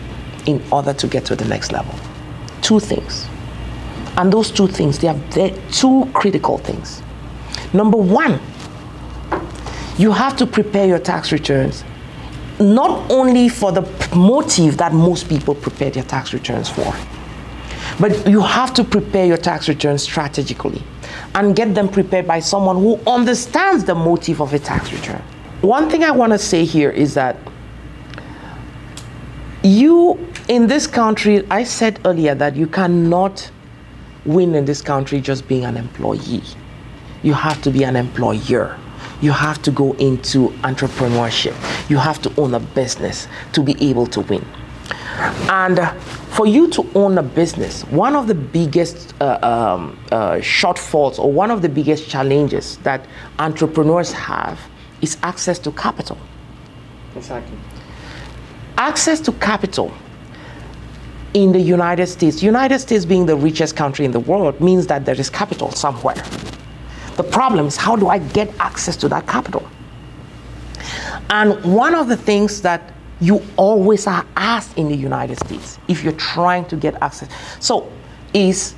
in 0.45 0.63
order 0.71 0.93
to 0.93 1.07
get 1.07 1.25
to 1.25 1.35
the 1.35 1.45
next 1.45 1.71
level. 1.71 1.93
Two 2.61 2.79
things. 2.79 3.27
And 4.17 4.31
those 4.31 4.51
two 4.51 4.67
things, 4.67 4.99
they 4.99 5.09
are 5.09 5.19
two 5.71 6.09
critical 6.13 6.57
things. 6.57 7.01
Number 7.73 7.97
one, 7.97 8.39
you 9.97 10.11
have 10.11 10.37
to 10.37 10.45
prepare 10.45 10.85
your 10.85 10.99
tax 10.99 11.31
returns 11.31 11.83
not 12.59 13.11
only 13.11 13.49
for 13.49 13.71
the 13.71 13.81
motive 14.15 14.77
that 14.77 14.93
most 14.93 15.27
people 15.27 15.55
prepare 15.55 15.89
their 15.91 16.03
tax 16.03 16.33
returns 16.33 16.69
for, 16.69 16.93
but 17.99 18.27
you 18.27 18.41
have 18.41 18.73
to 18.73 18.83
prepare 18.83 19.25
your 19.25 19.37
tax 19.37 19.67
returns 19.69 20.03
strategically 20.03 20.81
and 21.35 21.55
get 21.55 21.73
them 21.75 21.87
prepared 21.87 22.27
by 22.27 22.39
someone 22.39 22.77
who 22.77 22.99
understands 23.07 23.83
the 23.83 23.95
motive 23.95 24.41
of 24.41 24.53
a 24.53 24.59
tax 24.59 24.91
return. 24.91 25.21
One 25.61 25.89
thing 25.89 26.03
I 26.03 26.11
want 26.11 26.31
to 26.31 26.37
say 26.37 26.65
here 26.65 26.89
is 26.89 27.13
that 27.13 27.37
you 29.63 30.19
in 30.47 30.67
this 30.67 30.85
country, 30.85 31.45
I 31.49 31.63
said 31.63 31.99
earlier 32.05 32.35
that 32.35 32.55
you 32.55 32.67
cannot 32.67 33.49
win 34.25 34.55
in 34.55 34.65
this 34.65 34.81
country 34.81 35.21
just 35.21 35.47
being 35.47 35.65
an 35.65 35.77
employee. 35.77 36.43
You 37.23 37.33
have 37.33 37.61
to 37.63 37.71
be 37.71 37.83
an 37.83 37.95
employer 37.95 38.77
you 39.25 39.31
have 39.31 39.59
to 39.63 39.71
go 39.71 39.93
into 39.93 40.49
entrepreneurship. 40.69 41.55
You 41.89 41.97
have 41.97 42.21
to 42.21 42.29
own 42.39 42.53
a 42.53 42.59
business 42.59 43.27
to 43.53 43.63
be 43.63 43.75
able 43.89 44.05
to 44.07 44.21
win. 44.21 44.45
And 45.49 45.79
for 46.29 46.45
you 46.45 46.69
to 46.71 46.87
own 46.93 47.17
a 47.17 47.23
business, 47.23 47.83
one 47.85 48.15
of 48.15 48.27
the 48.27 48.35
biggest 48.35 49.15
uh, 49.19 49.39
um, 49.41 49.97
uh, 50.11 50.33
shortfalls 50.35 51.17
or 51.17 51.31
one 51.31 51.49
of 51.49 51.63
the 51.63 51.69
biggest 51.69 52.07
challenges 52.07 52.77
that 52.79 53.07
entrepreneurs 53.39 54.11
have 54.11 54.59
is 55.01 55.17
access 55.23 55.57
to 55.59 55.71
capital. 55.71 56.17
Exactly. 57.15 57.57
Access 58.77 59.19
to 59.21 59.31
capital 59.33 59.91
in 61.33 61.51
the 61.51 61.59
United 61.59 62.07
States, 62.07 62.43
United 62.43 62.79
States 62.79 63.05
being 63.05 63.25
the 63.25 63.35
richest 63.35 63.75
country 63.75 64.05
in 64.05 64.11
the 64.11 64.19
world, 64.19 64.61
means 64.61 64.85
that 64.87 65.05
there 65.05 65.19
is 65.19 65.29
capital 65.29 65.71
somewhere. 65.71 66.21
The 67.15 67.23
problem 67.23 67.67
is 67.67 67.77
how 67.77 67.95
do 67.95 68.07
I 68.07 68.19
get 68.19 68.53
access 68.59 68.95
to 68.97 69.09
that 69.09 69.27
capital? 69.27 69.67
And 71.29 71.73
one 71.73 71.95
of 71.95 72.07
the 72.07 72.17
things 72.17 72.61
that 72.61 72.93
you 73.21 73.41
always 73.57 74.07
are 74.07 74.25
asked 74.35 74.77
in 74.77 74.89
the 74.89 74.95
United 74.95 75.39
States 75.39 75.79
if 75.87 76.03
you're 76.03 76.13
trying 76.13 76.65
to 76.65 76.75
get 76.75 77.01
access. 77.01 77.29
So 77.59 77.91
is 78.33 78.75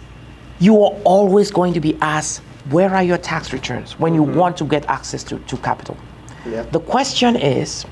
you 0.60 0.82
are 0.84 0.92
always 1.04 1.52
going 1.52 1.74
to 1.74 1.80
be 1.80 1.98
asked 2.02 2.42
where 2.70 2.94
are 2.94 3.04
your 3.04 3.18
tax 3.18 3.54
returns 3.54 4.00
when 4.00 4.14
you 4.14 4.24
mm-hmm. 4.24 4.38
want 4.38 4.58
to 4.58 4.66
get 4.66 4.86
access 4.86 5.24
to, 5.24 5.40
to 5.40 5.58
capital. 5.58 5.98
Yeah. 6.46 6.64
The 6.64 6.80
question 6.80 7.36
is 7.36 7.86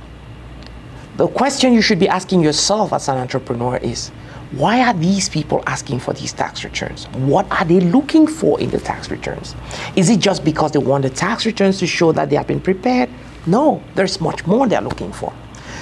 the 1.18 1.28
question 1.28 1.74
you 1.74 1.82
should 1.82 2.00
be 2.00 2.08
asking 2.08 2.42
yourself 2.42 2.94
as 2.94 3.08
an 3.08 3.18
entrepreneur 3.18 3.78
is 3.78 4.12
why 4.56 4.82
are 4.82 4.94
these 4.94 5.28
people 5.28 5.62
asking 5.68 6.00
for 6.00 6.14
these 6.14 6.32
tax 6.32 6.64
returns? 6.64 7.06
What 7.10 7.46
are 7.52 7.66
they 7.66 7.82
looking 7.82 8.26
for 8.26 8.60
in 8.60 8.70
the 8.70 8.80
tax 8.80 9.12
returns? 9.12 9.54
Is 9.98 10.10
it 10.10 10.20
just 10.20 10.46
because 10.46 10.72
they 10.72 10.80
want 10.80 11.04
the 11.04 11.10
tax 11.10 11.46
returns 11.46 11.80
to 11.80 11.88
show 11.88 12.14
that 12.14 12.30
they 12.30 12.38
have 12.38 12.48
been 12.48 12.62
prepared? 12.62 13.10
No, 13.46 13.84
there's 13.96 14.22
much 14.22 14.48
more 14.48 14.66
they're 14.68 14.82
looking 14.82 15.12
for. 15.12 15.34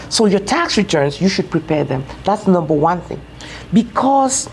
So, 0.10 0.26
your 0.26 0.40
tax 0.40 0.78
returns, 0.78 1.22
you 1.22 1.30
should 1.30 1.50
prepare 1.52 1.84
them. 1.84 2.04
That's 2.24 2.48
number 2.48 2.74
one 2.74 3.02
thing. 3.02 3.22
Because 3.72 4.50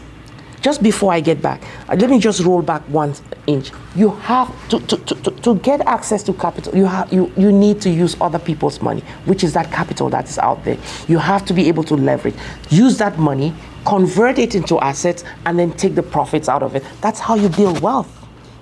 just 0.60 0.82
before 0.82 1.12
I 1.12 1.20
get 1.20 1.40
back, 1.40 1.62
uh, 1.88 1.96
let 1.96 2.10
me 2.10 2.18
just 2.18 2.40
roll 2.40 2.62
back 2.62 2.82
one 2.82 3.14
inch. 3.46 3.72
You 3.94 4.10
have 4.10 4.68
to, 4.68 4.80
to, 4.80 4.96
to, 4.96 5.30
to 5.30 5.54
get 5.56 5.80
access 5.82 6.22
to 6.24 6.34
capital, 6.34 6.76
you, 6.76 6.84
have, 6.84 7.12
you, 7.12 7.32
you 7.36 7.50
need 7.50 7.80
to 7.82 7.90
use 7.90 8.16
other 8.20 8.38
people's 8.38 8.82
money, 8.82 9.00
which 9.24 9.42
is 9.42 9.54
that 9.54 9.72
capital 9.72 10.10
that 10.10 10.28
is 10.28 10.38
out 10.38 10.62
there. 10.64 10.76
You 11.08 11.18
have 11.18 11.44
to 11.46 11.54
be 11.54 11.68
able 11.68 11.84
to 11.84 11.94
leverage. 11.94 12.34
Use 12.68 12.98
that 12.98 13.18
money 13.18 13.54
convert 13.84 14.38
it 14.38 14.54
into 14.54 14.78
assets, 14.80 15.24
and 15.46 15.58
then 15.58 15.72
take 15.72 15.94
the 15.94 16.02
profits 16.02 16.48
out 16.48 16.62
of 16.62 16.76
it. 16.76 16.84
That's 17.00 17.20
how 17.20 17.34
you 17.34 17.48
build 17.48 17.80
wealth. 17.80 18.16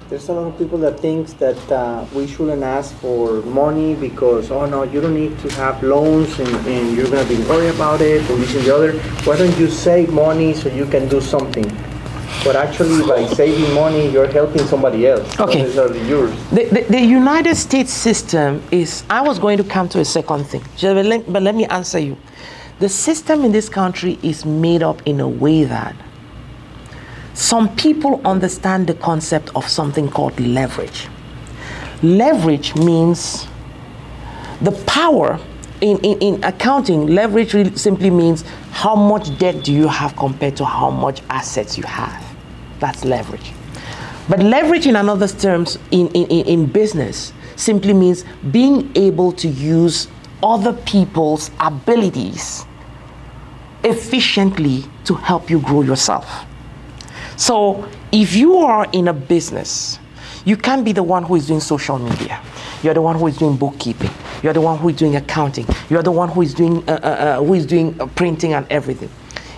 There's 0.09 0.31
a 0.31 0.33
lot 0.33 0.47
of 0.47 0.57
people 0.57 0.79
that 0.79 1.01
thinks 1.01 1.35
that 1.35 1.71
uh, 1.71 2.07
we 2.15 2.27
shouldn't 2.27 2.63
ask 2.63 2.95
for 2.95 3.43
money 3.43 3.95
because 3.95 4.51
oh 4.51 4.65
no, 4.65 4.83
you 4.83 5.03
don't 5.03 5.15
need 5.15 5.39
to 5.41 5.53
have 5.57 5.83
loans 5.83 6.39
and, 6.39 6.49
and 6.67 6.97
you're 6.97 7.11
gonna 7.11 7.29
be 7.29 7.37
worried 7.45 7.75
about 7.75 8.01
it 8.01 8.23
or 8.31 8.37
this 8.37 8.55
and 8.55 8.65
the 8.65 8.75
other. 8.75 8.99
Why 9.25 9.37
don't 9.37 9.55
you 9.59 9.69
save 9.69 10.11
money 10.11 10.55
so 10.55 10.71
you 10.71 10.87
can 10.87 11.09
do 11.09 11.21
something? 11.21 11.67
But 12.43 12.57
actually, 12.57 13.07
by 13.07 13.27
saving 13.35 13.75
money, 13.75 14.09
you're 14.09 14.29
helping 14.29 14.65
somebody 14.67 15.07
else. 15.07 15.39
Okay. 15.41 15.71
yours. 16.09 16.31
The, 16.51 16.65
the, 16.65 16.87
the, 16.89 17.01
United 17.01 17.57
States 17.57 17.93
system 17.93 18.63
is. 18.71 19.05
I 19.11 19.21
was 19.23 19.39
going 19.39 19.59
to 19.59 19.65
come 19.65 19.89
to 19.91 20.01
a 20.01 20.05
second 20.05 20.45
thing, 20.45 20.63
but 20.81 21.05
let, 21.05 21.31
but 21.31 21.43
let 21.43 21.55
me 21.55 21.67
answer 21.67 21.99
you. 21.99 22.17
The 22.79 22.89
system 22.89 23.45
in 23.45 23.53
this 23.53 23.69
country 23.69 24.19
is 24.23 24.45
made 24.45 24.83
up 24.83 25.03
in 25.07 25.21
a 25.21 25.29
way 25.29 25.65
that 25.65 25.97
some 27.35 27.75
people 27.77 28.21
understand 28.25 28.87
the 28.87 28.95
concept 28.95 29.51
of 29.55 29.69
something 29.69 30.09
called 30.09 30.39
leverage. 30.41 31.09
Leverage 32.03 32.75
means 32.77 33.47
the 34.61 34.73
power 34.87 35.41
in, 35.81 35.99
in, 35.99 36.19
in 36.19 36.45
accounting, 36.45 37.07
leverage 37.07 37.55
really 37.55 37.77
simply 37.77 38.11
means 38.11 38.45
how 38.71 38.95
much 38.95 39.37
debt 39.39 39.65
do 39.65 39.73
you 39.73 39.89
have 39.89 40.17
compared 40.17 40.57
to 40.57 40.65
how 40.65 40.91
much 40.91 41.23
assets 41.31 41.77
you 41.79 41.85
have. 41.85 42.25
That's 42.81 43.05
leverage. 43.05 43.53
But 44.29 44.41
leverage, 44.41 44.87
in 44.87 44.97
another 44.97 45.29
terms, 45.29 45.79
in, 45.91 46.09
in, 46.09 46.47
in 46.47 46.67
business, 46.67 47.33
simply 47.57 47.93
means 47.93 48.25
being 48.51 48.91
able 48.95 49.33
to 49.33 49.49
use 49.49 50.09
other 50.43 50.73
people's 50.73 51.51
abilities 51.61 52.65
efficiently 53.85 54.85
to 55.05 55.15
help 55.15 55.51
you 55.51 55.61
grow 55.61 55.83
yourself. 55.83 56.45
So, 57.37 57.89
if 58.11 58.35
you 58.35 58.57
are 58.57 58.89
in 58.93 59.09
a 59.09 59.13
business, 59.13 59.99
you 60.45 60.57
can't 60.57 60.85
be 60.85 60.93
the 60.93 61.03
one 61.03 61.23
who 61.23 61.37
is 61.37 61.47
doing 61.47 61.61
social 61.61 61.99
media. 61.99 62.43
You're 62.83 62.95
the 62.95 63.03
one 63.03 63.17
who 63.19 63.27
is 63.27 63.37
doing 63.37 63.57
bookkeeping. 63.57 64.11
You're 64.43 64.53
the 64.53 64.61
one 64.61 64.79
who 64.79 64.89
is 64.89 64.97
doing 64.97 65.17
accounting. 65.17 65.67
You're 65.91 66.03
the 66.03 66.13
one 66.13 66.29
who 66.29 66.43
is 66.43 66.55
doing 66.55 66.89
uh, 66.89 66.93
uh, 66.93 67.07
uh, 67.07 67.45
who 67.45 67.55
is 67.55 67.67
doing 67.67 68.01
uh, 68.01 68.07
printing 68.07 68.55
and 68.55 68.67
everything. 68.71 69.11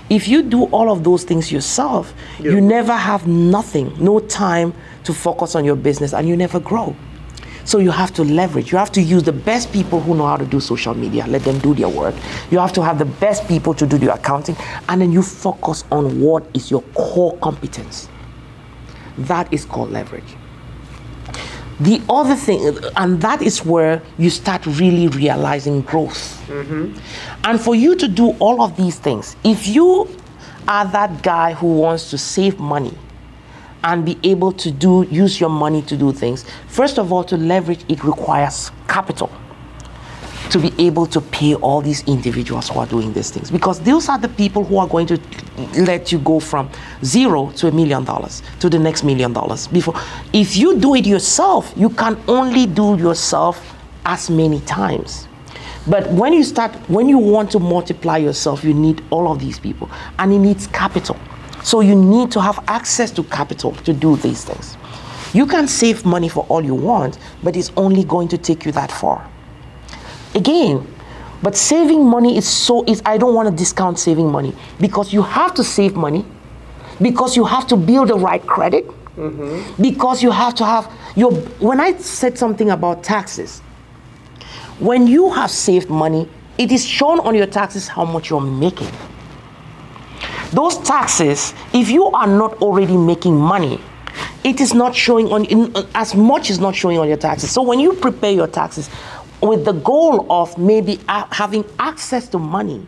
If 0.08 0.26
you 0.26 0.42
do 0.42 0.64
all 0.64 0.90
of 0.90 1.04
those 1.04 1.22
things 1.22 1.52
yourself, 1.52 2.12
you 2.40 2.60
never 2.60 2.94
have 2.94 3.28
nothing, 3.28 3.94
no 4.02 4.18
time 4.18 4.74
to 5.04 5.14
focus 5.14 5.54
on 5.54 5.64
your 5.64 5.76
business, 5.76 6.12
and 6.12 6.28
you 6.28 6.36
never 6.36 6.58
grow. 6.58 6.96
So 7.64 7.78
you 7.78 7.90
have 7.90 8.12
to 8.14 8.24
leverage. 8.24 8.72
You 8.72 8.78
have 8.78 8.92
to 8.92 9.02
use 9.02 9.22
the 9.22 9.32
best 9.32 9.72
people 9.72 10.00
who 10.00 10.14
know 10.14 10.26
how 10.26 10.36
to 10.36 10.46
do 10.46 10.60
social 10.60 10.94
media. 10.94 11.26
Let 11.26 11.42
them 11.44 11.58
do 11.58 11.74
their 11.74 11.88
work. 11.88 12.14
You 12.50 12.58
have 12.58 12.72
to 12.74 12.82
have 12.82 12.98
the 12.98 13.04
best 13.04 13.46
people 13.48 13.74
to 13.74 13.86
do 13.86 13.98
the 13.98 14.12
accounting, 14.12 14.56
and 14.88 15.00
then 15.00 15.12
you 15.12 15.22
focus 15.22 15.84
on 15.90 16.20
what 16.20 16.46
is 16.54 16.70
your 16.70 16.82
core 16.94 17.36
competence. 17.38 18.08
That 19.18 19.52
is 19.52 19.64
called 19.64 19.90
leverage. 19.90 20.36
The 21.80 22.02
other 22.10 22.36
thing, 22.36 22.76
and 22.96 23.20
that 23.22 23.40
is 23.40 23.64
where 23.64 24.02
you 24.18 24.28
start 24.28 24.66
really 24.66 25.08
realizing 25.08 25.80
growth. 25.80 26.44
Mm-hmm. 26.48 26.98
And 27.44 27.58
for 27.60 27.74
you 27.74 27.96
to 27.96 28.06
do 28.06 28.32
all 28.38 28.60
of 28.60 28.76
these 28.76 28.98
things, 28.98 29.34
if 29.44 29.66
you 29.66 30.08
are 30.68 30.84
that 30.84 31.22
guy 31.22 31.54
who 31.54 31.78
wants 31.78 32.10
to 32.10 32.18
save 32.18 32.58
money 32.58 32.92
and 33.84 34.04
be 34.04 34.18
able 34.22 34.52
to 34.52 34.70
do 34.70 35.06
use 35.10 35.40
your 35.40 35.50
money 35.50 35.82
to 35.82 35.96
do 35.96 36.12
things, 36.12 36.44
first 36.68 36.98
of 36.98 37.12
all, 37.12 37.24
to 37.24 37.36
leverage 37.36 37.84
it 37.88 38.04
requires 38.04 38.70
capital 38.88 39.30
to 40.50 40.58
be 40.58 40.72
able 40.84 41.06
to 41.06 41.20
pay 41.20 41.54
all 41.54 41.80
these 41.80 42.02
individuals 42.08 42.68
who 42.68 42.80
are 42.80 42.86
doing 42.86 43.12
these 43.12 43.30
things. 43.30 43.50
Because 43.50 43.80
those 43.80 44.08
are 44.08 44.18
the 44.18 44.28
people 44.28 44.64
who 44.64 44.78
are 44.78 44.88
going 44.88 45.06
to 45.06 45.20
let 45.78 46.10
you 46.10 46.18
go 46.18 46.40
from 46.40 46.68
zero 47.04 47.50
to 47.52 47.68
a 47.68 47.72
million 47.72 48.04
dollars 48.04 48.42
to 48.58 48.68
the 48.68 48.78
next 48.78 49.04
million 49.04 49.32
dollars. 49.32 49.68
Before 49.68 49.94
if 50.32 50.56
you 50.56 50.78
do 50.78 50.94
it 50.94 51.06
yourself 51.06 51.72
you 51.76 51.90
can 51.90 52.20
only 52.28 52.66
do 52.66 52.96
yourself 52.96 53.76
as 54.04 54.28
many 54.28 54.60
times. 54.60 55.28
But 55.86 56.10
when 56.10 56.32
you 56.32 56.42
start 56.42 56.74
when 56.88 57.08
you 57.08 57.18
want 57.18 57.50
to 57.52 57.58
multiply 57.58 58.16
yourself 58.16 58.64
you 58.64 58.74
need 58.74 59.02
all 59.10 59.30
of 59.30 59.38
these 59.38 59.58
people. 59.58 59.88
And 60.18 60.32
it 60.32 60.38
needs 60.38 60.66
capital 60.66 61.16
so 61.62 61.80
you 61.80 61.94
need 61.94 62.30
to 62.32 62.40
have 62.40 62.62
access 62.68 63.10
to 63.12 63.22
capital 63.24 63.72
to 63.72 63.92
do 63.92 64.16
these 64.16 64.44
things. 64.44 64.76
You 65.32 65.46
can 65.46 65.68
save 65.68 66.04
money 66.04 66.28
for 66.28 66.44
all 66.48 66.64
you 66.64 66.74
want 66.74 67.18
but 67.42 67.56
it's 67.56 67.72
only 67.76 68.04
going 68.04 68.28
to 68.28 68.38
take 68.38 68.64
you 68.64 68.72
that 68.72 68.90
far. 68.90 69.28
Again 70.34 70.86
but 71.42 71.56
saving 71.56 72.04
money 72.04 72.36
is 72.36 72.46
so 72.46 72.84
is 72.84 73.02
i 73.04 73.16
don't 73.16 73.34
want 73.34 73.48
to 73.48 73.54
discount 73.54 73.98
saving 73.98 74.30
money 74.30 74.54
because 74.80 75.12
you 75.12 75.22
have 75.22 75.54
to 75.54 75.64
save 75.64 75.94
money 75.96 76.24
because 77.00 77.36
you 77.36 77.44
have 77.44 77.66
to 77.66 77.76
build 77.76 78.08
the 78.08 78.14
right 78.14 78.46
credit 78.46 78.86
mm-hmm. 79.16 79.82
because 79.82 80.22
you 80.22 80.30
have 80.30 80.54
to 80.54 80.64
have 80.64 80.90
your 81.16 81.32
when 81.60 81.80
i 81.80 81.96
said 81.96 82.36
something 82.36 82.70
about 82.70 83.02
taxes 83.02 83.60
when 84.78 85.06
you 85.06 85.30
have 85.30 85.50
saved 85.50 85.88
money 85.88 86.28
it 86.58 86.70
is 86.70 86.84
shown 86.84 87.20
on 87.20 87.34
your 87.34 87.46
taxes 87.46 87.88
how 87.88 88.04
much 88.04 88.30
you're 88.30 88.40
making 88.40 88.90
those 90.52 90.78
taxes 90.78 91.54
if 91.72 91.90
you 91.90 92.06
are 92.06 92.26
not 92.26 92.54
already 92.62 92.96
making 92.96 93.36
money 93.36 93.80
it 94.44 94.60
is 94.60 94.74
not 94.74 94.94
showing 94.94 95.30
on 95.32 95.44
in, 95.46 95.72
as 95.94 96.14
much 96.14 96.50
is 96.50 96.58
not 96.58 96.74
showing 96.74 96.98
on 96.98 97.06
your 97.08 97.16
taxes 97.16 97.50
so 97.50 97.62
when 97.62 97.78
you 97.78 97.92
prepare 97.94 98.32
your 98.32 98.48
taxes 98.48 98.90
with 99.40 99.64
the 99.64 99.72
goal 99.72 100.26
of 100.30 100.56
maybe 100.58 100.98
having 101.08 101.64
access 101.78 102.28
to 102.28 102.38
money 102.38 102.86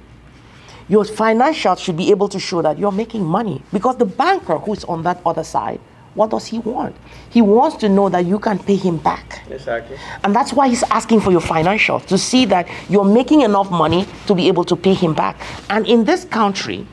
your 0.89 1.05
financials 1.05 1.79
should 1.79 1.97
be 1.97 2.11
able 2.11 2.29
to 2.29 2.39
show 2.41 2.61
that 2.63 2.79
you're 2.79 2.93
making 2.93 3.25
money 3.25 3.63
because 3.73 3.97
the 3.97 4.05
banker 4.05 4.59
who's 4.59 4.85
on 4.85 5.03
that 5.03 5.21
other 5.25 5.45
side 5.45 5.79
what 6.15 6.29
does 6.31 6.45
he 6.47 6.59
want 6.59 6.95
he 7.31 7.41
wants 7.41 7.77
to 7.77 7.89
know 7.89 8.09
that 8.09 8.27
you 8.27 8.39
can 8.39 8.59
pay 8.59 8.77
him 8.77 8.99
back 8.99 9.43
Exactly. 9.49 9.97
and 10.25 10.35
that's 10.35 10.53
why 10.53 10.69
he's 10.69 10.83
asking 10.85 11.21
for 11.21 11.31
your 11.31 11.41
financials 11.41 12.05
to 12.07 12.19
see 12.19 12.45
that 12.45 12.69
you're 12.91 13.05
making 13.05 13.41
enough 13.43 13.71
money 13.71 14.07
to 14.27 14.35
be 14.35 14.49
able 14.49 14.65
to 14.65 14.77
pay 14.77 14.93
him 14.95 15.15
back. 15.15 15.37
And 15.71 15.87
in 15.87 16.05
this 16.05 16.25
country, 16.25 16.87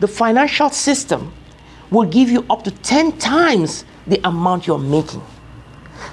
the 0.00 0.08
financial 0.08 0.70
system 0.70 1.32
will 1.90 2.08
give 2.08 2.30
you 2.30 2.44
up 2.50 2.64
to 2.64 2.70
10 2.70 3.18
times 3.18 3.84
the 4.06 4.20
amount 4.26 4.66
you're 4.66 4.78
making. 4.78 5.22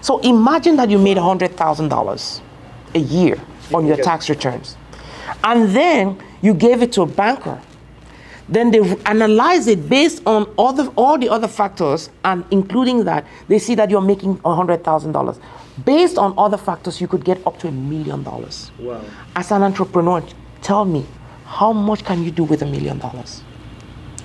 So 0.02 0.20
imagine 0.20 0.76
that 0.78 0.90
you 0.90 0.98
made 0.98 1.18
$100,000 1.18 2.42
a 2.96 3.00
year 3.00 3.40
on 3.74 3.86
your 3.86 3.98
tax 3.98 4.30
returns. 4.30 4.78
And 5.44 5.70
then 5.70 6.22
you 6.42 6.54
gave 6.54 6.82
it 6.82 6.92
to 6.94 7.02
a 7.04 7.06
banker. 7.06 7.62
Then 8.50 8.72
they 8.72 8.80
analyze 9.06 9.68
it 9.68 9.90
based 9.90 10.22
on 10.26 10.44
all 10.58 10.72
the, 10.72 10.88
all 10.96 11.18
the 11.18 11.28
other 11.30 11.50
factors, 11.50 12.10
and 12.24 12.46
including 12.50 13.04
that, 13.04 13.26
they 13.50 13.60
see 13.60 13.76
that 13.76 13.90
you're 13.90 14.02
making 14.02 14.38
$100,000. 14.40 15.42
Based 15.86 16.18
on 16.18 16.34
other 16.38 16.58
factors, 16.58 17.02
you 17.02 17.08
could 17.08 17.26
get 17.26 17.46
up 17.46 17.60
to 17.60 17.68
a 17.68 17.72
million 17.72 18.24
dollars. 18.24 18.72
Wow. 18.80 19.02
As 19.36 19.52
an 19.52 19.64
entrepreneur, 19.64 20.24
tell 20.62 20.86
me, 20.86 21.06
how 21.46 21.74
much 21.74 22.06
can 22.06 22.24
you 22.24 22.32
do 22.32 22.46
with 22.46 22.62
a 22.62 22.66
million 22.66 23.00
dollars? 23.00 23.44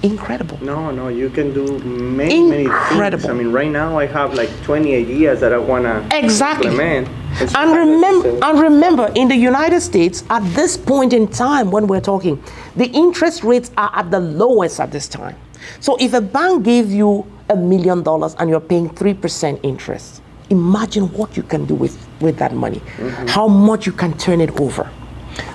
Incredible. 0.03 0.59
No, 0.63 0.91
no, 0.91 1.09
you 1.09 1.31
can 1.31 1.55
do 1.55 1.79
many, 1.79 2.43
many 2.43 2.65
Incredible. 2.65 3.23
things. 3.23 3.31
I 3.31 3.35
mean, 3.35 3.53
right 3.53 3.71
now 3.71 3.99
I 3.99 4.07
have 4.07 4.35
like 4.35 4.51
20 4.65 4.95
ideas 4.97 5.39
that 5.41 5.53
I 5.53 5.59
wanna 5.59 6.05
Exactly. 6.13 6.67
implement. 6.71 7.09
It's 7.41 7.55
And 7.55 7.71
remember, 7.71 8.39
and 8.45 8.61
remember, 8.61 9.11
in 9.15 9.29
the 9.29 9.37
United 9.37 9.81
States, 9.81 10.25
at 10.29 10.43
this 10.55 10.77
point 10.77 11.13
in 11.13 11.29
time 11.29 11.71
when 11.71 11.87
we're 11.87 12.01
talking, 12.01 12.43
the 12.77 12.87
interest 12.87 13.45
rates 13.45 13.71
are 13.79 13.91
at 13.95 14.11
the 14.11 14.19
lowest 14.19 14.81
at 14.81 14.91
this 14.91 15.07
time. 15.09 15.37
So 15.81 15.97
if 16.01 16.15
a 16.15 16.21
bank 16.21 16.65
gave 16.65 16.91
you 16.91 17.25
a 17.49 17.55
million 17.57 18.03
dollars 18.03 18.35
and 18.41 18.51
you're 18.51 18.61
paying 18.61 18.91
3% 18.91 19.61
interest, 19.63 20.21
imagine 20.51 21.05
what 21.13 21.37
you 21.37 21.45
can 21.45 21.65
do 21.65 21.75
with, 21.77 21.97
with 22.21 22.37
that 22.39 22.55
money, 22.55 22.81
mm-hmm. 22.97 23.27
how 23.29 23.47
much 23.47 23.87
you 23.87 23.93
can 23.93 24.17
turn 24.19 24.41
it 24.41 24.61
over. 24.61 24.91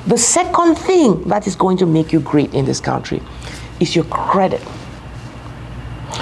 The 0.07 0.17
second 0.17 0.75
thing 0.75 1.23
that 1.25 1.45
is 1.47 1.55
going 1.55 1.77
to 1.77 1.85
make 1.85 2.13
you 2.13 2.21
great 2.21 2.53
in 2.53 2.65
this 2.65 2.79
country 2.79 3.21
is 3.79 3.95
your 3.95 4.05
credit. 4.05 4.61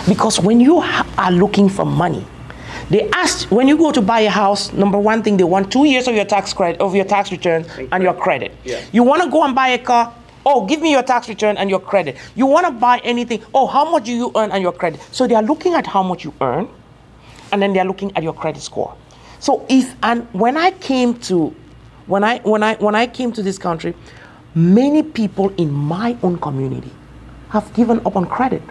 Because 0.08 0.40
when 0.40 0.60
you 0.60 0.80
are 0.80 1.32
looking 1.32 1.70
for 1.70 1.86
money, 1.86 2.26
they 2.90 3.10
ask 3.12 3.50
when 3.50 3.68
you 3.68 3.78
go 3.78 3.92
to 3.92 4.02
buy 4.02 4.22
a 4.22 4.30
house. 4.30 4.72
Number 4.74 5.00
one 5.00 5.24
thing 5.24 5.38
they 5.38 5.44
want 5.44 5.72
two 5.72 5.86
years 5.86 6.08
of 6.08 6.16
your 6.16 6.26
tax 6.26 6.54
credit 6.54 6.80
of 6.80 6.96
your 6.96 7.06
tax 7.06 7.32
return 7.32 7.66
and 7.92 8.04
your 8.04 8.14
credit. 8.14 8.52
Yeah. 8.64 8.84
You 8.92 9.04
want 9.04 9.24
to 9.24 9.30
go 9.30 9.44
and 9.44 9.56
buy 9.56 9.70
a 9.70 9.80
car. 9.80 10.14
Oh, 10.46 10.66
give 10.68 10.82
me 10.82 10.92
your 10.92 11.02
tax 11.02 11.28
return 11.28 11.58
and 11.58 11.70
your 11.70 11.80
credit. 11.80 12.18
You 12.36 12.46
want 12.46 12.68
to 12.68 12.72
buy 12.72 13.00
anything. 13.00 13.42
Oh, 13.54 13.66
how 13.66 13.90
much 13.90 14.06
do 14.06 14.14
you 14.14 14.32
earn 14.36 14.52
and 14.52 14.62
your 14.62 14.72
credit? 14.72 15.02
So 15.12 15.26
they 15.26 15.34
are 15.34 15.42
looking 15.42 15.74
at 15.74 15.88
how 15.88 16.04
much 16.04 16.24
you 16.24 16.34
earn, 16.42 16.70
and 17.52 17.62
then 17.62 17.74
they 17.74 17.80
are 17.80 17.86
looking 17.86 18.16
at 18.16 18.22
your 18.22 18.34
credit 18.34 18.62
score. 18.62 18.96
So 19.40 19.66
if 19.70 19.96
and 20.04 20.28
when 20.34 20.56
I 20.56 20.70
came 20.72 21.18
to, 21.22 21.56
when 22.06 22.24
I 22.24 22.38
when 22.40 22.62
I 22.62 22.76
when 22.76 22.94
I 22.94 23.08
came 23.08 23.32
to 23.32 23.42
this 23.42 23.58
country, 23.58 23.96
many 24.54 25.02
people 25.02 25.50
in 25.58 25.72
my 25.72 26.16
own 26.22 26.38
community 26.38 26.92
have 27.56 27.74
given 27.74 27.98
up 28.06 28.16
on 28.16 28.26
credit 28.28 28.62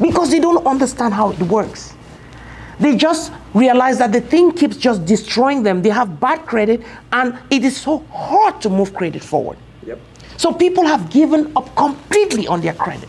because 0.00 0.30
they 0.30 0.40
don't 0.40 0.66
understand 0.66 1.14
how 1.14 1.30
it 1.30 1.42
works. 1.58 1.94
They 2.80 2.96
just 2.96 3.32
realize 3.54 3.98
that 3.98 4.10
the 4.12 4.20
thing 4.20 4.50
keeps 4.52 4.76
just 4.76 5.04
destroying 5.04 5.62
them. 5.62 5.82
They 5.82 5.90
have 5.90 6.18
bad 6.18 6.44
credit, 6.46 6.82
and 7.12 7.38
it 7.50 7.62
is 7.64 7.76
so 7.76 7.98
hard 8.10 8.60
to 8.62 8.68
move 8.68 8.92
credit 8.94 9.22
forward. 9.22 9.58
Yep. 9.86 10.00
So 10.36 10.52
people 10.52 10.84
have 10.84 11.10
given 11.10 11.52
up 11.54 11.74
completely 11.76 12.48
on 12.48 12.60
their 12.60 12.74
credit. 12.74 13.08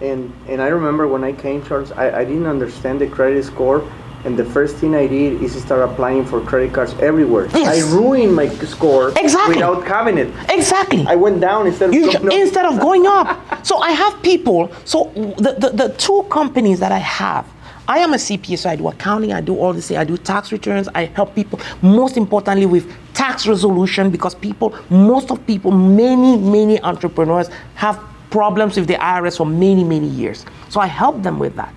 And 0.00 0.32
and 0.48 0.60
I 0.60 0.68
remember 0.78 1.06
when 1.06 1.22
I 1.22 1.32
came, 1.32 1.64
Charles, 1.64 1.92
I, 1.92 2.06
I 2.20 2.24
didn't 2.24 2.46
understand 2.56 3.00
the 3.00 3.06
credit 3.06 3.44
score. 3.44 3.86
And 4.24 4.36
the 4.36 4.44
first 4.44 4.76
thing 4.76 4.94
I 4.94 5.06
did 5.08 5.42
is 5.42 5.60
start 5.60 5.82
applying 5.88 6.24
for 6.24 6.40
credit 6.40 6.72
cards 6.72 6.94
everywhere. 7.00 7.48
Yes. 7.54 7.82
I 7.84 7.94
ruined 7.96 8.34
my 8.36 8.48
score 8.48 9.12
Exactly. 9.16 9.56
without 9.56 9.84
having 9.86 10.16
it. 10.16 10.32
Exactly. 10.48 11.04
I 11.08 11.16
went 11.16 11.40
down 11.40 11.66
instead 11.66 11.88
of 11.88 11.94
You 11.94 12.02
going 12.02 12.12
ju- 12.22 12.26
up. 12.28 12.32
instead 12.32 12.66
of 12.66 12.78
going 12.78 13.06
up. 13.06 13.66
So 13.66 13.78
I 13.78 13.90
have 13.90 14.22
people. 14.22 14.70
So 14.84 15.10
the, 15.38 15.56
the, 15.58 15.70
the 15.88 15.88
two 15.98 16.24
companies 16.30 16.78
that 16.78 16.92
I 16.92 16.98
have, 16.98 17.46
I 17.88 17.98
am 17.98 18.12
a 18.14 18.16
CPA, 18.16 18.58
so 18.58 18.70
I 18.70 18.76
do 18.76 18.86
accounting, 18.88 19.32
I 19.32 19.40
do 19.40 19.56
all 19.58 19.72
this, 19.72 19.90
I 19.90 20.04
do 20.04 20.16
tax 20.16 20.52
returns, 20.52 20.88
I 20.94 21.06
help 21.06 21.34
people, 21.34 21.58
most 21.82 22.16
importantly 22.16 22.64
with 22.64 22.86
tax 23.14 23.44
resolution 23.48 24.08
because 24.10 24.36
people, 24.36 24.72
most 24.88 25.32
of 25.32 25.44
people, 25.48 25.72
many, 25.72 26.36
many 26.36 26.80
entrepreneurs 26.82 27.50
have 27.74 27.98
problems 28.30 28.76
with 28.76 28.86
the 28.86 28.94
IRS 28.94 29.36
for 29.36 29.46
many, 29.46 29.82
many 29.82 30.06
years. 30.06 30.46
So 30.68 30.78
I 30.80 30.86
help 30.86 31.22
them 31.24 31.40
with 31.40 31.56
that. 31.56 31.74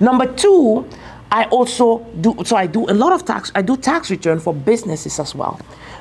Number 0.00 0.26
two, 0.32 0.86
I 1.30 1.44
also 1.44 1.98
do, 2.20 2.36
so 2.44 2.56
I 2.56 2.66
do 2.66 2.88
a 2.90 2.94
lot 2.94 3.12
of 3.12 3.24
tax, 3.24 3.52
I 3.54 3.62
do 3.62 3.76
tax 3.76 4.10
return 4.10 4.40
for 4.40 4.54
businesses 4.54 5.18
as 5.18 5.34
well. 5.34 5.60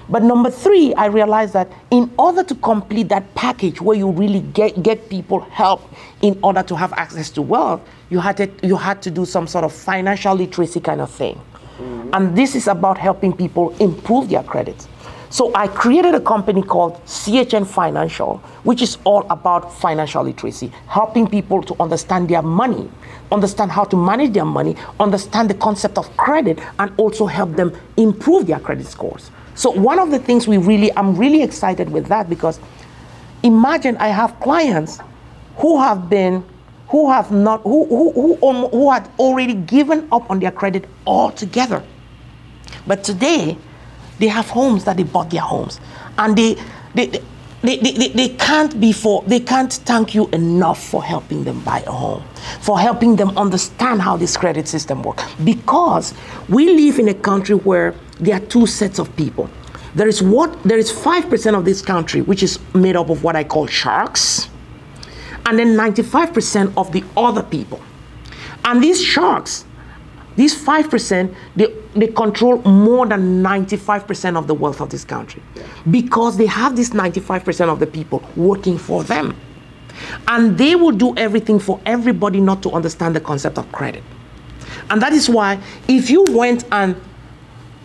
But 0.09 0.23
number 0.23 0.49
three, 0.49 0.93
I 0.93 1.07
realized 1.07 1.53
that 1.53 1.69
in 1.91 2.09
order 2.17 2.43
to 2.43 2.55
complete 2.55 3.09
that 3.09 3.35
package 3.35 3.81
where 3.81 3.97
you 3.97 4.09
really 4.09 4.39
get, 4.39 4.81
get 4.81 5.09
people 5.09 5.41
help 5.41 5.81
in 6.21 6.39
order 6.41 6.63
to 6.63 6.75
have 6.77 6.93
access 6.93 7.29
to 7.31 7.41
wealth, 7.41 7.81
you 8.09 8.19
had 8.19 8.37
to, 8.37 8.49
you 8.63 8.77
had 8.77 9.01
to 9.01 9.11
do 9.11 9.25
some 9.25 9.47
sort 9.47 9.65
of 9.65 9.73
financial 9.73 10.33
literacy 10.33 10.79
kind 10.79 11.01
of 11.01 11.11
thing. 11.11 11.41
And 12.13 12.35
this 12.35 12.55
is 12.55 12.67
about 12.67 12.97
helping 12.97 13.33
people 13.33 13.75
improve 13.79 14.29
their 14.29 14.43
credit. 14.43 14.87
So 15.29 15.51
I 15.53 15.67
created 15.67 16.15
a 16.15 16.21
company 16.21 16.61
called 16.61 16.93
CHN 17.05 17.67
Financial, 17.67 18.37
which 18.63 18.81
is 18.81 18.97
all 19.03 19.27
about 19.29 19.73
financial 19.73 20.23
literacy, 20.23 20.71
helping 20.87 21.27
people 21.27 21.61
to 21.63 21.75
understand 21.81 22.29
their 22.29 22.41
money, 22.41 22.89
understand 23.31 23.71
how 23.71 23.83
to 23.85 23.97
manage 23.97 24.33
their 24.33 24.45
money, 24.45 24.77
understand 24.99 25.49
the 25.49 25.53
concept 25.53 25.97
of 25.97 26.15
credit, 26.15 26.59
and 26.79 26.93
also 26.97 27.25
help 27.25 27.55
them 27.55 27.77
improve 27.97 28.47
their 28.47 28.59
credit 28.59 28.87
scores. 28.87 29.31
So 29.53 29.69
one 29.71 29.99
of 29.99 30.11
the 30.11 30.19
things 30.19 30.47
we 30.47 30.57
really, 30.57 30.95
I'm 30.95 31.15
really 31.17 31.43
excited 31.43 31.89
with 31.89 32.07
that 32.07 32.29
because 32.29 32.59
imagine 33.43 33.97
I 33.97 34.07
have 34.09 34.39
clients 34.39 34.99
who 35.57 35.79
have 35.81 36.09
been, 36.09 36.45
who 36.87 37.11
have 37.11 37.31
not, 37.31 37.63
who, 37.63 37.85
who, 37.85 38.11
who, 38.39 38.67
who 38.69 38.91
had 38.91 39.09
already 39.19 39.55
given 39.55 40.07
up 40.11 40.29
on 40.31 40.39
their 40.39 40.51
credit 40.51 40.85
altogether. 41.05 41.83
But 42.85 43.03
today, 43.03 43.57
they 44.19 44.27
have 44.27 44.49
homes 44.49 44.83
that 44.85 44.97
they 44.97 45.03
bought 45.03 45.29
their 45.29 45.41
homes. 45.41 45.79
And 46.17 46.37
they, 46.37 46.55
they, 46.93 47.07
they- 47.07 47.23
they, 47.63 47.77
they, 47.77 48.07
they, 48.09 48.29
can't 48.29 48.79
be 48.79 48.93
for 48.93 49.23
they 49.23 49.39
can't 49.39 49.73
thank 49.73 50.13
you 50.13 50.27
enough 50.27 50.81
for 50.81 51.03
helping 51.03 51.43
them 51.43 51.59
buy 51.61 51.79
a 51.87 51.91
home 51.91 52.23
for 52.61 52.79
helping 52.79 53.15
them 53.15 53.35
understand 53.35 53.99
how 54.01 54.15
this 54.15 54.37
credit 54.37 54.67
system 54.67 55.01
works. 55.01 55.23
Because 55.43 56.13
we 56.47 56.69
live 56.75 56.99
in 56.99 57.09
a 57.09 57.13
country 57.15 57.55
where 57.55 57.95
there 58.19 58.35
are 58.37 58.45
two 58.45 58.67
sets 58.67 58.99
of 58.99 59.13
people. 59.15 59.49
There 59.95 60.07
is 60.07 60.21
what 60.21 60.61
there 60.63 60.77
is 60.77 60.91
5% 60.91 61.57
of 61.57 61.65
this 61.65 61.81
country 61.81 62.21
which 62.21 62.43
is 62.43 62.59
made 62.75 62.95
up 62.95 63.09
of 63.09 63.23
what 63.23 63.35
i 63.35 63.43
call 63.43 63.65
sharks 63.65 64.49
and 65.47 65.57
then 65.57 65.75
95% 65.75 66.73
of 66.77 66.91
the 66.91 67.03
other 67.15 67.41
people. 67.41 67.81
And 68.65 68.83
these 68.83 69.01
sharks 69.03 69.65
these 70.37 70.55
5%, 70.55 71.35
they, 71.55 71.65
they 71.95 72.07
control 72.07 72.59
more 72.61 73.07
than 73.07 73.41
95% 73.43 74.37
of 74.37 74.45
the 74.45 74.53
wealth 74.53 74.79
of 74.81 74.89
this 74.91 75.03
country 75.03 75.41
because 75.89 76.37
they 76.37 76.45
have 76.45 76.75
this 76.75 76.91
95% 76.91 77.69
of 77.69 77.79
the 77.79 77.87
people 77.87 78.23
working 78.35 78.77
for 78.77 79.03
them. 79.03 79.35
And 80.27 80.55
they 80.55 80.75
will 80.75 80.91
do 80.91 81.17
everything 81.17 81.57
for 81.57 81.81
everybody 81.87 82.39
not 82.39 82.61
to 82.63 82.71
understand 82.71 83.15
the 83.15 83.19
concept 83.19 83.57
of 83.57 83.69
credit. 83.71 84.03
And 84.91 85.01
that 85.01 85.11
is 85.11 85.27
why 85.27 85.59
if 85.87 86.11
you 86.11 86.23
went 86.29 86.65
and 86.71 86.95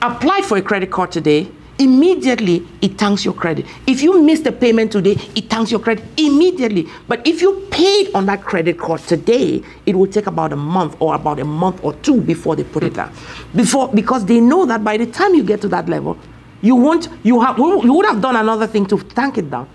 applied 0.02 0.44
for 0.44 0.58
a 0.58 0.62
credit 0.62 0.90
card 0.90 1.10
today, 1.10 1.50
immediately 1.82 2.66
it 2.80 2.98
tanks 2.98 3.24
your 3.24 3.34
credit. 3.34 3.66
If 3.86 4.02
you 4.02 4.22
miss 4.22 4.40
the 4.40 4.52
payment 4.52 4.92
today, 4.92 5.16
it 5.34 5.50
tanks 5.50 5.70
your 5.70 5.80
credit 5.80 6.04
immediately. 6.16 6.88
But 7.08 7.26
if 7.26 7.42
you 7.42 7.66
paid 7.70 8.14
on 8.14 8.26
that 8.26 8.42
credit 8.42 8.78
card 8.78 9.00
today, 9.00 9.62
it 9.86 9.96
will 9.96 10.06
take 10.06 10.26
about 10.26 10.52
a 10.52 10.56
month 10.56 10.96
or 11.00 11.14
about 11.14 11.40
a 11.40 11.44
month 11.44 11.82
or 11.84 11.94
two 11.94 12.20
before 12.20 12.56
they 12.56 12.64
put 12.64 12.84
it 12.84 12.94
down. 12.94 13.12
Before 13.54 13.88
because 13.88 14.24
they 14.24 14.40
know 14.40 14.64
that 14.66 14.84
by 14.84 14.96
the 14.96 15.06
time 15.06 15.34
you 15.34 15.42
get 15.42 15.60
to 15.62 15.68
that 15.68 15.88
level, 15.88 16.16
you 16.60 16.76
won't 16.76 17.08
you 17.22 17.40
have 17.40 17.58
you 17.58 17.92
would 17.92 18.06
have 18.06 18.20
done 18.20 18.36
another 18.36 18.66
thing 18.66 18.86
to 18.86 18.98
tank 18.98 19.38
it 19.38 19.50
down. 19.50 19.68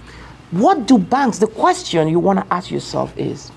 What 0.52 0.88
do 0.88 0.98
banks? 0.98 1.40
The 1.40 1.48
question 1.48 2.08
you 2.08 2.20
want 2.20 2.40
to 2.40 2.54
ask 2.54 2.72
yourself 2.72 3.16
is 3.18 3.52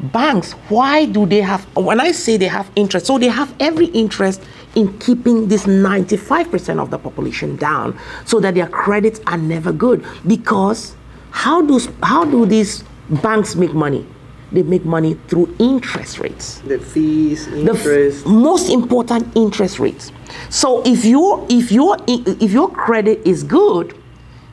banks, 0.00 0.52
why 0.68 1.04
do 1.04 1.26
they 1.26 1.40
have 1.40 1.64
when 1.76 2.00
I 2.00 2.12
say 2.12 2.36
they 2.36 2.46
have 2.46 2.70
interest, 2.76 3.06
so 3.06 3.18
they 3.18 3.28
have 3.28 3.54
every 3.60 3.86
interest 3.86 4.42
in 4.74 4.96
keeping 4.98 5.48
this 5.48 5.64
95% 5.66 6.80
of 6.80 6.90
the 6.90 6.98
population 6.98 7.56
down 7.56 7.98
so 8.24 8.40
that 8.40 8.54
their 8.54 8.68
credits 8.68 9.20
are 9.26 9.38
never 9.38 9.72
good. 9.72 10.04
Because 10.26 10.94
how 11.30 11.62
do, 11.62 11.80
how 12.02 12.24
do 12.24 12.46
these 12.46 12.84
banks 13.22 13.54
make 13.54 13.72
money? 13.74 14.06
They 14.50 14.62
make 14.62 14.84
money 14.84 15.14
through 15.28 15.54
interest 15.58 16.18
rates. 16.20 16.60
The 16.60 16.78
fees, 16.78 17.46
The 17.46 17.60
interest. 17.70 18.24
f- 18.24 18.32
most 18.32 18.70
important 18.70 19.36
interest 19.36 19.78
rates. 19.78 20.10
So 20.48 20.82
if 20.86 21.04
your 21.04 21.44
if 21.50 21.70
your 21.70 21.98
if 22.06 22.50
your 22.52 22.70
credit 22.70 23.20
is 23.26 23.42
good, 23.44 23.94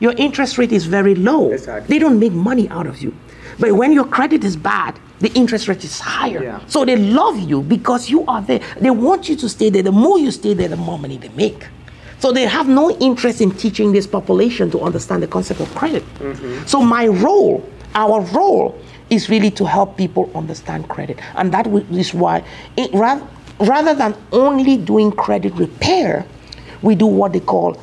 your 0.00 0.12
interest 0.18 0.58
rate 0.58 0.70
is 0.72 0.84
very 0.84 1.14
low. 1.14 1.50
Exactly. 1.50 1.88
They 1.94 1.98
don't 1.98 2.18
make 2.20 2.32
money 2.32 2.68
out 2.68 2.86
of 2.86 3.00
you. 3.00 3.14
But 3.58 3.72
when 3.72 3.92
your 3.92 4.04
credit 4.04 4.44
is 4.44 4.54
bad, 4.54 4.98
the 5.20 5.32
interest 5.34 5.68
rate 5.68 5.82
is 5.84 5.98
higher. 5.98 6.42
Yeah. 6.42 6.60
So 6.66 6.84
they 6.84 6.96
love 6.96 7.38
you 7.38 7.62
because 7.62 8.10
you 8.10 8.24
are 8.26 8.42
there. 8.42 8.60
They 8.80 8.90
want 8.90 9.28
you 9.28 9.36
to 9.36 9.48
stay 9.48 9.70
there. 9.70 9.82
The 9.82 9.92
more 9.92 10.18
you 10.18 10.30
stay 10.30 10.54
there, 10.54 10.68
the 10.68 10.76
more 10.76 10.98
money 10.98 11.16
they 11.16 11.30
make. 11.30 11.66
So 12.18 12.32
they 12.32 12.46
have 12.46 12.68
no 12.68 12.90
interest 12.98 13.40
in 13.40 13.50
teaching 13.50 13.92
this 13.92 14.06
population 14.06 14.70
to 14.70 14.80
understand 14.80 15.22
the 15.22 15.28
concept 15.28 15.60
of 15.60 15.74
credit. 15.74 16.02
Mm-hmm. 16.18 16.66
So 16.66 16.80
my 16.80 17.06
role, 17.06 17.68
our 17.94 18.20
role, 18.20 18.78
is 19.10 19.28
really 19.28 19.50
to 19.52 19.64
help 19.64 19.96
people 19.96 20.30
understand 20.34 20.88
credit, 20.88 21.20
and 21.36 21.52
that 21.52 21.66
is 21.68 22.12
why, 22.12 22.42
it, 22.76 22.92
rather, 22.92 23.24
rather 23.60 23.94
than 23.94 24.16
only 24.32 24.76
doing 24.76 25.12
credit 25.12 25.54
repair, 25.54 26.26
we 26.82 26.96
do 26.96 27.06
what 27.06 27.32
they 27.32 27.40
call 27.40 27.80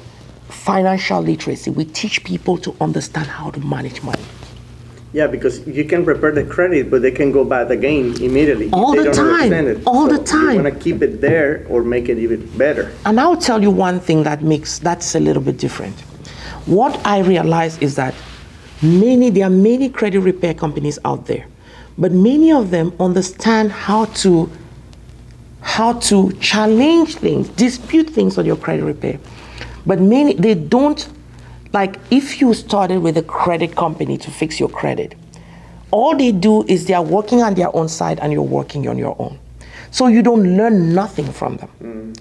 financial 0.49 1.21
literacy. 1.21 1.71
We 1.71 1.85
teach 1.85 2.23
people 2.25 2.57
to 2.57 2.75
understand 2.81 3.27
how 3.27 3.51
to 3.51 3.59
manage 3.61 4.01
money. 4.03 4.23
Yeah, 5.13 5.27
because 5.27 5.65
you 5.67 5.85
can 5.85 6.03
prepare 6.03 6.31
the 6.31 6.43
credit, 6.43 6.89
but 6.89 7.03
they 7.03 7.11
can 7.11 7.31
go 7.31 7.45
bad 7.45 7.69
again 7.69 8.19
immediately. 8.19 8.71
All 8.73 8.93
they 8.93 9.03
the 9.03 9.11
don't 9.11 9.49
time. 9.49 9.53
it. 9.53 9.83
All 9.85 10.07
the 10.07 10.17
time. 10.23 10.55
You 10.55 10.63
want 10.63 10.73
to 10.73 10.79
keep 10.79 11.03
it 11.03 11.21
there 11.21 11.67
or 11.69 11.83
make 11.83 12.09
it 12.09 12.17
even 12.17 12.45
better. 12.57 12.91
And 13.05 13.19
I'll 13.19 13.37
tell 13.37 13.61
you 13.61 13.69
one 13.69 13.99
thing 13.99 14.23
that 14.23 14.41
makes 14.41 14.79
that's 14.79 15.13
a 15.13 15.19
little 15.19 15.43
bit 15.43 15.59
different. 15.59 15.99
What 16.65 16.99
I 17.05 17.19
realize 17.19 17.77
is 17.77 17.95
that 17.95 18.15
many 18.81 19.29
there 19.29 19.45
are 19.45 19.51
many 19.51 19.87
credit 19.87 20.21
repair 20.21 20.55
companies 20.55 20.97
out 21.05 21.27
there, 21.27 21.45
but 21.95 22.11
many 22.11 22.51
of 22.51 22.71
them 22.71 22.91
understand 22.99 23.71
how 23.71 24.05
to 24.23 24.49
how 25.61 25.93
to 25.93 26.33
challenge 26.33 27.15
things, 27.15 27.49
dispute 27.49 28.09
things 28.09 28.39
on 28.39 28.45
your 28.45 28.57
credit 28.57 28.83
repair. 28.83 29.19
But 29.85 30.01
many 30.01 30.33
they 30.33 30.55
don't 30.55 31.07
like 31.73 31.99
if 32.11 32.39
you 32.39 32.53
started 32.53 32.99
with 32.99 33.17
a 33.17 33.23
credit 33.23 33.75
company 33.75 34.17
to 34.19 34.31
fix 34.31 34.59
your 34.59 34.69
credit, 34.69 35.15
all 35.89 36.15
they 36.15 36.31
do 36.31 36.63
is 36.65 36.85
they 36.85 36.93
are 36.93 37.03
working 37.03 37.41
on 37.41 37.55
their 37.55 37.75
own 37.75 37.89
side 37.89 38.19
and 38.19 38.31
you're 38.31 38.41
working 38.41 38.87
on 38.87 38.97
your 38.97 39.15
own. 39.19 39.39
So 39.91 40.07
you 40.07 40.21
don't 40.21 40.55
learn 40.57 40.93
nothing 40.93 41.31
from 41.31 41.57
them 41.57 41.69
mm. 41.81 42.17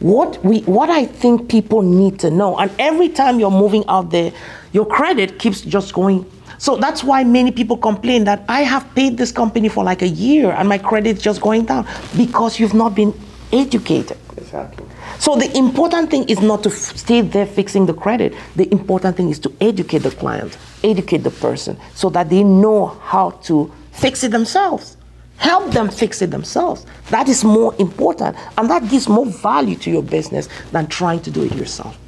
what 0.00 0.44
we 0.44 0.60
what 0.62 0.90
I 0.90 1.04
think 1.06 1.48
people 1.48 1.82
need 1.82 2.18
to 2.20 2.30
know. 2.30 2.56
And 2.58 2.70
every 2.78 3.08
time 3.08 3.38
you're 3.38 3.50
moving 3.50 3.84
out 3.88 4.10
there, 4.10 4.32
your 4.72 4.86
credit 4.86 5.38
keeps 5.38 5.60
just 5.60 5.92
going. 5.92 6.24
So 6.58 6.76
that's 6.76 7.04
why 7.04 7.22
many 7.22 7.52
people 7.52 7.76
complain 7.76 8.24
that 8.24 8.44
I 8.48 8.62
have 8.62 8.92
paid 8.96 9.16
this 9.16 9.30
company 9.30 9.68
for 9.68 9.84
like 9.84 10.02
a 10.02 10.08
year 10.08 10.50
and 10.50 10.68
my 10.68 10.78
credit's 10.78 11.22
just 11.22 11.40
going 11.40 11.66
down 11.66 11.86
because 12.16 12.58
you've 12.58 12.74
not 12.74 12.96
been 12.96 13.14
educated. 13.52 14.16
Exactly. 14.36 14.86
So 15.18 15.36
the 15.36 15.56
important 15.56 16.10
thing 16.10 16.28
is 16.28 16.40
not 16.40 16.62
to 16.62 16.70
f- 16.70 16.96
stay 16.96 17.20
there 17.20 17.46
fixing 17.46 17.86
the 17.86 17.94
credit. 17.94 18.34
The 18.56 18.70
important 18.72 19.16
thing 19.16 19.30
is 19.30 19.38
to 19.40 19.52
educate 19.60 19.98
the 19.98 20.10
client, 20.10 20.56
educate 20.84 21.18
the 21.18 21.30
person 21.30 21.76
so 21.94 22.08
that 22.10 22.30
they 22.30 22.44
know 22.44 22.86
how 22.86 23.30
to 23.44 23.72
fix 23.92 24.22
it 24.24 24.30
themselves. 24.30 24.96
Help 25.38 25.72
them 25.72 25.88
fix 25.88 26.20
it 26.22 26.30
themselves. 26.30 26.84
That 27.10 27.28
is 27.28 27.44
more 27.44 27.74
important 27.78 28.36
and 28.56 28.68
that 28.70 28.88
gives 28.90 29.08
more 29.08 29.26
value 29.26 29.76
to 29.76 29.90
your 29.90 30.02
business 30.02 30.48
than 30.72 30.86
trying 30.88 31.20
to 31.22 31.30
do 31.30 31.44
it 31.44 31.54
yourself. 31.54 31.98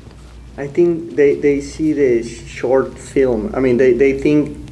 I 0.56 0.66
think 0.66 1.16
they, 1.16 1.36
they 1.36 1.60
see 1.60 1.92
the 1.92 2.22
short 2.22 2.98
film. 2.98 3.54
I 3.54 3.60
mean, 3.60 3.76
they, 3.76 3.92
they 3.92 4.18
think 4.18 4.68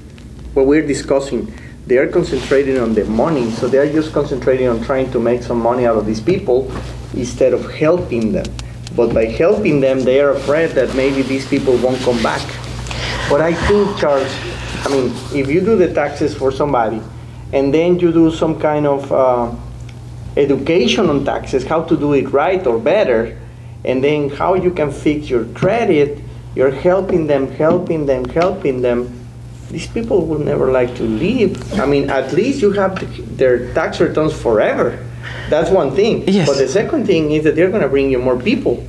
what 0.55 0.66
we're 0.66 0.87
discussing, 0.87 1.53
they 1.89 1.97
are 1.97 2.07
concentrating 2.07 2.78
on 2.78 2.93
the 2.93 3.05
money. 3.07 3.51
So 3.51 3.66
they 3.66 3.78
are 3.78 3.91
just 3.91 4.12
concentrating 4.12 4.68
on 4.68 4.82
trying 4.82 5.11
to 5.12 5.18
make 5.18 5.43
some 5.43 5.59
money 5.59 5.86
out 5.86 5.97
of 5.97 6.05
these 6.05 6.20
people 6.20 6.70
instead 7.14 7.55
of 7.55 7.72
helping 7.72 8.30
them. 8.32 8.45
But 8.95 9.14
by 9.14 9.24
helping 9.24 9.80
them, 9.80 10.01
they 10.01 10.20
are 10.20 10.32
afraid 10.32 10.72
that 10.72 10.95
maybe 10.95 11.22
these 11.22 11.49
people 11.49 11.76
won't 11.78 12.01
come 12.03 12.22
back. 12.22 12.47
But 13.30 13.41
I 13.41 13.55
think, 13.55 13.97
Charles, 13.99 14.30
I 14.84 14.89
mean, 14.91 15.12
if 15.34 15.49
you 15.49 15.61
do 15.62 15.76
the 15.76 15.93
taxes 15.95 16.34
for 16.34 16.53
somebody 16.53 17.01
and 17.55 17.72
then 17.72 17.99
you 17.99 18.12
do 18.12 18.30
some 18.30 18.61
kind 18.61 18.86
of 18.86 19.11
uh, 19.11 19.55
education 20.36 21.09
on 21.09 21.24
taxes, 21.24 21.64
how 21.64 21.82
to 21.84 21.97
do 21.97 22.12
it 22.12 22.30
right 22.32 22.66
or 22.66 22.78
better, 22.78 23.41
and 23.84 24.05
then 24.05 24.28
how 24.28 24.55
you 24.55 24.70
can 24.72 24.93
fix 24.93 25.30
your 25.30 25.47
credit, 25.55 26.18
you're 26.55 26.70
helping 26.70 27.26
them, 27.26 27.51
helping 27.53 28.05
them, 28.05 28.28
helping 28.28 28.82
them. 28.82 29.18
These 29.71 29.87
people 29.89 30.27
will 30.27 30.39
never 30.39 30.71
like 30.73 30.95
to 30.97 31.03
leave. 31.03 31.53
I 31.79 31.85
mean, 31.87 32.09
at 32.11 32.33
least 32.33 32.62
you 32.62 32.73
have 32.73 33.37
their 33.37 33.73
tax 33.75 34.01
returns 34.01 34.33
forever. 34.33 34.99
That's 35.51 35.71
one 35.71 35.95
thing. 35.95 36.27
Yes. 36.27 36.49
But 36.49 36.57
the 36.59 36.69
second 36.69 37.07
thing 37.07 37.33
is 37.33 37.45
that 37.45 37.55
they're 37.55 37.71
going 37.71 37.83
to 37.83 37.89
bring 37.89 38.11
you 38.11 38.19
more 38.19 38.39
people. 38.39 38.83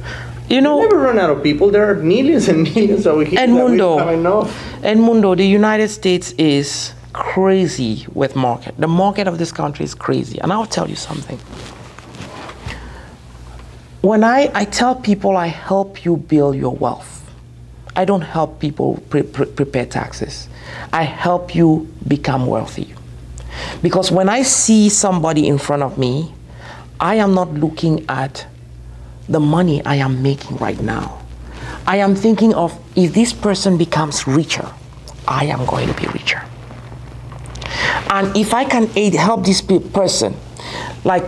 You 0.47 0.55
You 0.55 0.61
know, 0.61 0.79
never 0.81 0.97
run 0.97 1.19
out 1.19 1.29
of 1.29 1.43
people. 1.43 1.69
There 1.69 1.89
are 1.89 1.95
millions 1.95 2.47
and 2.47 2.63
millions 2.63 3.05
over 3.05 3.23
here 3.23 3.39
that 3.39 3.49
we 3.49 3.55
Edmundo. 3.55 3.77
don't 3.77 3.99
have 3.99 4.13
enough. 4.13 4.81
Edmundo, 4.81 5.35
the 5.35 5.45
United 5.45 5.89
States 5.89 6.31
is 6.37 6.93
crazy 7.13 8.07
with 8.13 8.35
market. 8.35 8.75
The 8.77 8.87
market 8.87 9.27
of 9.27 9.37
this 9.37 9.51
country 9.51 9.83
is 9.83 9.93
crazy. 9.93 10.39
And 10.39 10.51
I'll 10.53 10.65
tell 10.65 10.89
you 10.89 10.95
something. 10.95 11.37
When 14.01 14.23
I, 14.23 14.49
I 14.55 14.63
tell 14.65 14.95
people 14.95 15.35
I 15.35 15.47
help 15.47 16.05
you 16.05 16.15
build 16.17 16.55
your 16.55 16.73
wealth, 16.73 17.18
I 17.99 18.05
don't 18.05 18.21
help 18.21 18.61
people 18.61 19.03
pre- 19.09 19.23
pre- 19.23 19.45
prepare 19.45 19.85
taxes. 19.85 20.47
I 20.93 21.03
help 21.03 21.53
you 21.53 21.91
become 22.07 22.47
wealthy. 22.47 22.95
Because 23.81 24.09
when 24.09 24.29
I 24.29 24.41
see 24.43 24.87
somebody 24.87 25.49
in 25.49 25.57
front 25.57 25.83
of 25.83 25.97
me, 25.97 26.33
I 26.97 27.15
am 27.15 27.33
not 27.33 27.53
looking 27.55 28.05
at 28.07 28.47
the 29.27 29.41
money 29.41 29.83
I 29.83 29.95
am 29.95 30.23
making 30.23 30.55
right 30.59 30.79
now. 30.79 31.19
I 31.85 31.97
am 31.97 32.15
thinking 32.15 32.53
of 32.53 32.71
if 32.95 33.13
this 33.13 33.33
person 33.33 33.77
becomes 33.77 34.25
richer, 34.25 34.71
I 35.27 35.47
am 35.47 35.65
going 35.65 35.89
to 35.89 35.93
be 35.93 36.07
richer. 36.07 36.41
And 38.11 38.33
if 38.37 38.53
I 38.53 38.63
can 38.63 38.89
aid, 38.95 39.13
help 39.13 39.43
this 39.45 39.59
pe- 39.61 39.79
person, 39.79 40.37
like 41.03 41.25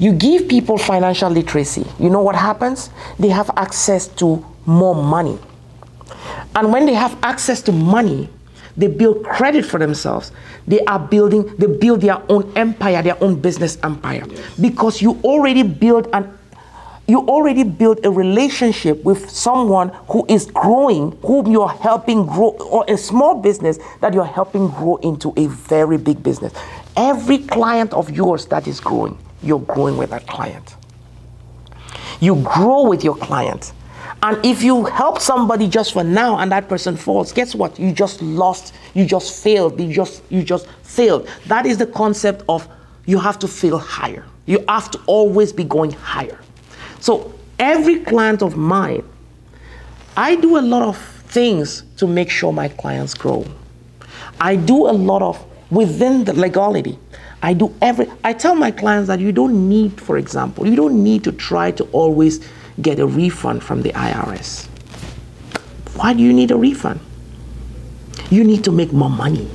you 0.00 0.10
give 0.14 0.48
people 0.48 0.78
financial 0.78 1.30
literacy, 1.30 1.86
you 2.00 2.10
know 2.10 2.22
what 2.22 2.34
happens? 2.34 2.90
They 3.20 3.28
have 3.28 3.52
access 3.56 4.08
to 4.18 4.44
more 4.66 4.96
money. 4.96 5.38
And 6.58 6.72
when 6.72 6.86
they 6.86 6.94
have 6.94 7.16
access 7.22 7.62
to 7.62 7.72
money, 7.72 8.28
they 8.76 8.88
build 8.88 9.24
credit 9.24 9.64
for 9.64 9.78
themselves. 9.78 10.32
They 10.66 10.80
are 10.86 10.98
building, 10.98 11.54
they 11.56 11.68
build 11.68 12.00
their 12.00 12.20
own 12.28 12.52
empire, 12.56 13.00
their 13.00 13.22
own 13.22 13.40
business 13.40 13.78
empire. 13.84 14.24
Because 14.60 15.00
you 15.00 15.20
already 15.22 15.62
build 15.62 16.08
an 16.12 16.36
you 17.06 17.20
already 17.20 17.62
build 17.62 18.04
a 18.04 18.10
relationship 18.10 19.02
with 19.02 19.30
someone 19.30 19.88
who 20.10 20.26
is 20.28 20.44
growing, 20.50 21.12
whom 21.22 21.46
you're 21.46 21.70
helping 21.70 22.26
grow, 22.26 22.50
or 22.50 22.84
a 22.86 22.98
small 22.98 23.40
business 23.40 23.78
that 24.02 24.12
you're 24.12 24.26
helping 24.26 24.68
grow 24.68 24.96
into 24.96 25.32
a 25.38 25.46
very 25.46 25.96
big 25.96 26.22
business. 26.22 26.52
Every 26.98 27.38
client 27.38 27.94
of 27.94 28.10
yours 28.10 28.44
that 28.46 28.66
is 28.66 28.78
growing, 28.78 29.16
you're 29.42 29.60
growing 29.60 29.96
with 29.96 30.10
that 30.10 30.26
client. 30.26 30.74
You 32.20 32.42
grow 32.42 32.86
with 32.86 33.02
your 33.02 33.16
client. 33.16 33.72
And 34.22 34.44
if 34.44 34.62
you 34.62 34.84
help 34.84 35.20
somebody 35.20 35.68
just 35.68 35.92
for 35.92 36.02
now 36.02 36.38
and 36.38 36.50
that 36.52 36.68
person 36.68 36.96
falls, 36.96 37.32
guess 37.32 37.54
what? 37.54 37.78
You 37.78 37.92
just 37.92 38.20
lost, 38.22 38.74
you 38.94 39.04
just 39.04 39.42
failed, 39.42 39.80
you 39.80 39.92
just 39.92 40.22
you 40.30 40.42
just 40.42 40.66
failed. 40.82 41.28
That 41.46 41.66
is 41.66 41.78
the 41.78 41.86
concept 41.86 42.42
of 42.48 42.68
you 43.06 43.18
have 43.18 43.38
to 43.40 43.48
fail 43.48 43.78
higher. 43.78 44.24
You 44.46 44.64
have 44.68 44.90
to 44.92 45.00
always 45.06 45.52
be 45.52 45.64
going 45.64 45.92
higher. 45.92 46.38
So 47.00 47.32
every 47.58 48.00
client 48.00 48.42
of 48.42 48.56
mine, 48.56 49.04
I 50.16 50.36
do 50.36 50.58
a 50.58 50.60
lot 50.62 50.82
of 50.82 50.98
things 51.28 51.84
to 51.98 52.06
make 52.06 52.30
sure 52.30 52.52
my 52.52 52.68
clients 52.68 53.14
grow. 53.14 53.46
I 54.40 54.56
do 54.56 54.88
a 54.88 54.92
lot 54.92 55.22
of 55.22 55.44
within 55.70 56.24
the 56.24 56.32
legality. 56.32 56.98
I 57.42 57.54
do 57.54 57.74
every 57.80 58.10
I 58.24 58.32
tell 58.32 58.54
my 58.54 58.70
clients 58.70 59.06
that 59.08 59.20
you 59.20 59.32
don't 59.32 59.68
need, 59.68 60.00
for 60.00 60.18
example, 60.18 60.66
you 60.66 60.74
don't 60.74 61.02
need 61.02 61.24
to 61.24 61.32
try 61.32 61.70
to 61.72 61.84
always 61.92 62.44
get 62.80 62.98
a 62.98 63.06
refund 63.06 63.62
from 63.62 63.82
the 63.82 63.92
IRS. 63.92 64.66
Why 65.94 66.12
do 66.12 66.22
you 66.22 66.32
need 66.32 66.50
a 66.50 66.56
refund? 66.56 67.00
You 68.30 68.44
need 68.44 68.64
to 68.64 68.72
make 68.72 68.92
more 68.92 69.10
money. 69.10 69.48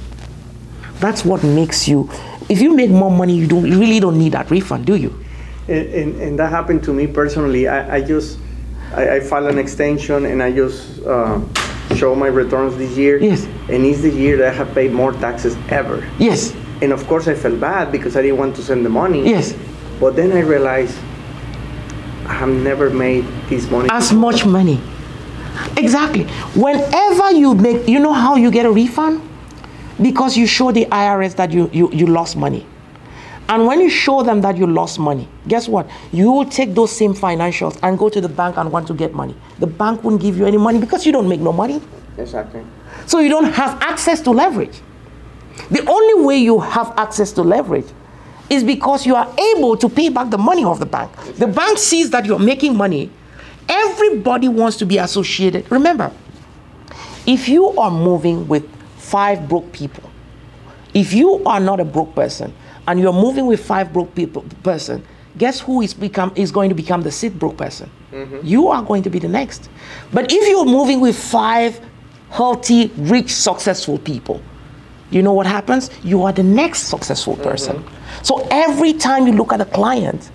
That's 1.00 1.24
what 1.26 1.44
makes 1.44 1.88
you 1.88 2.10
if 2.50 2.62
you 2.62 2.76
make 2.76 2.90
more 2.90 3.12
money, 3.12 3.36
you 3.36 3.48
don't 3.48 3.66
you 3.66 3.80
really 3.80 4.00
don't 4.00 4.18
need 4.18 4.34
that 4.34 4.50
refund, 4.52 4.86
do 4.86 4.96
you? 4.96 5.18
And, 5.68 5.88
and, 5.88 6.22
and 6.22 6.40
that 6.40 6.50
happened 6.50 6.84
to 6.84 6.94
me 6.94 7.08
personally. 7.08 7.68
I, 7.68 7.98
I 7.98 8.02
just 8.02 8.38
I, 8.94 9.16
I 9.16 9.20
filed 9.20 9.48
an 9.48 9.58
extension 9.58 10.26
and 10.26 10.44
I 10.44 10.52
just 10.52 11.02
uh, 11.04 11.42
show 11.96 12.16
my 12.16 12.28
returns 12.28 12.76
this 12.78 12.98
year. 12.98 13.18
Yes. 13.18 13.46
And 13.70 13.86
it's 13.86 14.02
the 14.02 14.10
year 14.10 14.38
that 14.38 14.54
I 14.54 14.54
have 14.54 14.74
paid 14.74 14.92
more 14.92 15.14
taxes 15.14 15.56
ever. 15.70 16.08
Yes. 16.20 16.54
And 16.82 16.92
of 16.92 17.08
course, 17.08 17.28
I 17.28 17.34
felt 17.34 17.60
bad 17.60 17.92
because 17.92 18.18
I 18.18 18.22
didn't 18.22 18.38
want 18.38 18.56
to 18.58 18.62
send 18.62 18.86
the 18.86 18.90
money. 18.90 19.28
Yes. 19.28 19.56
But 20.00 20.16
then 20.16 20.32
I 20.34 20.42
realized 20.42 20.98
I 22.26 22.34
have 22.34 22.50
never 22.50 22.90
made 22.90 23.26
this 23.50 23.70
money. 23.70 23.90
As 23.92 24.14
much 24.14 24.46
money. 24.46 24.80
Exactly. 25.78 26.24
Whenever 26.56 27.32
you 27.32 27.54
make, 27.56 27.88
you 27.88 28.00
know 28.00 28.14
how 28.14 28.36
you 28.36 28.50
get 28.52 28.66
a 28.66 28.72
refund? 28.72 29.22
Because 30.02 30.36
you 30.38 30.48
show 30.48 30.72
the 30.72 30.86
IRS 30.86 31.36
that 31.36 31.52
you, 31.52 31.70
you, 31.74 31.92
you 31.92 32.08
lost 32.08 32.36
money. 32.36 32.66
And 33.50 33.68
when 33.68 33.82
you 33.82 33.90
show 33.90 34.24
them 34.24 34.42
that 34.42 34.58
you 34.58 34.66
lost 34.66 35.00
money, 35.00 35.28
guess 35.48 35.68
what? 35.68 35.90
You 36.12 36.32
will 36.32 36.46
take 36.46 36.74
those 36.74 36.92
same 36.92 37.14
financials 37.14 37.78
and 37.84 38.00
go 38.00 38.10
to 38.10 38.22
the 38.22 38.30
bank 38.30 38.58
and 38.58 38.72
want 38.72 38.88
to 38.88 38.94
get 38.94 39.14
money. 39.14 39.36
The 39.60 39.68
bank 39.68 40.04
won't 40.04 40.22
give 40.22 40.38
you 40.38 40.46
any 40.46 40.58
money 40.58 40.80
because 40.80 41.06
you 41.06 41.12
don't 41.12 41.28
make 41.28 41.42
no 41.42 41.52
money. 41.52 41.82
Exactly. 42.18 42.64
So 43.06 43.20
you 43.20 43.30
don't 43.30 43.52
have 43.54 43.82
access 43.82 44.22
to 44.22 44.32
leverage. 44.32 44.82
The 45.70 45.86
only 45.88 46.24
way 46.26 46.38
you 46.38 46.60
have 46.60 46.94
access 46.98 47.32
to 47.34 47.42
leverage 47.44 47.88
is 48.50 48.64
because 48.64 49.06
you 49.06 49.16
are 49.16 49.34
able 49.56 49.78
to 49.78 49.90
pay 49.90 50.10
back 50.10 50.30
the 50.30 50.38
money 50.38 50.64
of 50.64 50.80
the 50.80 50.86
bank. 50.86 51.12
The 51.36 51.48
bank 51.48 51.78
sees 51.78 52.10
that 52.12 52.26
you're 52.26 52.40
making 52.40 52.76
money. 52.76 53.10
Everybody 53.70 54.50
wants 54.50 54.78
to 54.78 54.86
be 54.86 54.98
associated. 54.98 55.70
Remember, 55.72 56.12
if 57.26 57.48
you 57.48 57.70
are 57.70 57.92
moving 57.92 58.48
with 58.48 58.70
five 58.98 59.48
broke 59.48 59.72
people, 59.72 60.10
if 60.94 61.14
you 61.14 61.44
are 61.46 61.60
not 61.60 61.80
a 61.80 61.86
broke 61.86 62.14
person 62.14 62.54
and 62.88 63.00
you're 63.00 63.14
moving 63.14 63.46
with 63.48 63.64
five 63.66 63.94
broke 63.94 64.14
people 64.14 64.44
person, 64.62 65.06
guess 65.38 65.60
who 65.60 65.82
is 65.82 65.94
become 65.94 66.32
is 66.36 66.52
going 66.52 66.70
to 66.70 66.76
become 66.76 67.02
the 67.02 67.12
sixth 67.12 67.40
broke 67.40 67.58
person? 67.58 67.90
Mm-hmm. 68.12 68.40
You 68.44 68.68
are 68.68 68.84
going 68.84 69.04
to 69.04 69.10
be 69.10 69.20
the 69.20 69.30
next. 69.30 69.70
But 70.12 70.32
if 70.32 70.48
you're 70.48 70.66
moving 70.66 71.00
with 71.00 71.18
five 71.18 71.80
healthy, 72.30 72.92
rich, 72.98 73.32
successful 73.32 73.98
people, 73.98 74.42
you 75.14 75.22
know 75.22 75.34
what 75.34 75.46
happens? 75.46 75.90
You 76.04 76.24
are 76.24 76.34
the 76.34 76.44
next 76.44 76.84
successful 76.84 77.36
person. 77.38 77.78
Mm-hmm. 77.78 78.24
So 78.24 78.48
every 78.52 78.94
time 78.94 79.28
you 79.28 79.34
look 79.34 79.54
at 79.54 79.62
a 79.62 79.66
client, 79.66 80.32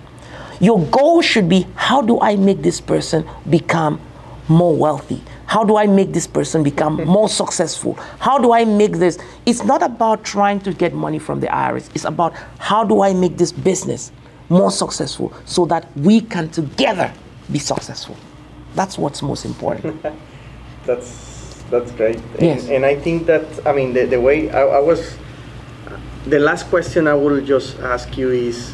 your 0.59 0.83
goal 0.85 1.21
should 1.21 1.49
be 1.49 1.67
how 1.75 2.01
do 2.01 2.19
I 2.21 2.35
make 2.35 2.61
this 2.61 2.81
person 2.81 3.27
become 3.49 4.01
more 4.47 4.75
wealthy? 4.75 5.21
How 5.45 5.63
do 5.63 5.77
I 5.77 5.87
make 5.87 6.13
this 6.13 6.27
person 6.27 6.63
become 6.63 6.97
mm-hmm. 6.97 7.09
more 7.09 7.29
successful? 7.29 7.93
How 8.19 8.37
do 8.37 8.53
I 8.53 8.65
make 8.65 8.93
this? 8.93 9.17
It's 9.45 9.63
not 9.63 9.81
about 9.81 10.23
trying 10.23 10.59
to 10.61 10.73
get 10.73 10.93
money 10.93 11.19
from 11.19 11.39
the 11.39 11.47
IRS. 11.47 11.89
It's 11.95 12.05
about 12.05 12.33
how 12.57 12.83
do 12.83 13.01
I 13.01 13.13
make 13.13 13.37
this 13.37 13.51
business 13.51 14.11
more 14.49 14.71
successful 14.71 15.33
so 15.45 15.65
that 15.65 15.87
we 15.97 16.21
can 16.21 16.49
together 16.49 17.13
be 17.51 17.59
successful. 17.59 18.17
That's 18.75 18.97
what's 18.97 19.21
most 19.21 19.45
important. 19.45 20.05
That's 20.85 21.28
that's 21.69 21.91
great. 21.91 22.17
And, 22.39 22.41
Yes. 22.41 22.69
and 22.69 22.85
I 22.85 22.95
think 22.95 23.25
that 23.27 23.43
I 23.65 23.71
mean 23.73 23.93
the, 23.93 24.05
the 24.05 24.19
way 24.21 24.49
I, 24.49 24.61
I 24.61 24.79
was. 24.79 25.15
The 26.27 26.39
last 26.39 26.67
question 26.69 27.07
I 27.07 27.13
will 27.15 27.41
just 27.41 27.79
ask 27.79 28.17
you 28.17 28.29
is, 28.29 28.73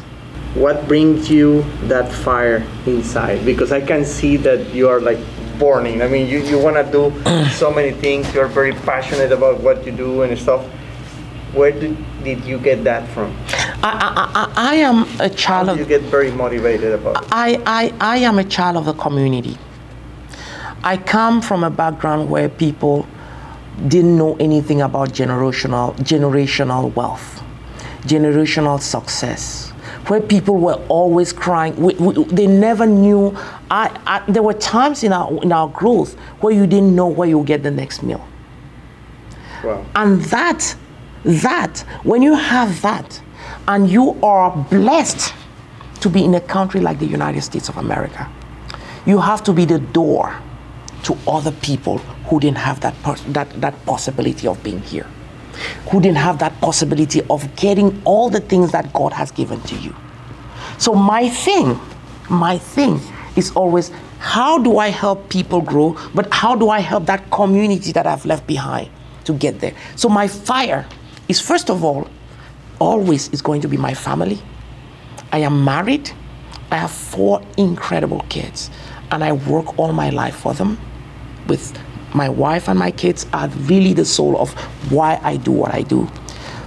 what 0.54 0.86
brings 0.88 1.30
you 1.30 1.64
that 1.88 2.10
fire 2.12 2.66
inside? 2.86 3.44
Because 3.46 3.72
I 3.72 3.80
can 3.80 4.04
see 4.04 4.36
that 4.38 4.74
you 4.74 4.88
are 4.88 5.00
like 5.00 5.18
burning. 5.58 6.02
I 6.02 6.08
mean, 6.08 6.28
you, 6.28 6.40
you 6.40 6.58
want 6.58 6.76
to 6.76 6.84
do 6.90 7.48
so 7.50 7.70
many 7.72 7.92
things. 7.92 8.34
You 8.34 8.40
are 8.40 8.48
very 8.48 8.72
passionate 8.72 9.32
about 9.32 9.60
what 9.60 9.86
you 9.86 9.92
do 9.92 10.22
and 10.22 10.36
stuff. 10.38 10.66
Where 11.54 11.70
did, 11.72 11.96
did 12.24 12.44
you 12.44 12.58
get 12.58 12.84
that 12.84 13.08
from? 13.14 13.34
I, 13.82 13.92
I, 13.92 14.30
I, 14.34 14.72
I 14.72 14.74
am 14.74 15.04
a 15.20 15.28
How 15.28 15.28
child 15.28 15.66
do 15.68 15.72
of 15.72 15.78
you 15.78 15.86
get 15.86 16.02
very 16.02 16.30
motivated 16.30 16.92
about 16.92 17.22
it? 17.22 17.28
I, 17.32 17.62
I, 17.64 17.92
I 18.00 18.16
am 18.18 18.38
a 18.38 18.44
child 18.44 18.76
of 18.76 18.84
the 18.84 18.92
community. 18.94 19.56
I 20.86 20.96
come 20.96 21.42
from 21.42 21.64
a 21.64 21.70
background 21.70 22.30
where 22.30 22.48
people 22.48 23.08
didn't 23.88 24.16
know 24.16 24.36
anything 24.36 24.82
about 24.82 25.08
generational, 25.08 25.96
generational 25.96 26.94
wealth, 26.94 27.42
generational 28.02 28.80
success, 28.80 29.70
where 30.06 30.20
people 30.20 30.58
were 30.58 30.80
always 30.88 31.32
crying. 31.32 31.74
We, 31.74 31.94
we, 31.94 32.22
they 32.26 32.46
never 32.46 32.86
knew. 32.86 33.36
I, 33.68 34.00
I, 34.06 34.30
there 34.30 34.44
were 34.44 34.54
times 34.54 35.02
in 35.02 35.12
our, 35.12 35.42
in 35.42 35.50
our 35.50 35.68
growth 35.70 36.14
where 36.40 36.54
you 36.54 36.68
didn't 36.68 36.94
know 36.94 37.08
where 37.08 37.28
you'll 37.28 37.42
get 37.42 37.64
the 37.64 37.72
next 37.72 38.04
meal. 38.04 38.24
Wow. 39.64 39.84
And 39.96 40.22
that, 40.26 40.76
that, 41.24 41.80
when 42.04 42.22
you 42.22 42.34
have 42.34 42.80
that, 42.82 43.20
and 43.66 43.90
you 43.90 44.16
are 44.22 44.56
blessed 44.70 45.34
to 45.98 46.08
be 46.08 46.24
in 46.24 46.36
a 46.36 46.40
country 46.40 46.80
like 46.80 47.00
the 47.00 47.06
United 47.06 47.42
States 47.42 47.68
of 47.68 47.76
America, 47.76 48.30
you 49.04 49.18
have 49.18 49.42
to 49.42 49.52
be 49.52 49.64
the 49.64 49.80
door 49.80 50.40
to 51.06 51.16
other 51.28 51.52
people 51.52 51.98
who 52.28 52.40
didn't 52.40 52.58
have 52.58 52.80
that, 52.80 52.94
that, 53.28 53.48
that 53.60 53.86
possibility 53.86 54.48
of 54.48 54.60
being 54.64 54.80
here, 54.80 55.06
who 55.90 56.00
didn't 56.00 56.18
have 56.18 56.40
that 56.40 56.60
possibility 56.60 57.22
of 57.30 57.54
getting 57.54 58.02
all 58.04 58.28
the 58.28 58.40
things 58.40 58.72
that 58.72 58.92
God 58.92 59.12
has 59.12 59.30
given 59.30 59.60
to 59.62 59.76
you. 59.76 59.94
So, 60.78 60.94
my 60.94 61.28
thing, 61.28 61.78
my 62.28 62.58
thing 62.58 63.00
is 63.36 63.52
always 63.52 63.92
how 64.18 64.58
do 64.58 64.78
I 64.78 64.88
help 64.88 65.28
people 65.28 65.60
grow, 65.60 65.96
but 66.12 66.32
how 66.32 66.56
do 66.56 66.70
I 66.70 66.80
help 66.80 67.06
that 67.06 67.30
community 67.30 67.92
that 67.92 68.06
I've 68.06 68.26
left 68.26 68.46
behind 68.48 68.90
to 69.26 69.32
get 69.32 69.60
there? 69.60 69.74
So, 69.94 70.08
my 70.08 70.26
fire 70.26 70.86
is 71.28 71.40
first 71.40 71.70
of 71.70 71.84
all, 71.84 72.08
always 72.80 73.28
is 73.28 73.40
going 73.40 73.60
to 73.60 73.68
be 73.68 73.76
my 73.76 73.94
family. 73.94 74.40
I 75.30 75.38
am 75.38 75.64
married, 75.64 76.10
I 76.72 76.78
have 76.78 76.90
four 76.90 77.42
incredible 77.56 78.24
kids, 78.28 78.70
and 79.12 79.22
I 79.22 79.32
work 79.32 79.78
all 79.78 79.92
my 79.92 80.10
life 80.10 80.34
for 80.34 80.52
them. 80.52 80.78
With 81.48 81.78
my 82.14 82.28
wife 82.28 82.68
and 82.68 82.78
my 82.78 82.90
kids 82.90 83.26
are 83.32 83.48
really 83.48 83.92
the 83.92 84.04
soul 84.04 84.38
of 84.38 84.52
why 84.90 85.20
I 85.22 85.36
do 85.36 85.52
what 85.52 85.74
I 85.74 85.82
do. 85.82 86.08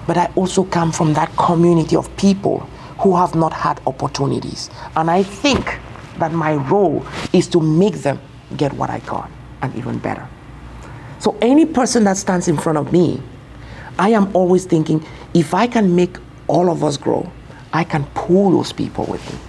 But 0.07 0.17
I 0.17 0.31
also 0.35 0.63
come 0.63 0.91
from 0.91 1.13
that 1.13 1.35
community 1.37 1.95
of 1.95 2.15
people 2.17 2.59
who 2.99 3.15
have 3.15 3.35
not 3.35 3.53
had 3.53 3.81
opportunities. 3.87 4.69
And 4.95 5.09
I 5.09 5.23
think 5.23 5.79
that 6.17 6.33
my 6.33 6.55
role 6.55 7.05
is 7.33 7.47
to 7.49 7.61
make 7.61 7.95
them 7.95 8.19
get 8.57 8.73
what 8.73 8.89
I 8.89 8.99
got 8.99 9.29
and 9.61 9.75
even 9.75 9.99
better. 9.99 10.27
So 11.19 11.37
any 11.41 11.65
person 11.65 12.03
that 12.05 12.17
stands 12.17 12.47
in 12.47 12.57
front 12.57 12.77
of 12.77 12.91
me, 12.91 13.21
I 13.97 14.09
am 14.09 14.33
always 14.35 14.65
thinking 14.65 15.05
if 15.33 15.53
I 15.53 15.67
can 15.67 15.95
make 15.95 16.17
all 16.47 16.69
of 16.69 16.83
us 16.83 16.97
grow, 16.97 17.31
I 17.73 17.83
can 17.83 18.05
pull 18.15 18.51
those 18.51 18.71
people 18.73 19.05
with 19.05 19.21
me. 19.31 19.48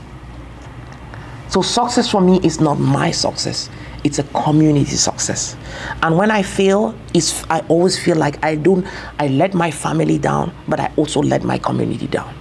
So 1.50 1.62
success 1.62 2.08
for 2.08 2.20
me 2.20 2.38
is 2.44 2.60
not 2.60 2.78
my 2.78 3.10
success. 3.10 3.68
It's 4.04 4.20
a 4.20 4.22
community 4.22 4.94
success. 4.94 5.56
And 6.00 6.16
when 6.16 6.30
I 6.30 6.44
fail, 6.44 6.94
it's, 7.12 7.42
I 7.50 7.58
always 7.68 7.98
feel 7.98 8.16
like 8.16 8.42
I 8.44 8.54
don't, 8.54 8.86
I 9.18 9.26
let 9.26 9.52
my 9.52 9.72
family 9.72 10.16
down, 10.16 10.54
but 10.68 10.78
I 10.78 10.92
also 10.96 11.20
let 11.20 11.42
my 11.42 11.58
community 11.58 12.06
down. 12.06 12.32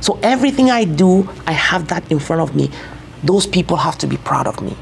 So 0.00 0.18
everything 0.24 0.72
I 0.72 0.84
do, 0.84 1.28
I 1.46 1.52
have 1.52 1.86
that 1.88 2.10
in 2.10 2.18
front 2.18 2.42
of 2.42 2.56
me. 2.56 2.68
Those 3.22 3.46
people 3.46 3.76
have 3.76 3.96
to 3.98 4.08
be 4.08 4.16
proud 4.16 4.48
of 4.48 4.60
me. 4.60 4.76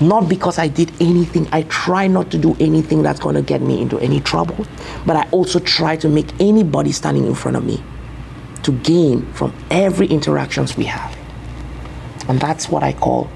Not 0.00 0.28
because 0.28 0.58
I 0.58 0.66
did 0.66 0.90
anything, 1.00 1.48
I 1.52 1.62
try 1.62 2.08
not 2.08 2.32
to 2.32 2.38
do 2.38 2.56
anything 2.58 3.04
that's 3.04 3.20
going 3.20 3.36
to 3.36 3.42
get 3.42 3.62
me 3.62 3.80
into 3.80 3.98
any 4.00 4.20
trouble, 4.20 4.66
but 5.06 5.14
I 5.14 5.28
also 5.30 5.60
try 5.60 5.96
to 5.98 6.08
make 6.08 6.28
anybody 6.40 6.90
standing 6.90 7.26
in 7.26 7.34
front 7.36 7.56
of 7.56 7.64
me 7.64 7.80
to 8.64 8.72
gain 8.72 9.24
from 9.34 9.54
every 9.70 10.08
interactions 10.08 10.76
we 10.76 10.84
have. 10.84 11.15
And 12.28 12.40
that's 12.40 12.68
what 12.68 12.82
I 12.82 12.92
call 12.92 13.28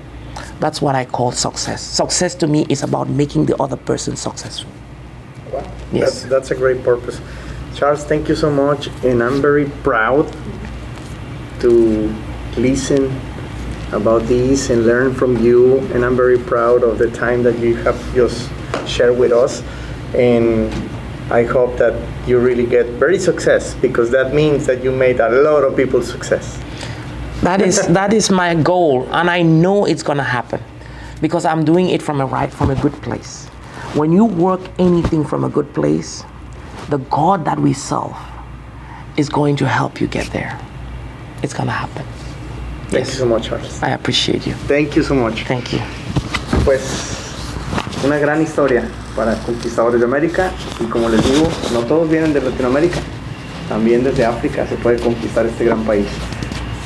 That's 0.60 0.80
what 0.82 0.94
I 0.94 1.04
call 1.04 1.32
success. 1.32 1.82
Success 1.82 2.34
to 2.36 2.46
me 2.46 2.66
is 2.68 2.82
about 2.82 3.08
making 3.08 3.46
the 3.46 3.56
other 3.62 3.76
person 3.76 4.16
successful. 4.16 4.70
Wow. 5.52 5.64
Yes. 5.92 6.22
That's, 6.22 6.22
that's 6.24 6.50
a 6.50 6.54
great 6.54 6.82
purpose. 6.84 7.20
Charles, 7.74 8.04
thank 8.04 8.28
you 8.28 8.34
so 8.34 8.50
much. 8.50 8.88
And 9.04 9.22
I'm 9.22 9.40
very 9.40 9.66
proud 9.82 10.30
to 11.60 12.14
listen 12.56 13.10
about 13.92 14.22
these 14.26 14.70
and 14.70 14.86
learn 14.86 15.14
from 15.14 15.36
you. 15.42 15.78
And 15.92 16.04
I'm 16.04 16.16
very 16.16 16.38
proud 16.38 16.82
of 16.84 16.98
the 16.98 17.10
time 17.10 17.42
that 17.42 17.58
you 17.58 17.74
have 17.76 17.98
just 18.14 18.50
shared 18.86 19.18
with 19.18 19.32
us. 19.32 19.62
And 20.14 20.72
I 21.30 21.44
hope 21.44 21.76
that 21.78 21.94
you 22.28 22.38
really 22.38 22.66
get 22.66 22.86
very 22.98 23.18
success 23.18 23.74
because 23.74 24.10
that 24.10 24.34
means 24.34 24.66
that 24.66 24.82
you 24.82 24.92
made 24.92 25.20
a 25.20 25.28
lot 25.42 25.64
of 25.64 25.76
people 25.76 26.02
success. 26.02 26.60
That 27.42 27.62
is 27.62 27.86
that 27.98 28.12
is 28.12 28.30
my 28.30 28.54
goal, 28.54 29.06
and 29.12 29.30
I 29.30 29.42
know 29.42 29.86
it's 29.86 30.02
gonna 30.02 30.22
happen 30.22 30.62
because 31.20 31.44
I'm 31.44 31.64
doing 31.64 31.90
it 31.90 32.02
from 32.02 32.20
a 32.20 32.26
right 32.26 32.52
from 32.52 32.70
a 32.70 32.76
good 32.76 32.94
place. 33.02 33.46
When 33.94 34.12
you 34.12 34.24
work 34.24 34.60
anything 34.78 35.24
from 35.24 35.44
a 35.44 35.48
good 35.48 35.72
place, 35.74 36.24
the 36.88 36.98
God 36.98 37.44
that 37.44 37.58
we 37.58 37.72
serve 37.72 38.16
is 39.16 39.28
going 39.28 39.56
to 39.56 39.66
help 39.66 40.00
you 40.00 40.06
get 40.06 40.26
there. 40.32 40.58
It's 41.42 41.54
gonna 41.54 41.72
happen. 41.72 42.04
Thank 42.88 43.06
you 43.06 43.12
so 43.12 43.26
much, 43.26 43.46
Charles. 43.46 43.82
I 43.82 43.90
appreciate 43.90 44.46
you. 44.46 44.54
Thank 44.66 44.96
you 44.96 45.02
so 45.02 45.14
much. 45.14 45.44
Thank 45.44 45.72
you. 45.72 45.80
Pues 46.64 47.20
una 48.04 48.18
gran 48.18 48.42
historia 48.42 48.88
para 49.14 49.34
conquistadores 49.36 50.00
de 50.00 50.06
América 50.06 50.52
y 50.80 50.84
como 50.84 51.08
les 51.08 51.22
digo, 51.24 51.48
no 51.72 51.80
todos 51.80 52.08
vienen 52.08 52.32
de 52.32 52.40
Latinoamérica, 52.40 52.98
también 53.68 54.02
desde 54.02 54.24
África 54.24 54.66
se 54.66 54.76
puede 54.76 54.98
conquistar 54.98 55.46
este 55.46 55.64
gran 55.64 55.84
país. 55.84 56.06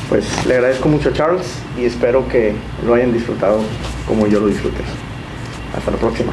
Pues 0.09 0.47
le 0.47 0.55
agradezco 0.55 0.89
mucho 0.89 1.09
a 1.09 1.13
Charles 1.13 1.47
y 1.79 1.85
espero 1.85 2.29
que 2.29 2.55
lo 2.87 2.95
hayan 2.95 3.13
disfrutado 3.13 3.61
como 4.07 4.27
yo 4.27 4.41
lo 4.41 4.49
disfruté. 4.49 4.83
Hasta 5.77 5.91
la 5.91 5.97
próxima. 5.97 6.33